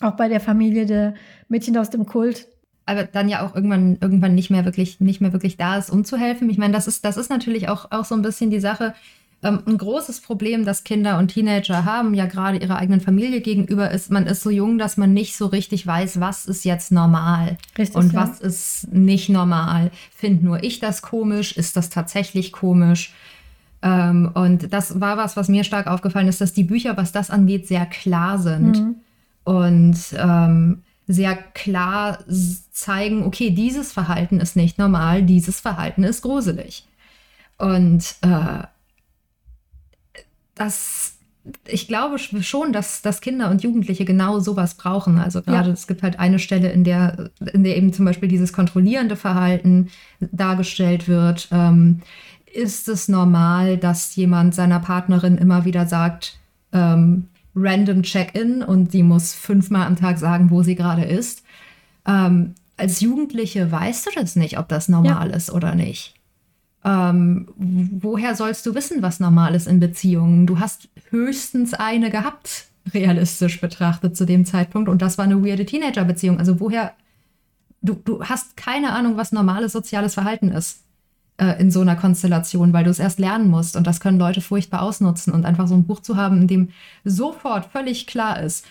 [0.02, 1.14] auch bei der Familie der
[1.48, 2.48] Mädchen aus dem Kult.
[2.86, 6.04] aber dann ja auch irgendwann, irgendwann nicht mehr wirklich, nicht mehr wirklich da ist, um
[6.04, 6.50] zu helfen.
[6.50, 8.94] Ich meine, das ist, das ist natürlich auch, auch so ein bisschen die Sache.
[9.44, 13.92] Ähm, ein großes Problem, das Kinder und Teenager haben, ja gerade ihrer eigenen Familie gegenüber,
[13.92, 17.58] ist, man ist so jung, dass man nicht so richtig weiß, was ist jetzt normal
[17.78, 18.22] Richtig, und ja.
[18.22, 19.92] was ist nicht normal.
[20.16, 21.58] Find nur ich das komisch?
[21.58, 23.14] Ist das tatsächlich komisch?
[23.82, 27.30] Ähm, und das war was, was mir stark aufgefallen ist, dass die Bücher, was das
[27.30, 28.96] angeht, sehr klar sind Mhm.
[29.44, 32.20] und ähm, sehr klar
[32.72, 36.86] zeigen, okay, dieses Verhalten ist nicht normal, dieses Verhalten ist gruselig.
[37.58, 38.64] Und äh,
[40.56, 41.16] das,
[41.68, 45.18] ich glaube sch- schon, dass, dass Kinder und Jugendliche genau sowas brauchen.
[45.20, 45.74] Also gerade Ja.
[45.74, 49.90] es gibt halt eine Stelle, in der, in der eben zum Beispiel dieses kontrollierende Verhalten
[50.32, 51.48] dargestellt wird.
[51.52, 52.02] Ähm,
[52.54, 56.40] ist es normal, dass jemand seiner Partnerin immer wieder sagt,
[56.72, 61.44] ähm, random Check-in und sie muss fünfmal am Tag sagen, wo sie gerade ist?
[62.08, 66.16] Ähm, als Jugendliche weißt du das nicht, ob das normal ist oder nicht.
[66.86, 70.46] Ähm, woher sollst du wissen, was normal ist in Beziehungen?
[70.46, 74.90] Du hast höchstens eine gehabt, realistisch betrachtet zu dem Zeitpunkt.
[74.90, 76.40] Und das war eine weirde Teenager-Beziehung.
[76.40, 76.94] Also woher,
[77.82, 80.82] du, du hast keine Ahnung, was normales soziales Verhalten ist
[81.38, 83.78] äh, in so einer Konstellation, weil du es erst lernen musst.
[83.78, 85.32] Und das können Leute furchtbar ausnutzen.
[85.32, 86.70] Und einfach so ein Buch zu haben, in dem
[87.06, 88.66] sofort völlig klar ist,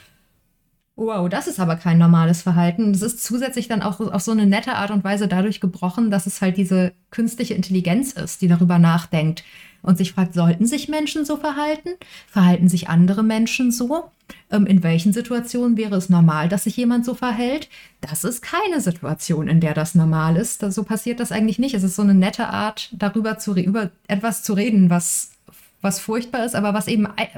[0.95, 2.93] Wow, das ist aber kein normales Verhalten.
[2.93, 6.27] Das ist zusätzlich dann auch auf so eine nette Art und Weise dadurch gebrochen, dass
[6.27, 9.43] es halt diese künstliche Intelligenz ist, die darüber nachdenkt
[9.83, 11.91] und sich fragt, sollten sich Menschen so verhalten?
[12.29, 14.11] Verhalten sich andere Menschen so?
[14.51, 17.69] Ähm, in welchen Situationen wäre es normal, dass sich jemand so verhält?
[18.01, 20.61] Das ist keine Situation, in der das normal ist.
[20.61, 21.75] So passiert das eigentlich nicht.
[21.75, 25.33] Es ist so eine nette Art, darüber zu über etwas zu reden, was,
[25.81, 27.29] was furchtbar ist, aber was eben ein,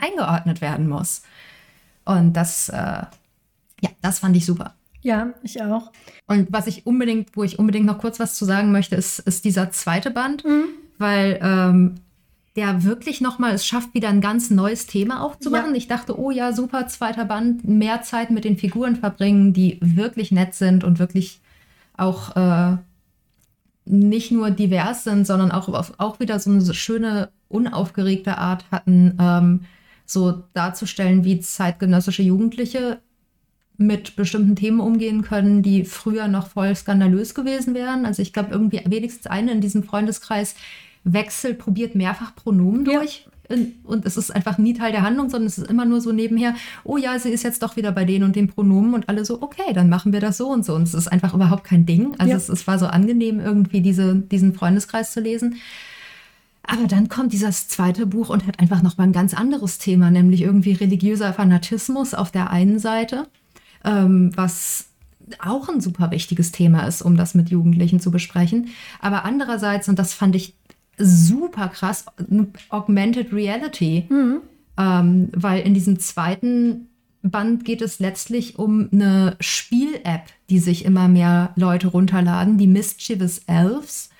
[0.00, 1.22] eingeordnet werden muss.
[2.10, 4.74] Und das, äh, ja, das fand ich super.
[5.02, 5.92] Ja, ich auch.
[6.26, 9.44] Und was ich unbedingt, wo ich unbedingt noch kurz was zu sagen möchte, ist, ist
[9.44, 10.44] dieser zweite Band,
[10.98, 11.94] weil ähm,
[12.56, 15.70] der wirklich nochmal, es schafft wieder ein ganz neues Thema aufzumachen.
[15.70, 15.76] Ja.
[15.76, 20.32] Ich dachte, oh ja, super, zweiter Band, mehr Zeit mit den Figuren verbringen, die wirklich
[20.32, 21.40] nett sind und wirklich
[21.96, 22.76] auch äh,
[23.84, 25.68] nicht nur divers sind, sondern auch,
[25.98, 29.60] auch wieder so eine schöne, unaufgeregte Art hatten, ähm,
[30.12, 32.98] so darzustellen, wie zeitgenössische Jugendliche
[33.76, 38.04] mit bestimmten Themen umgehen können, die früher noch voll skandalös gewesen wären.
[38.04, 40.54] Also ich glaube, irgendwie wenigstens eine in diesem Freundeskreis
[41.04, 42.98] wechselt, probiert mehrfach Pronomen Ja.
[42.98, 43.26] durch.
[43.82, 46.54] Und es ist einfach nie Teil der Handlung, sondern es ist immer nur so nebenher,
[46.84, 49.42] oh ja, sie ist jetzt doch wieder bei denen und den Pronomen und alle so,
[49.42, 50.74] okay, dann machen wir das so und so.
[50.76, 52.14] Und es ist einfach überhaupt kein Ding.
[52.18, 52.36] Also Ja.
[52.36, 55.56] es, es war so angenehm, irgendwie diese, diesen Freundeskreis zu lesen.
[56.72, 60.42] Aber dann kommt dieses zweite Buch und hat einfach nochmal ein ganz anderes Thema, nämlich
[60.42, 63.26] irgendwie religiöser Fanatismus auf der einen Seite,
[63.84, 64.86] ähm, was
[65.40, 68.68] auch ein super wichtiges Thema ist, um das mit Jugendlichen zu besprechen.
[69.00, 70.54] Aber andererseits, und das fand ich
[70.96, 72.04] super krass,
[72.68, 74.06] Augmented Reality.
[74.08, 74.40] Mhm.
[74.78, 76.86] Ähm, weil in diesem zweiten
[77.22, 83.40] Band geht es letztlich um eine Spiel-App, die sich immer mehr Leute runterladen, die Mischievous
[83.48, 84.10] Elves,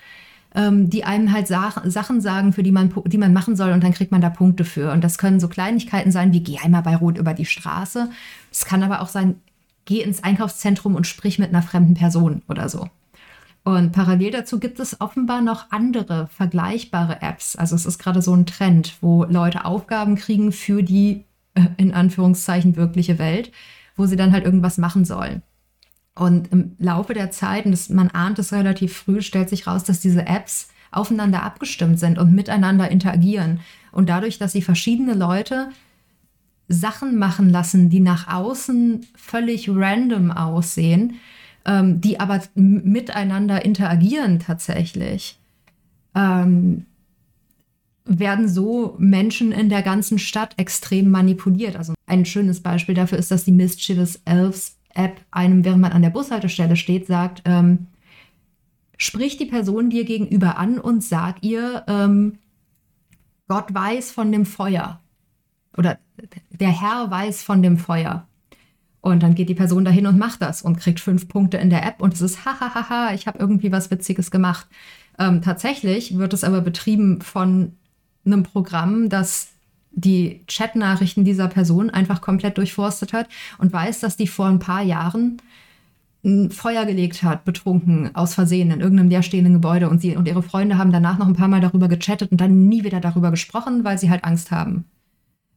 [0.55, 3.83] ähm, die einem halt Sa Sachen sagen, für die man, die man machen soll und
[3.83, 4.91] dann kriegt man da Punkte für.
[4.91, 8.09] Und das können so Kleinigkeiten sein, wie geh einmal bei Rot über die Straße.
[8.51, 9.35] Es kann aber auch sein,
[9.85, 12.89] geh ins Einkaufszentrum und sprich mit einer fremden Person oder so.
[13.63, 17.55] Und parallel dazu gibt es offenbar noch andere vergleichbare Apps.
[17.55, 21.93] Also es ist gerade so ein Trend, wo Leute Aufgaben kriegen für die äh, in
[21.93, 23.51] Anführungszeichen wirkliche Welt,
[23.95, 25.43] wo sie dann halt irgendwas machen sollen.
[26.15, 29.83] Und im Laufe der Zeit, und das, man ahnt es relativ früh, stellt sich raus,
[29.83, 33.61] dass diese Apps aufeinander abgestimmt sind und miteinander interagieren.
[33.91, 35.69] Und dadurch, dass sie verschiedene Leute
[36.67, 41.15] Sachen machen lassen, die nach außen völlig random aussehen,
[41.65, 45.39] ähm, die aber miteinander interagieren tatsächlich,
[46.15, 46.85] ähm,
[48.05, 51.75] werden so Menschen in der ganzen Stadt extrem manipuliert.
[51.75, 56.01] Also ein schönes Beispiel dafür ist, dass die Mischievous Elves App einem, während man an
[56.01, 57.87] der Bushaltestelle steht, sagt, ähm,
[58.97, 62.37] sprich die Person dir gegenüber an und sag ihr, ähm,
[63.47, 65.01] Gott weiß von dem Feuer.
[65.77, 65.99] Oder
[66.49, 68.27] der Herr weiß von dem Feuer.
[69.01, 71.85] Und dann geht die Person dahin und macht das und kriegt fünf Punkte in der
[71.85, 74.67] App und es ist hahaha, ich habe irgendwie was Witziges gemacht.
[75.17, 77.73] Ähm, tatsächlich wird es aber betrieben von
[78.25, 79.53] einem Programm, das
[79.91, 83.27] die Chatnachrichten dieser Person einfach komplett durchforstet hat
[83.57, 85.41] und weiß, dass die vor ein paar Jahren
[86.23, 90.43] ein Feuer gelegt hat, betrunken, aus Versehen in irgendeinem leerstehenden Gebäude und sie und ihre
[90.43, 93.83] Freunde haben danach noch ein paar Mal darüber gechattet und dann nie wieder darüber gesprochen,
[93.83, 94.85] weil sie halt Angst haben.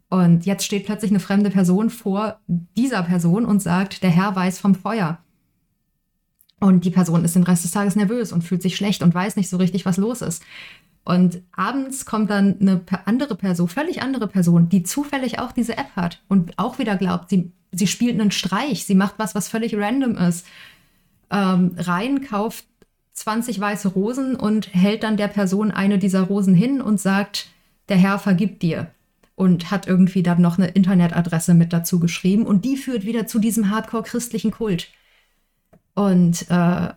[0.08, 4.58] Und jetzt steht plötzlich eine fremde Person vor dieser Person und sagt, der Herr weiß
[4.58, 5.18] vom Feuer.
[6.60, 9.36] Und die Person ist den Rest des Tages nervös und fühlt sich schlecht und weiß
[9.36, 10.42] nicht so richtig, was los ist.
[11.04, 15.94] Und abends kommt dann eine andere Person, völlig andere Person, die zufällig auch diese App
[15.96, 19.76] hat und auch wieder glaubt, sie, sie spielt einen Streich, sie macht was, was völlig
[19.76, 20.46] random ist.
[21.30, 22.64] Ähm, rein, kauft
[23.12, 27.48] 20 weiße Rosen und hält dann der Person eine dieser Rosen hin und sagt,
[27.90, 28.90] der Herr vergibt dir
[29.34, 33.38] und hat irgendwie dann noch eine Internetadresse mit dazu geschrieben und die führt wieder zu
[33.38, 34.88] diesem hardcore-christlichen Kult.
[35.94, 36.88] Und äh,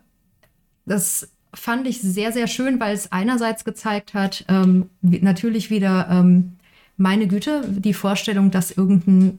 [0.86, 6.56] das fand ich sehr, sehr schön, weil es einerseits gezeigt hat, ähm, natürlich wieder ähm,
[6.96, 9.38] meine Güte, die Vorstellung, dass irgendein,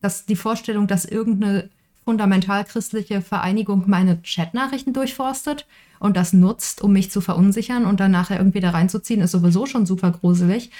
[0.00, 1.70] dass die Vorstellung, dass irgendeine
[2.04, 5.66] fundamental christliche Vereinigung meine Chatnachrichten durchforstet
[6.00, 9.66] und das nutzt, um mich zu verunsichern und dann nachher irgendwie da reinzuziehen, ist sowieso
[9.66, 10.70] schon super gruselig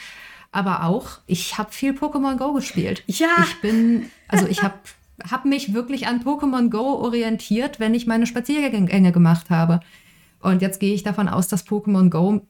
[0.53, 3.03] aber auch, ich habe viel Pokémon Go gespielt.
[3.07, 3.29] Ja.
[3.43, 4.75] Ich bin, also ich habe
[5.31, 9.81] hab mich wirklich an Pokémon Go orientiert, wenn ich meine Spaziergänge gemacht habe.
[10.43, 12.43] Und jetzt gehe ich davon aus, dass Pokémon Go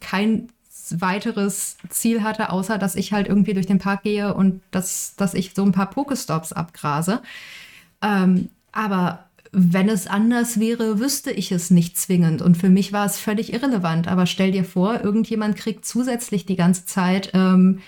[0.00, 0.48] kein
[0.90, 5.34] weiteres Ziel hatte, außer dass ich halt irgendwie durch den Park gehe und dass, dass
[5.34, 7.22] ich so ein paar Pokestops abgrase.
[8.02, 12.40] Ähm, aber wenn es anders wäre, wüsste ich es nicht zwingend.
[12.40, 14.08] Und für mich war es völlig irrelevant.
[14.08, 17.80] Aber stell dir vor, irgendjemand kriegt zusätzlich die ganze Zeit ähm,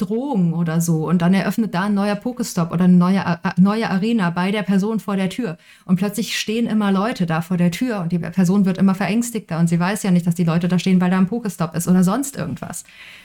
[0.00, 1.08] Drohungen oder so.
[1.08, 3.22] Und dann eröffnet da ein neuer Pokestop oder eine neue,
[3.56, 5.58] neue Arena bei der Person vor der Tür.
[5.84, 9.58] Und plötzlich stehen immer Leute da vor der Tür und die Person wird immer verängstigter
[9.58, 11.88] und sie weiß ja nicht, dass die Leute da stehen, weil da ein Pokestop ist
[11.88, 12.84] oder sonst irgendwas.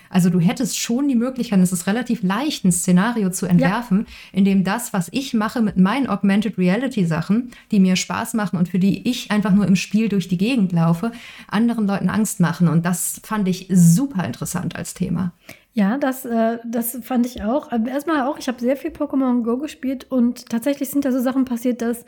[0.10, 4.38] Also du hättest schon die Möglichkeit, es ist relativ leicht, ein Szenario zu entwerfen, ja.
[4.38, 8.58] in dem das, was ich mache mit meinen Augmented Reality Sachen, die mir Spaß machen
[8.58, 11.12] und für die ich einfach nur im Spiel durch die Gegend laufe,
[11.48, 12.68] anderen Leuten Angst machen.
[12.68, 15.34] Und das fand ich super interessant als Thema.
[15.78, 17.70] Ja, das, äh, das fand ich auch.
[17.86, 21.44] Erstmal auch, ich habe sehr viel Pokémon Go gespielt und tatsächlich sind da so Sachen
[21.44, 22.06] passiert, dass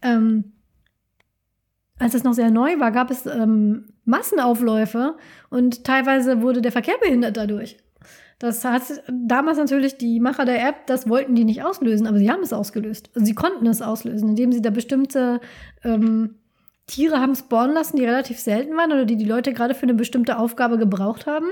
[0.00, 0.52] ähm,
[1.98, 5.16] als es noch sehr neu war, gab es ähm, Massenaufläufe
[5.50, 7.76] und teilweise wurde der Verkehr behindert dadurch.
[8.38, 12.30] Das hat damals natürlich die Macher der App, das wollten die nicht auslösen, aber sie
[12.30, 13.10] haben es ausgelöst.
[13.14, 15.42] Also sie konnten es auslösen, indem sie da bestimmte
[15.84, 16.36] ähm,
[16.86, 19.92] Tiere haben spawnen lassen, die relativ selten waren oder die die Leute gerade für eine
[19.92, 21.48] bestimmte Aufgabe gebraucht haben.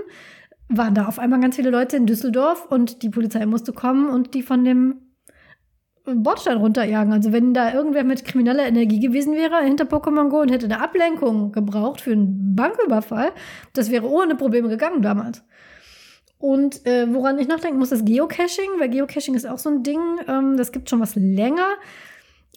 [0.68, 4.34] Waren da auf einmal ganz viele Leute in Düsseldorf und die Polizei musste kommen und
[4.34, 4.96] die von dem
[6.04, 7.12] Bordstein runterjagen.
[7.12, 10.80] Also wenn da irgendwer mit krimineller Energie gewesen wäre hinter Pokémon Go und hätte eine
[10.80, 13.32] Ablenkung gebraucht für einen Banküberfall,
[13.72, 15.42] das wäre ohne Probleme gegangen damals.
[16.38, 20.00] Und äh, woran ich nachdenken muss, ist Geocaching, weil Geocaching ist auch so ein Ding,
[20.28, 21.66] ähm, das gibt schon was länger.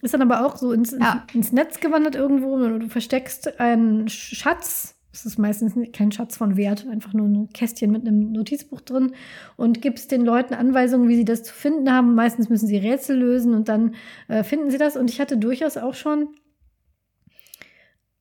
[0.02, 1.24] Ist dann aber auch so ins, ja.
[1.32, 2.56] ins Netz gewandert irgendwo.
[2.58, 7.92] Du versteckst einen Schatz es ist meistens kein Schatz von Wert, einfach nur ein Kästchen
[7.92, 9.12] mit einem Notizbuch drin
[9.56, 12.14] und gibst den Leuten Anweisungen, wie sie das zu finden haben.
[12.14, 13.94] Meistens müssen sie Rätsel lösen und dann
[14.28, 14.96] äh, finden sie das.
[14.96, 16.28] Und ich hatte durchaus auch schon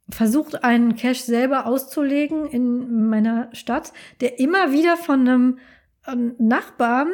[0.09, 5.59] versucht, einen Cache selber auszulegen in meiner Stadt, der immer wieder von einem
[6.05, 7.07] ähm, Nachbarn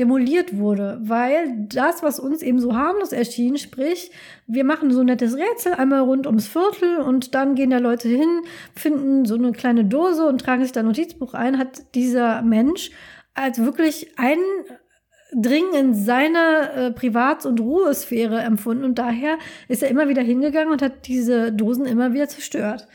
[0.00, 4.10] demoliert wurde, weil das, was uns eben so harmlos erschien, sprich,
[4.46, 8.08] wir machen so ein nettes Rätsel einmal rund ums Viertel und dann gehen da Leute
[8.08, 8.40] hin,
[8.74, 12.90] finden so eine kleine Dose und tragen sich da Notizbuch ein, hat dieser Mensch
[13.34, 19.36] als wirklich Eindringen in seine äh, Privat- und Ruhesphäre empfunden und daher
[19.68, 22.88] ist er immer wieder hingegangen und hat diese Dosen immer wieder zerstört.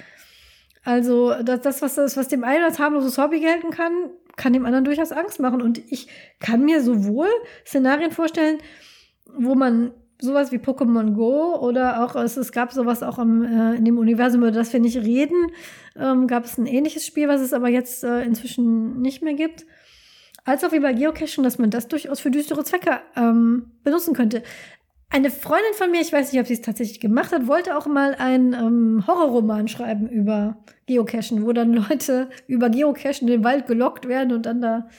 [0.84, 3.92] Also das, das was, das, was dem einen als harmloses Hobby gelten kann,
[4.36, 5.62] kann dem anderen durchaus Angst machen.
[5.62, 6.08] Und ich
[6.40, 7.30] kann mir sowohl
[7.66, 8.58] Szenarien vorstellen,
[9.38, 13.76] wo man sowas wie Pokémon Go oder auch, es, es gab sowas auch im, äh,
[13.76, 15.52] in dem Universum, über das wir nicht reden,
[15.98, 19.66] ähm, gab es ein ähnliches Spiel, was es aber jetzt äh, inzwischen nicht mehr gibt.
[20.46, 24.44] Als auch wie bei Geocaching, dass man das durchaus für düstere Zwecke ähm, benutzen könnte.
[25.10, 27.86] Eine Freundin von mir, ich weiß nicht, ob sie es tatsächlich gemacht hat, wollte auch
[27.86, 30.58] mal einen ähm, Horrorroman schreiben über
[30.88, 34.90] Geocachen, wo dann Leute über Geocachen in den Wald gelockt werden und dann da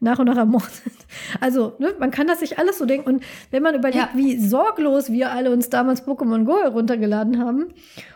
[0.00, 0.70] nach und nach ermordet.
[1.40, 3.08] Also, ne, man kann das sich alles so denken.
[3.08, 4.10] Und wenn man überlegt, ja.
[4.14, 7.72] wie sorglos wir alle uns damals Pokémon Go heruntergeladen haben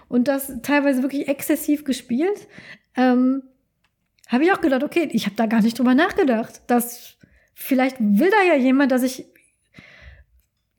[0.08, 2.48] und das teilweise wirklich exzessiv gespielt,
[2.96, 3.42] ähm,
[4.28, 7.16] habe ich auch gedacht, okay, ich habe da gar nicht drüber nachgedacht, dass
[7.54, 9.26] vielleicht will da ja jemand, dass ich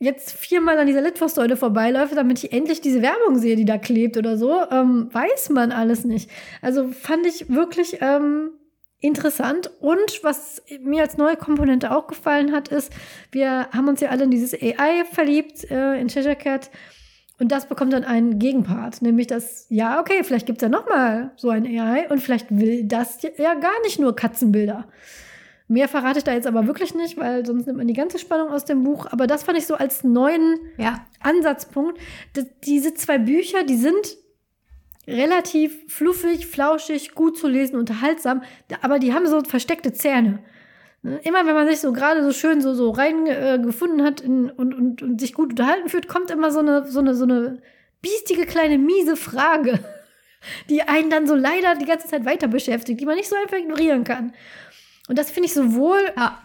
[0.01, 4.17] jetzt viermal an dieser Litfaßsäule vorbeiläufe, damit ich endlich diese Werbung sehe, die da klebt
[4.17, 6.29] oder so, ähm, weiß man alles nicht.
[6.61, 8.49] Also fand ich wirklich ähm,
[8.99, 9.69] interessant.
[9.79, 12.91] Und was mir als neue Komponente auch gefallen hat, ist,
[13.31, 16.71] wir haben uns ja alle in dieses AI verliebt, äh, in Cheshire Cat.
[17.39, 20.87] Und das bekommt dann einen Gegenpart, nämlich dass, ja, okay, vielleicht gibt es ja noch
[20.87, 24.87] mal so ein AI und vielleicht will das ja gar nicht nur Katzenbilder.
[25.71, 28.49] Mehr verrate ich da jetzt aber wirklich nicht, weil sonst nimmt man die ganze Spannung
[28.49, 29.05] aus dem Buch.
[29.09, 31.05] Aber das fand ich so als neuen ja.
[31.21, 31.97] Ansatzpunkt.
[32.33, 34.17] Das, diese zwei Bücher, die sind
[35.07, 38.43] relativ fluffig, flauschig, gut zu lesen, unterhaltsam,
[38.81, 40.39] aber die haben so versteckte Zähne.
[41.03, 44.73] Immer wenn man sich so gerade so schön so, so reingefunden äh, hat in, und,
[44.73, 47.61] und, und sich gut unterhalten fühlt, kommt immer so eine, so eine, so eine
[48.01, 49.79] biestige kleine miese Frage,
[50.69, 53.57] die einen dann so leider die ganze Zeit weiter beschäftigt, die man nicht so einfach
[53.57, 54.33] ignorieren kann.
[55.11, 56.41] Und das finde ich sowohl ja.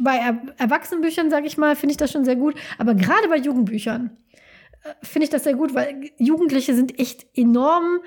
[0.00, 3.36] bei er Erwachsenenbüchern, sage ich mal, finde ich das schon sehr gut, aber gerade bei
[3.36, 4.10] Jugendbüchern
[4.82, 8.00] äh, finde ich das sehr gut, weil Jugendliche sind echt enorm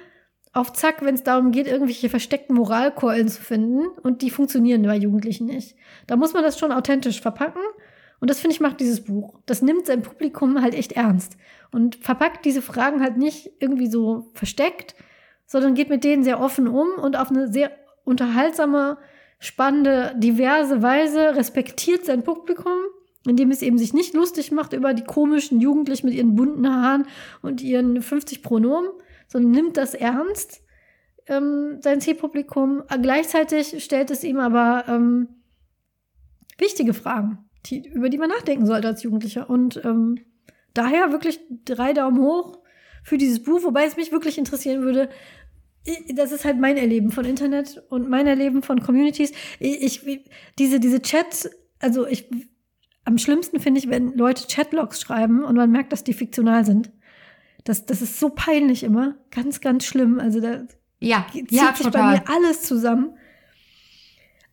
[0.51, 3.87] auf Zack, wenn es darum geht, irgendwelche versteckten Moralkeulen zu finden.
[4.03, 5.77] Und die funktionieren bei Jugendlichen nicht.
[6.07, 7.61] Da muss man das schon authentisch verpacken.
[8.19, 9.39] Und das finde ich macht dieses Buch.
[9.45, 11.37] Das nimmt sein Publikum halt echt ernst.
[11.71, 14.95] Und verpackt diese Fragen halt nicht irgendwie so versteckt,
[15.45, 17.71] sondern geht mit denen sehr offen um und auf eine sehr
[18.03, 18.97] unterhaltsame,
[19.39, 22.73] spannende, diverse Weise respektiert sein Publikum,
[23.25, 27.07] indem es eben sich nicht lustig macht über die komischen Jugendlichen mit ihren bunten Haaren
[27.41, 28.89] und ihren 50 Pronomen,
[29.27, 30.61] sondern nimmt das ernst,
[31.27, 32.83] ähm, sein Zielpublikum.
[33.01, 35.29] Gleichzeitig stellt es ihm aber ähm,
[36.57, 39.49] wichtige Fragen, die, über die man nachdenken sollte als Jugendlicher.
[39.49, 40.19] Und ähm,
[40.73, 42.59] daher wirklich drei Daumen hoch
[43.03, 45.09] für dieses Buch, wobei es mich wirklich interessieren würde,
[46.13, 49.31] das ist halt mein Erleben von Internet und mein Erleben von Communities.
[49.59, 50.21] Ich, ich
[50.57, 51.49] diese, diese Chats,
[51.79, 52.29] also ich,
[53.05, 56.91] am schlimmsten finde ich, wenn Leute Chatlogs schreiben und man merkt, dass die fiktional sind.
[57.63, 59.15] Das, das ist so peinlich immer.
[59.31, 60.19] Ganz, ganz schlimm.
[60.19, 60.63] Also da
[60.99, 62.01] ja, zieht ja, sich total.
[62.01, 63.13] bei mir alles zusammen.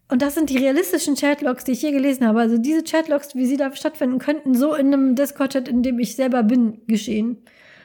[0.09, 2.41] Und das sind die realistischen Chatlogs, die ich hier gelesen habe.
[2.41, 6.15] Also diese Chatlogs, wie sie da stattfinden könnten, so in einem Discord-Chat, in dem ich
[6.15, 7.39] selber bin, geschehen.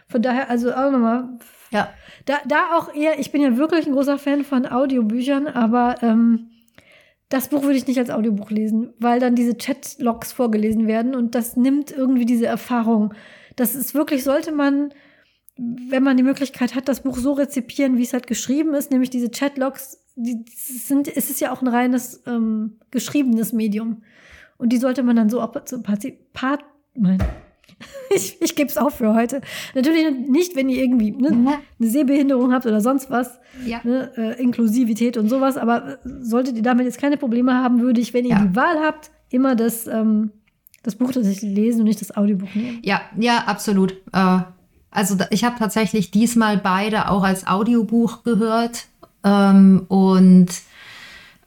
[0.08, 1.40] Von daher, also auch nochmal
[1.72, 1.90] ja.
[2.26, 6.52] Da, da auch eher, ich bin ja wirklich ein großer Fan von Audiobüchern, aber ähm,
[7.32, 11.34] das Buch würde ich nicht als Audiobuch lesen, weil dann diese Chatlogs vorgelesen werden und
[11.34, 13.14] das nimmt irgendwie diese Erfahrung.
[13.56, 14.94] Das ist wirklich, sollte man,
[15.58, 19.10] wenn man die Möglichkeit hat, das Buch so rezipieren, wie es halt geschrieben ist, nämlich
[19.10, 24.04] diese Chatlogs, die sind, es ist ja auch ein reines ähm, geschriebenes Medium.
[24.58, 26.66] Und die sollte man dann so so part,
[26.96, 27.24] mein,
[28.10, 29.42] ich, ich gebe es auf für heute.
[29.76, 33.80] Natürlich nicht, wenn ihr irgendwie ne, eine Sehbehinderung habt oder sonst was, ja.
[33.84, 38.02] ne, äh, Inklusivität und sowas, aber äh, solltet ihr damit jetzt keine Probleme haben, würde
[38.02, 38.46] ich, wenn ihr ja.
[38.46, 40.32] die Wahl habt, immer das, ähm,
[40.84, 42.80] das Buch tatsächlich lesen und nicht das Audiobuch nehmen.
[42.84, 43.94] Ja, ja, absolut.
[44.14, 44.40] Äh,
[44.92, 48.88] also ich habe tatsächlich diesmal beide auch als Audiobuch gehört
[49.24, 50.50] ähm, und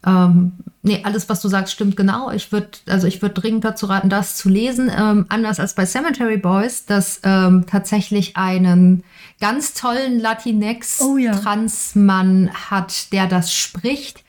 [0.05, 0.51] ähm,
[0.83, 2.29] nee, alles, was du sagst, stimmt genau.
[2.31, 4.91] Ich würde, also ich würde dringend dazu raten, das zu lesen.
[4.95, 9.03] Ähm, anders als bei Cemetery Boys, das ähm, tatsächlich einen
[9.39, 12.53] ganz tollen Latinx-Transmann oh, ja.
[12.69, 14.23] hat, der das spricht.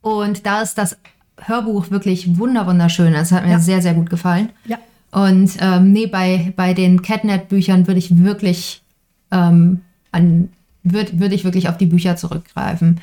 [0.00, 0.96] Und da ist das
[1.38, 3.12] Hörbuch wirklich wunderschön.
[3.12, 3.60] Das hat mir ja.
[3.60, 4.50] sehr, sehr gut gefallen.
[4.64, 4.78] Ja.
[5.12, 8.82] Und ähm, nee, bei, bei den Catnet-Büchern würde ich wirklich
[9.30, 9.82] ähm,
[10.12, 10.50] an
[10.82, 13.00] würde würd ich wirklich auf die Bücher zurückgreifen.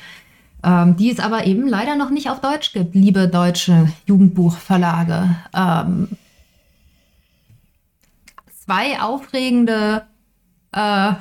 [0.64, 5.36] Ähm, die es aber eben leider noch nicht auf Deutsch gibt, liebe deutsche Jugendbuchverlage.
[5.54, 6.08] Ähm,
[8.64, 10.02] zwei aufregende
[10.72, 11.12] äh,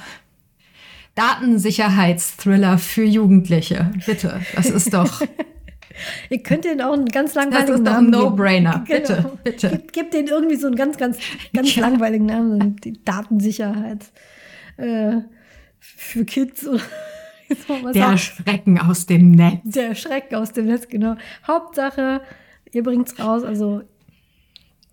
[1.14, 3.92] Datensicherheitsthriller für Jugendliche.
[4.06, 5.22] Bitte, das ist doch.
[6.30, 8.84] Ihr könnt den auch einen ganz langweiligen das Namen ist doch ein No-Brainer.
[8.88, 9.00] Genau.
[9.00, 9.70] Bitte, bitte.
[9.70, 11.18] Gebt, gebt denen irgendwie so einen ganz, ganz,
[11.54, 11.88] ganz Ja.
[11.88, 12.76] langweiligen Namen.
[12.78, 14.06] Die Datensicherheit.
[14.78, 15.22] Äh,
[15.80, 16.68] für Kids
[17.94, 18.18] Der.
[18.18, 19.62] Schrecken aus dem Netz.
[19.64, 21.16] Der Schreck aus dem Netz, genau.
[21.46, 22.22] Hauptsache,
[22.72, 23.44] ihr bringt's raus.
[23.44, 23.84] Also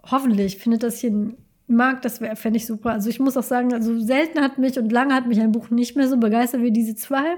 [0.02, 1.36] hoffentlich findet das hier ein
[1.66, 2.92] Markt, das wäre fände ich super.
[2.92, 5.70] Also ich muss auch sagen, also selten hat mich und lange hat mich ein Buch
[5.70, 7.36] nicht mehr so begeistert wie diese zwei.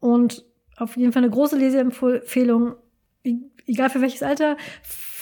[0.00, 0.44] Und
[0.76, 2.74] auf jeden Fall eine große Leseempfehlung,
[3.24, 3.34] e-
[3.66, 4.56] egal für welches Alter.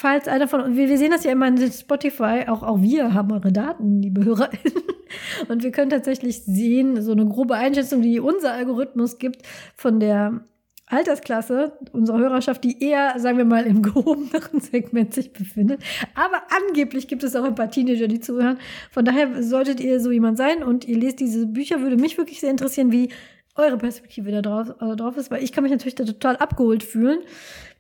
[0.04, 3.14] Falls einer von uns, wir, wir sehen das ja immer in Spotify, auch, auch wir
[3.14, 4.82] haben eure Daten, liebe HörerInnen.
[5.48, 9.40] Und wir können tatsächlich sehen, so eine grobe Einschätzung, die unser Algorithmus gibt
[9.74, 10.42] von der
[10.84, 15.82] Altersklasse unserer Hörerschaft, die eher, sagen wir mal, im gehobeneren Segment sich befindet.
[16.14, 18.58] Aber angeblich gibt es auch ein paar Teenager, die zuhören.
[18.90, 22.40] Von daher solltet ihr so jemand sein und ihr lest diese Bücher, würde mich wirklich
[22.40, 23.08] sehr interessieren, wie
[23.56, 26.82] eure Perspektive da drauf, äh, drauf ist, weil ich kann mich natürlich da total abgeholt
[26.82, 27.20] fühlen,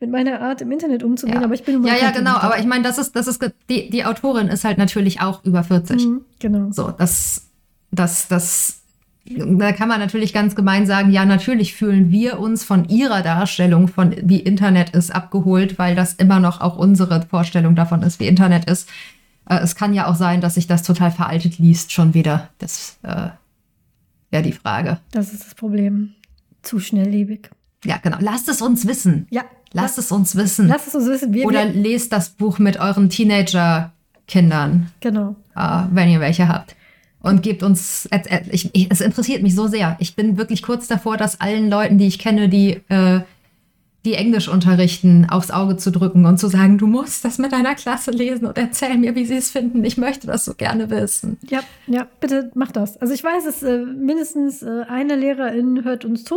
[0.00, 1.44] mit meiner Art im Internet umzugehen, Ja.
[1.44, 2.36] aber ich bin Ja, ja, genau.
[2.36, 5.62] Aber ich meine, das ist, das ist, die, die Autorin ist halt natürlich auch über
[5.64, 6.04] 40.
[6.04, 6.70] Mhm, genau.
[6.72, 7.48] So, das,
[7.90, 8.80] das, das,
[9.26, 13.88] da kann man natürlich ganz gemein sagen, ja, natürlich fühlen wir uns von ihrer Darstellung
[13.88, 18.26] von wie Internet ist abgeholt, weil das immer noch auch unsere Vorstellung davon ist, wie
[18.26, 18.88] Internet ist.
[19.48, 22.50] Äh, es kann ja auch sein, dass sich das total veraltet liest schon wieder.
[22.58, 23.28] Das äh,
[24.30, 24.98] wäre die Frage.
[25.12, 26.14] Das ist das Problem.
[26.62, 27.50] Zu schnelllebig.
[27.84, 28.16] Ja, genau.
[28.20, 29.26] Lasst es uns wissen.
[29.30, 29.42] Ja.
[29.74, 30.68] Lasst es uns wissen.
[30.68, 31.34] Lass es uns wissen.
[31.34, 35.36] Wir, Oder lest das Buch mit euren Teenager-Kindern, genau.
[35.56, 36.76] äh, wenn ihr welche habt.
[37.20, 39.96] Und gebt uns, et- et- ich, ich, es interessiert mich so sehr.
[39.98, 43.20] Ich bin wirklich kurz davor, das allen Leuten, die ich kenne, die, äh,
[44.04, 47.74] die Englisch unterrichten, aufs Auge zu drücken und zu sagen, du musst das mit deiner
[47.74, 49.82] Klasse lesen und erzähl mir, wie sie es finden.
[49.84, 51.38] Ich möchte das so gerne wissen.
[51.48, 52.98] Ja, ja, bitte macht das.
[52.98, 56.36] Also ich weiß, dass äh, mindestens äh, eine Lehrerin hört uns zu,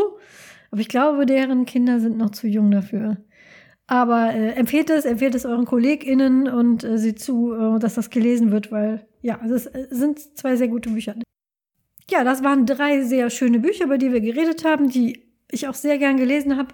[0.71, 3.17] aber ich glaube, deren Kinder sind noch zu jung dafür.
[3.87, 8.09] Aber äh, empfehlt es, empfehlt es euren KollegInnen und äh, seht zu, äh, dass das
[8.09, 11.15] gelesen wird, weil ja, es äh, sind zwei sehr gute Bücher.
[12.09, 15.73] Ja, das waren drei sehr schöne Bücher, über die wir geredet haben, die ich auch
[15.73, 16.73] sehr gern gelesen habe.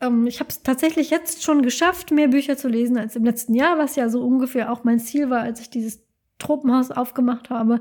[0.00, 3.54] Ähm, ich habe es tatsächlich jetzt schon geschafft, mehr Bücher zu lesen als im letzten
[3.54, 6.02] Jahr, was ja so ungefähr auch mein Ziel war, als ich dieses
[6.40, 7.80] Tropenhaus aufgemacht habe.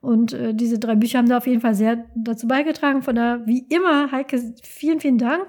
[0.00, 3.02] Und äh, diese drei Bücher haben da auf jeden Fall sehr dazu beigetragen.
[3.02, 5.46] Von daher, wie immer, Heike, vielen, vielen Dank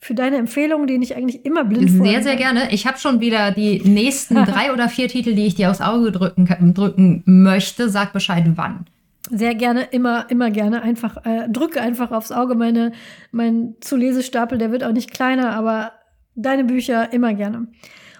[0.00, 2.56] für deine Empfehlungen, denen ich eigentlich immer blind Sehr, folgen sehr kann.
[2.56, 2.72] gerne.
[2.72, 6.12] Ich habe schon wieder die nächsten drei oder vier Titel, die ich dir aufs Auge
[6.12, 7.88] drücken, drücken möchte.
[7.88, 8.86] Sag Bescheid, wann.
[9.30, 10.82] Sehr gerne, immer, immer gerne.
[10.82, 12.54] Einfach, äh, drücke einfach aufs Auge.
[12.54, 12.92] Meine,
[13.32, 15.92] mein Zu-Lesestapel, der wird auch nicht kleiner, aber
[16.34, 17.68] deine Bücher immer gerne.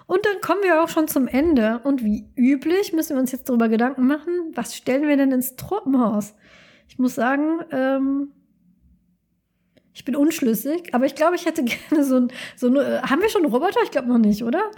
[0.06, 1.80] Und dann kommen wir auch schon zum Ende.
[1.84, 5.56] Und wie üblich müssen wir uns jetzt darüber Gedanken machen, was stellen wir denn ins
[5.56, 6.34] Tropenhaus?
[6.88, 8.28] Ich muss sagen, ähm,
[9.94, 13.22] ich bin unschlüssig, aber ich glaube, ich hätte gerne so ein, so ein äh, haben
[13.22, 13.80] wir schon einen Roboter?
[13.84, 14.70] Ich glaube noch nicht, oder?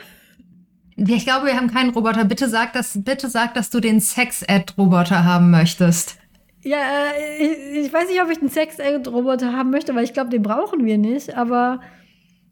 [0.96, 2.24] Ich glaube, wir haben keinen Roboter.
[2.24, 6.16] Bitte sag, dass, bitte sag, dass du den Sex-Ed-Roboter haben möchtest.
[6.62, 10.30] Ja, äh, ich, ich weiß nicht, ob ich einen Sex-Roboter haben möchte, weil ich glaube,
[10.30, 11.80] den brauchen wir nicht, aber,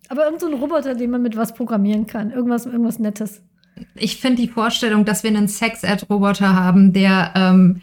[0.08, 2.30] aber irgend so Roboter, den man mit was programmieren kann.
[2.30, 3.42] Irgendwas, irgendwas Nettes.
[3.94, 7.80] Ich finde die Vorstellung, dass wir einen Sex-Ed-Roboter haben, der ähm,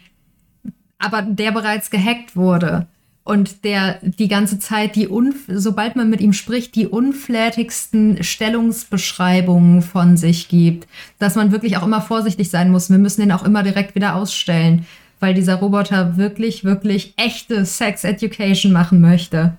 [0.98, 2.86] aber der bereits gehackt wurde
[3.24, 5.08] und der die ganze Zeit die
[5.48, 10.88] sobald man mit ihm spricht, die unflätigsten Stellungsbeschreibungen von sich gibt,
[11.18, 12.90] dass man wirklich auch immer vorsichtig sein muss.
[12.90, 14.86] Wir müssen den auch immer direkt wieder ausstellen,
[15.20, 19.58] weil dieser Roboter wirklich, wirklich echte Sex Education machen möchte.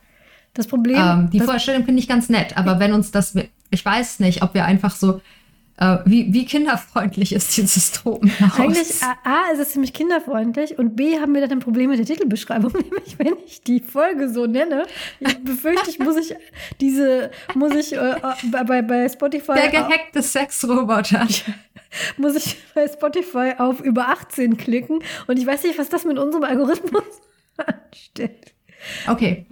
[0.53, 3.35] Das Problem, Ähm, die Vorstellung finde ich ganz nett, aber wenn uns das,
[3.71, 5.19] ich weiß nicht, ob wir einfach so,
[5.77, 8.59] äh, wie, wie kinderfreundlich ist dieses Tropenhaus?
[8.59, 12.05] eigentlich, A, ist es ziemlich kinderfreundlich und B, haben wir dann ein Problem mit der
[12.05, 14.85] Titelbeschreibung, nämlich wenn ich die Folge so nenne,
[15.19, 16.35] ich befürchte, ich muss ich
[16.79, 18.15] diese, muss ich äh,
[18.51, 21.27] bei- bei, bei Spotify der gehackte Sexroboter.
[22.17, 26.19] muss ich bei Spotify auf über 18 klicken und ich weiß nicht, was das mit
[26.19, 27.03] unserem Algorithmus
[27.57, 28.53] anstellt.
[29.07, 29.47] Okay.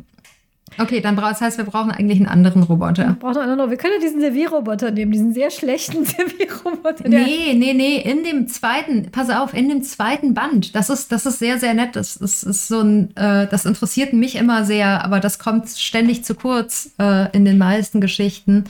[0.78, 3.16] Okay, dann braucht das heißt, wir brauchen eigentlich einen anderen Roboter.
[3.20, 3.72] Braucht noch einen anderen.
[3.72, 7.08] Wir können ja diesen Servierroboter nehmen, diesen sehr schlechten Servierroboter.
[7.08, 10.76] Nee, nee, nee, in dem zweiten, pass auf, in dem zweiten Band.
[10.76, 11.96] Das ist, das ist sehr, sehr nett.
[11.96, 16.24] Das, das ist so ein, äh, das interessiert mich immer sehr, aber das kommt ständig
[16.24, 18.66] zu kurz äh, in den meisten Geschichten.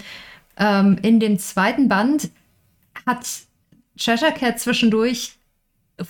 [0.58, 2.30] Ähm, in dem zweiten Band
[3.06, 3.28] hat
[3.96, 5.34] Cheshire Cat zwischendurch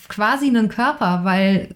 [0.07, 1.75] quasi einen Körper, weil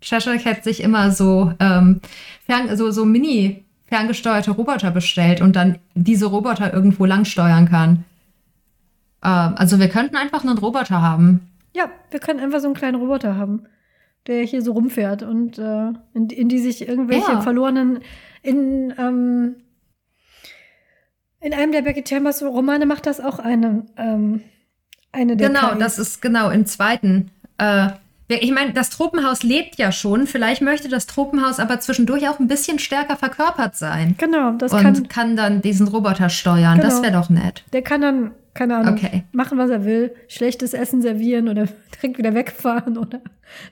[0.00, 2.00] Cheshire Cat sich immer so, ähm,
[2.46, 8.04] fern, so, so mini ferngesteuerte Roboter bestellt und dann diese Roboter irgendwo lang steuern kann.
[9.24, 11.48] Ähm, also wir könnten einfach einen Roboter haben.
[11.74, 13.64] Ja, wir können einfach so einen kleinen Roboter haben,
[14.26, 17.40] der hier so rumfährt und äh, in, in die sich irgendwelche Ja.
[17.40, 18.00] verlorenen
[18.42, 19.56] in ähm,
[21.42, 24.42] in einem der Becky Chambers Romane macht das auch eine ähm,
[25.12, 25.78] eine der Genau, KIs.
[25.78, 27.30] das ist genau im zweiten.
[27.58, 27.88] Äh,
[28.36, 30.26] ich meine, das Tropenhaus lebt ja schon.
[30.26, 34.14] Vielleicht möchte das Tropenhaus aber zwischendurch auch ein bisschen stärker verkörpert sein.
[34.18, 36.80] genau, das und kann kann, dann diesen Roboter steuern.
[36.80, 37.02] Das Genau.
[37.02, 37.64] wäre doch nett.
[37.72, 39.24] der kann dann keine Ahnung Okay.
[39.32, 41.66] machen, was er will, schlechtes Essen servieren oder
[41.96, 43.20] direkt wieder wegfahren oder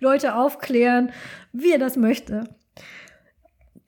[0.01, 1.11] Leute aufklären,
[1.53, 2.45] wie er das möchte.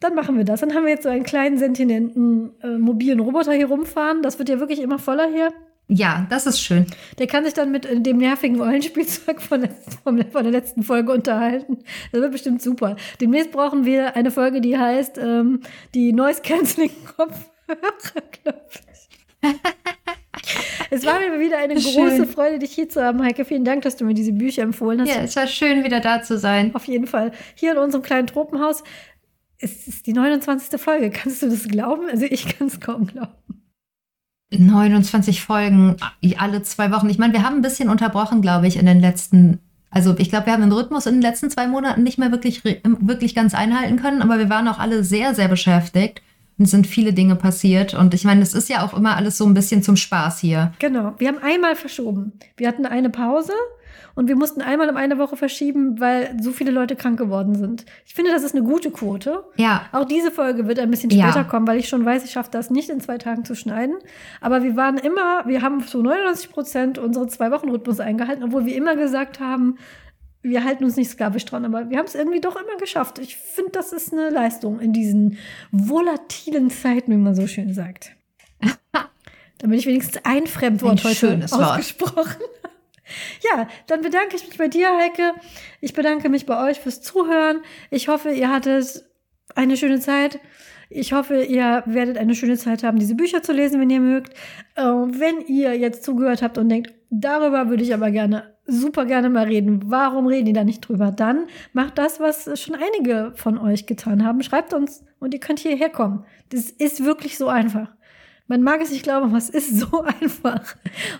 [0.00, 0.60] Dann machen wir das.
[0.60, 4.22] Dann haben wir jetzt so einen kleinen sentienten äh, mobilen Roboter hier rumfahren.
[4.22, 5.52] Das wird ja wirklich immer voller hier.
[5.92, 6.86] Ja, das ist schön.
[7.18, 9.70] Der kann sich dann mit äh, dem nervigen Rollenspielzeug von der,
[10.04, 11.78] von der letzten Folge unterhalten.
[12.12, 12.94] Das wird bestimmt super.
[13.20, 15.62] Demnächst brauchen wir eine Folge, die heißt ähm,
[15.94, 18.60] die Noise Cancelling Kopfhörer, glaube
[19.42, 19.50] ich.
[20.92, 22.08] Es war mir wieder eine Schön.
[22.08, 23.44] große Freude, dich hier zu haben, Heike.
[23.44, 25.08] Vielen Dank, dass du mir diese Bücher empfohlen hast.
[25.08, 26.74] Ja, es war schön, wieder da zu sein.
[26.74, 27.30] Auf jeden Fall.
[27.54, 28.82] Hier in unserem kleinen Tropenhaus.
[29.58, 30.80] Es ist die 29.
[30.80, 31.10] Folge.
[31.10, 32.08] Kannst du das glauben?
[32.10, 33.34] Also ich kann es kaum glauben.
[34.52, 35.96] 29 Folgen
[36.38, 37.08] alle zwei Wochen.
[37.08, 39.58] Ich meine, wir haben ein bisschen unterbrochen, glaube ich, in den letzten.
[39.90, 42.62] Also ich glaube, wir haben den Rhythmus in den letzten zwei Monaten nicht mehr wirklich,
[42.64, 46.22] wirklich ganz einhalten können, aber wir waren auch alle sehr, sehr beschäftigt.
[46.58, 47.94] Und sind viele Dinge passiert.
[47.94, 50.74] Und ich meine, es ist ja auch immer alles so ein bisschen zum Spaß hier.
[50.78, 51.14] Genau.
[51.16, 52.32] Wir haben einmal verschoben.
[52.58, 53.54] Wir hatten eine Pause
[54.14, 57.84] und wir mussten einmal um eine Woche verschieben, weil so viele Leute krank geworden sind.
[58.06, 59.44] Ich finde, das ist eine gute Quote.
[59.56, 61.30] Ja, Auch diese Folge wird ein bisschen Ja.
[61.30, 63.96] später kommen, weil ich schon weiß, ich schaffe das nicht in zwei Tagen zu schneiden.
[64.40, 68.96] Aber wir waren immer, wir haben zu 99 Prozent unsere Zwei-Wochen-Rhythmus eingehalten, obwohl wir immer
[68.96, 69.76] gesagt haben,
[70.42, 71.64] wir halten uns nicht sklavisch dran.
[71.64, 73.18] Aber wir haben es irgendwie doch immer geschafft.
[73.18, 75.36] Ich finde, das ist eine Leistung in diesen
[75.70, 78.12] volatilen Zeiten, wie man so schön sagt.
[79.58, 82.36] Damit ich wenigstens ein Fremdwort Ein heute ausgesprochen
[83.42, 85.34] ja, dann bedanke ich mich bei dir, Heike.
[85.80, 87.60] Ich bedanke mich bei euch fürs Zuhören.
[87.90, 89.04] Ich hoffe, ihr hattet
[89.54, 90.40] eine schöne Zeit.
[90.92, 94.34] Ich hoffe, ihr werdet eine schöne Zeit haben, diese Bücher zu lesen, wenn ihr mögt.
[94.74, 99.30] Äh, wenn ihr jetzt zugehört habt und denkt, darüber würde ich aber gerne, super gerne
[99.30, 99.82] mal reden.
[99.86, 101.12] Warum reden die da nicht drüber?
[101.12, 104.42] Dann macht das, was schon einige von euch getan haben.
[104.42, 106.24] Schreibt uns und ihr könnt hierher kommen.
[106.48, 107.92] Das ist wirklich so einfach.
[108.50, 110.74] Man mag es nicht glauben, aber es ist so einfach.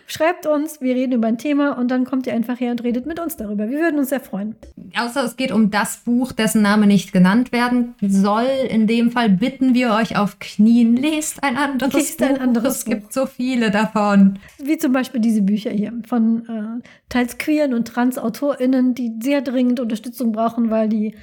[0.09, 3.07] Schreibt uns, wir reden über ein Thema und dann kommt ihr einfach her und redet
[3.07, 3.70] mit uns darüber.
[3.70, 4.57] Wir würden uns sehr freuen.
[4.98, 8.48] außer es geht um das Buch, dessen Name nicht genannt werden soll.
[8.69, 12.27] In dem Fall bitten wir euch auf Knien, lest ein anderes Lest Buch.
[12.27, 12.90] ein anderes es Buch.
[12.94, 14.40] gibt so viele davon.
[14.59, 19.40] Wie zum Beispiel diese Bücher hier von äh, teils queeren und trans AutorInnen, die sehr
[19.40, 21.15] dringend Unterstützung brauchen, weil die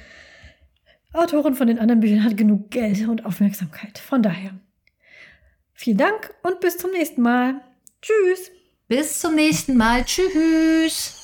[1.12, 3.98] Autorin von den anderen Büchern hat genug Geld und Aufmerksamkeit.
[3.98, 4.52] Von daher.
[5.80, 7.60] Vielen Dank und bis zum nächsten Mal.
[8.02, 8.50] Tschüss.
[8.88, 10.04] Bis zum nächsten Mal.
[10.04, 11.14] Tschüss.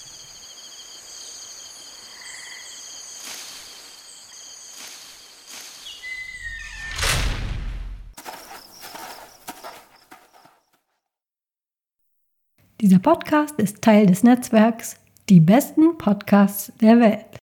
[12.80, 17.43] Dieser Podcast ist Teil des Netzwerks Die besten Podcasts der Welt.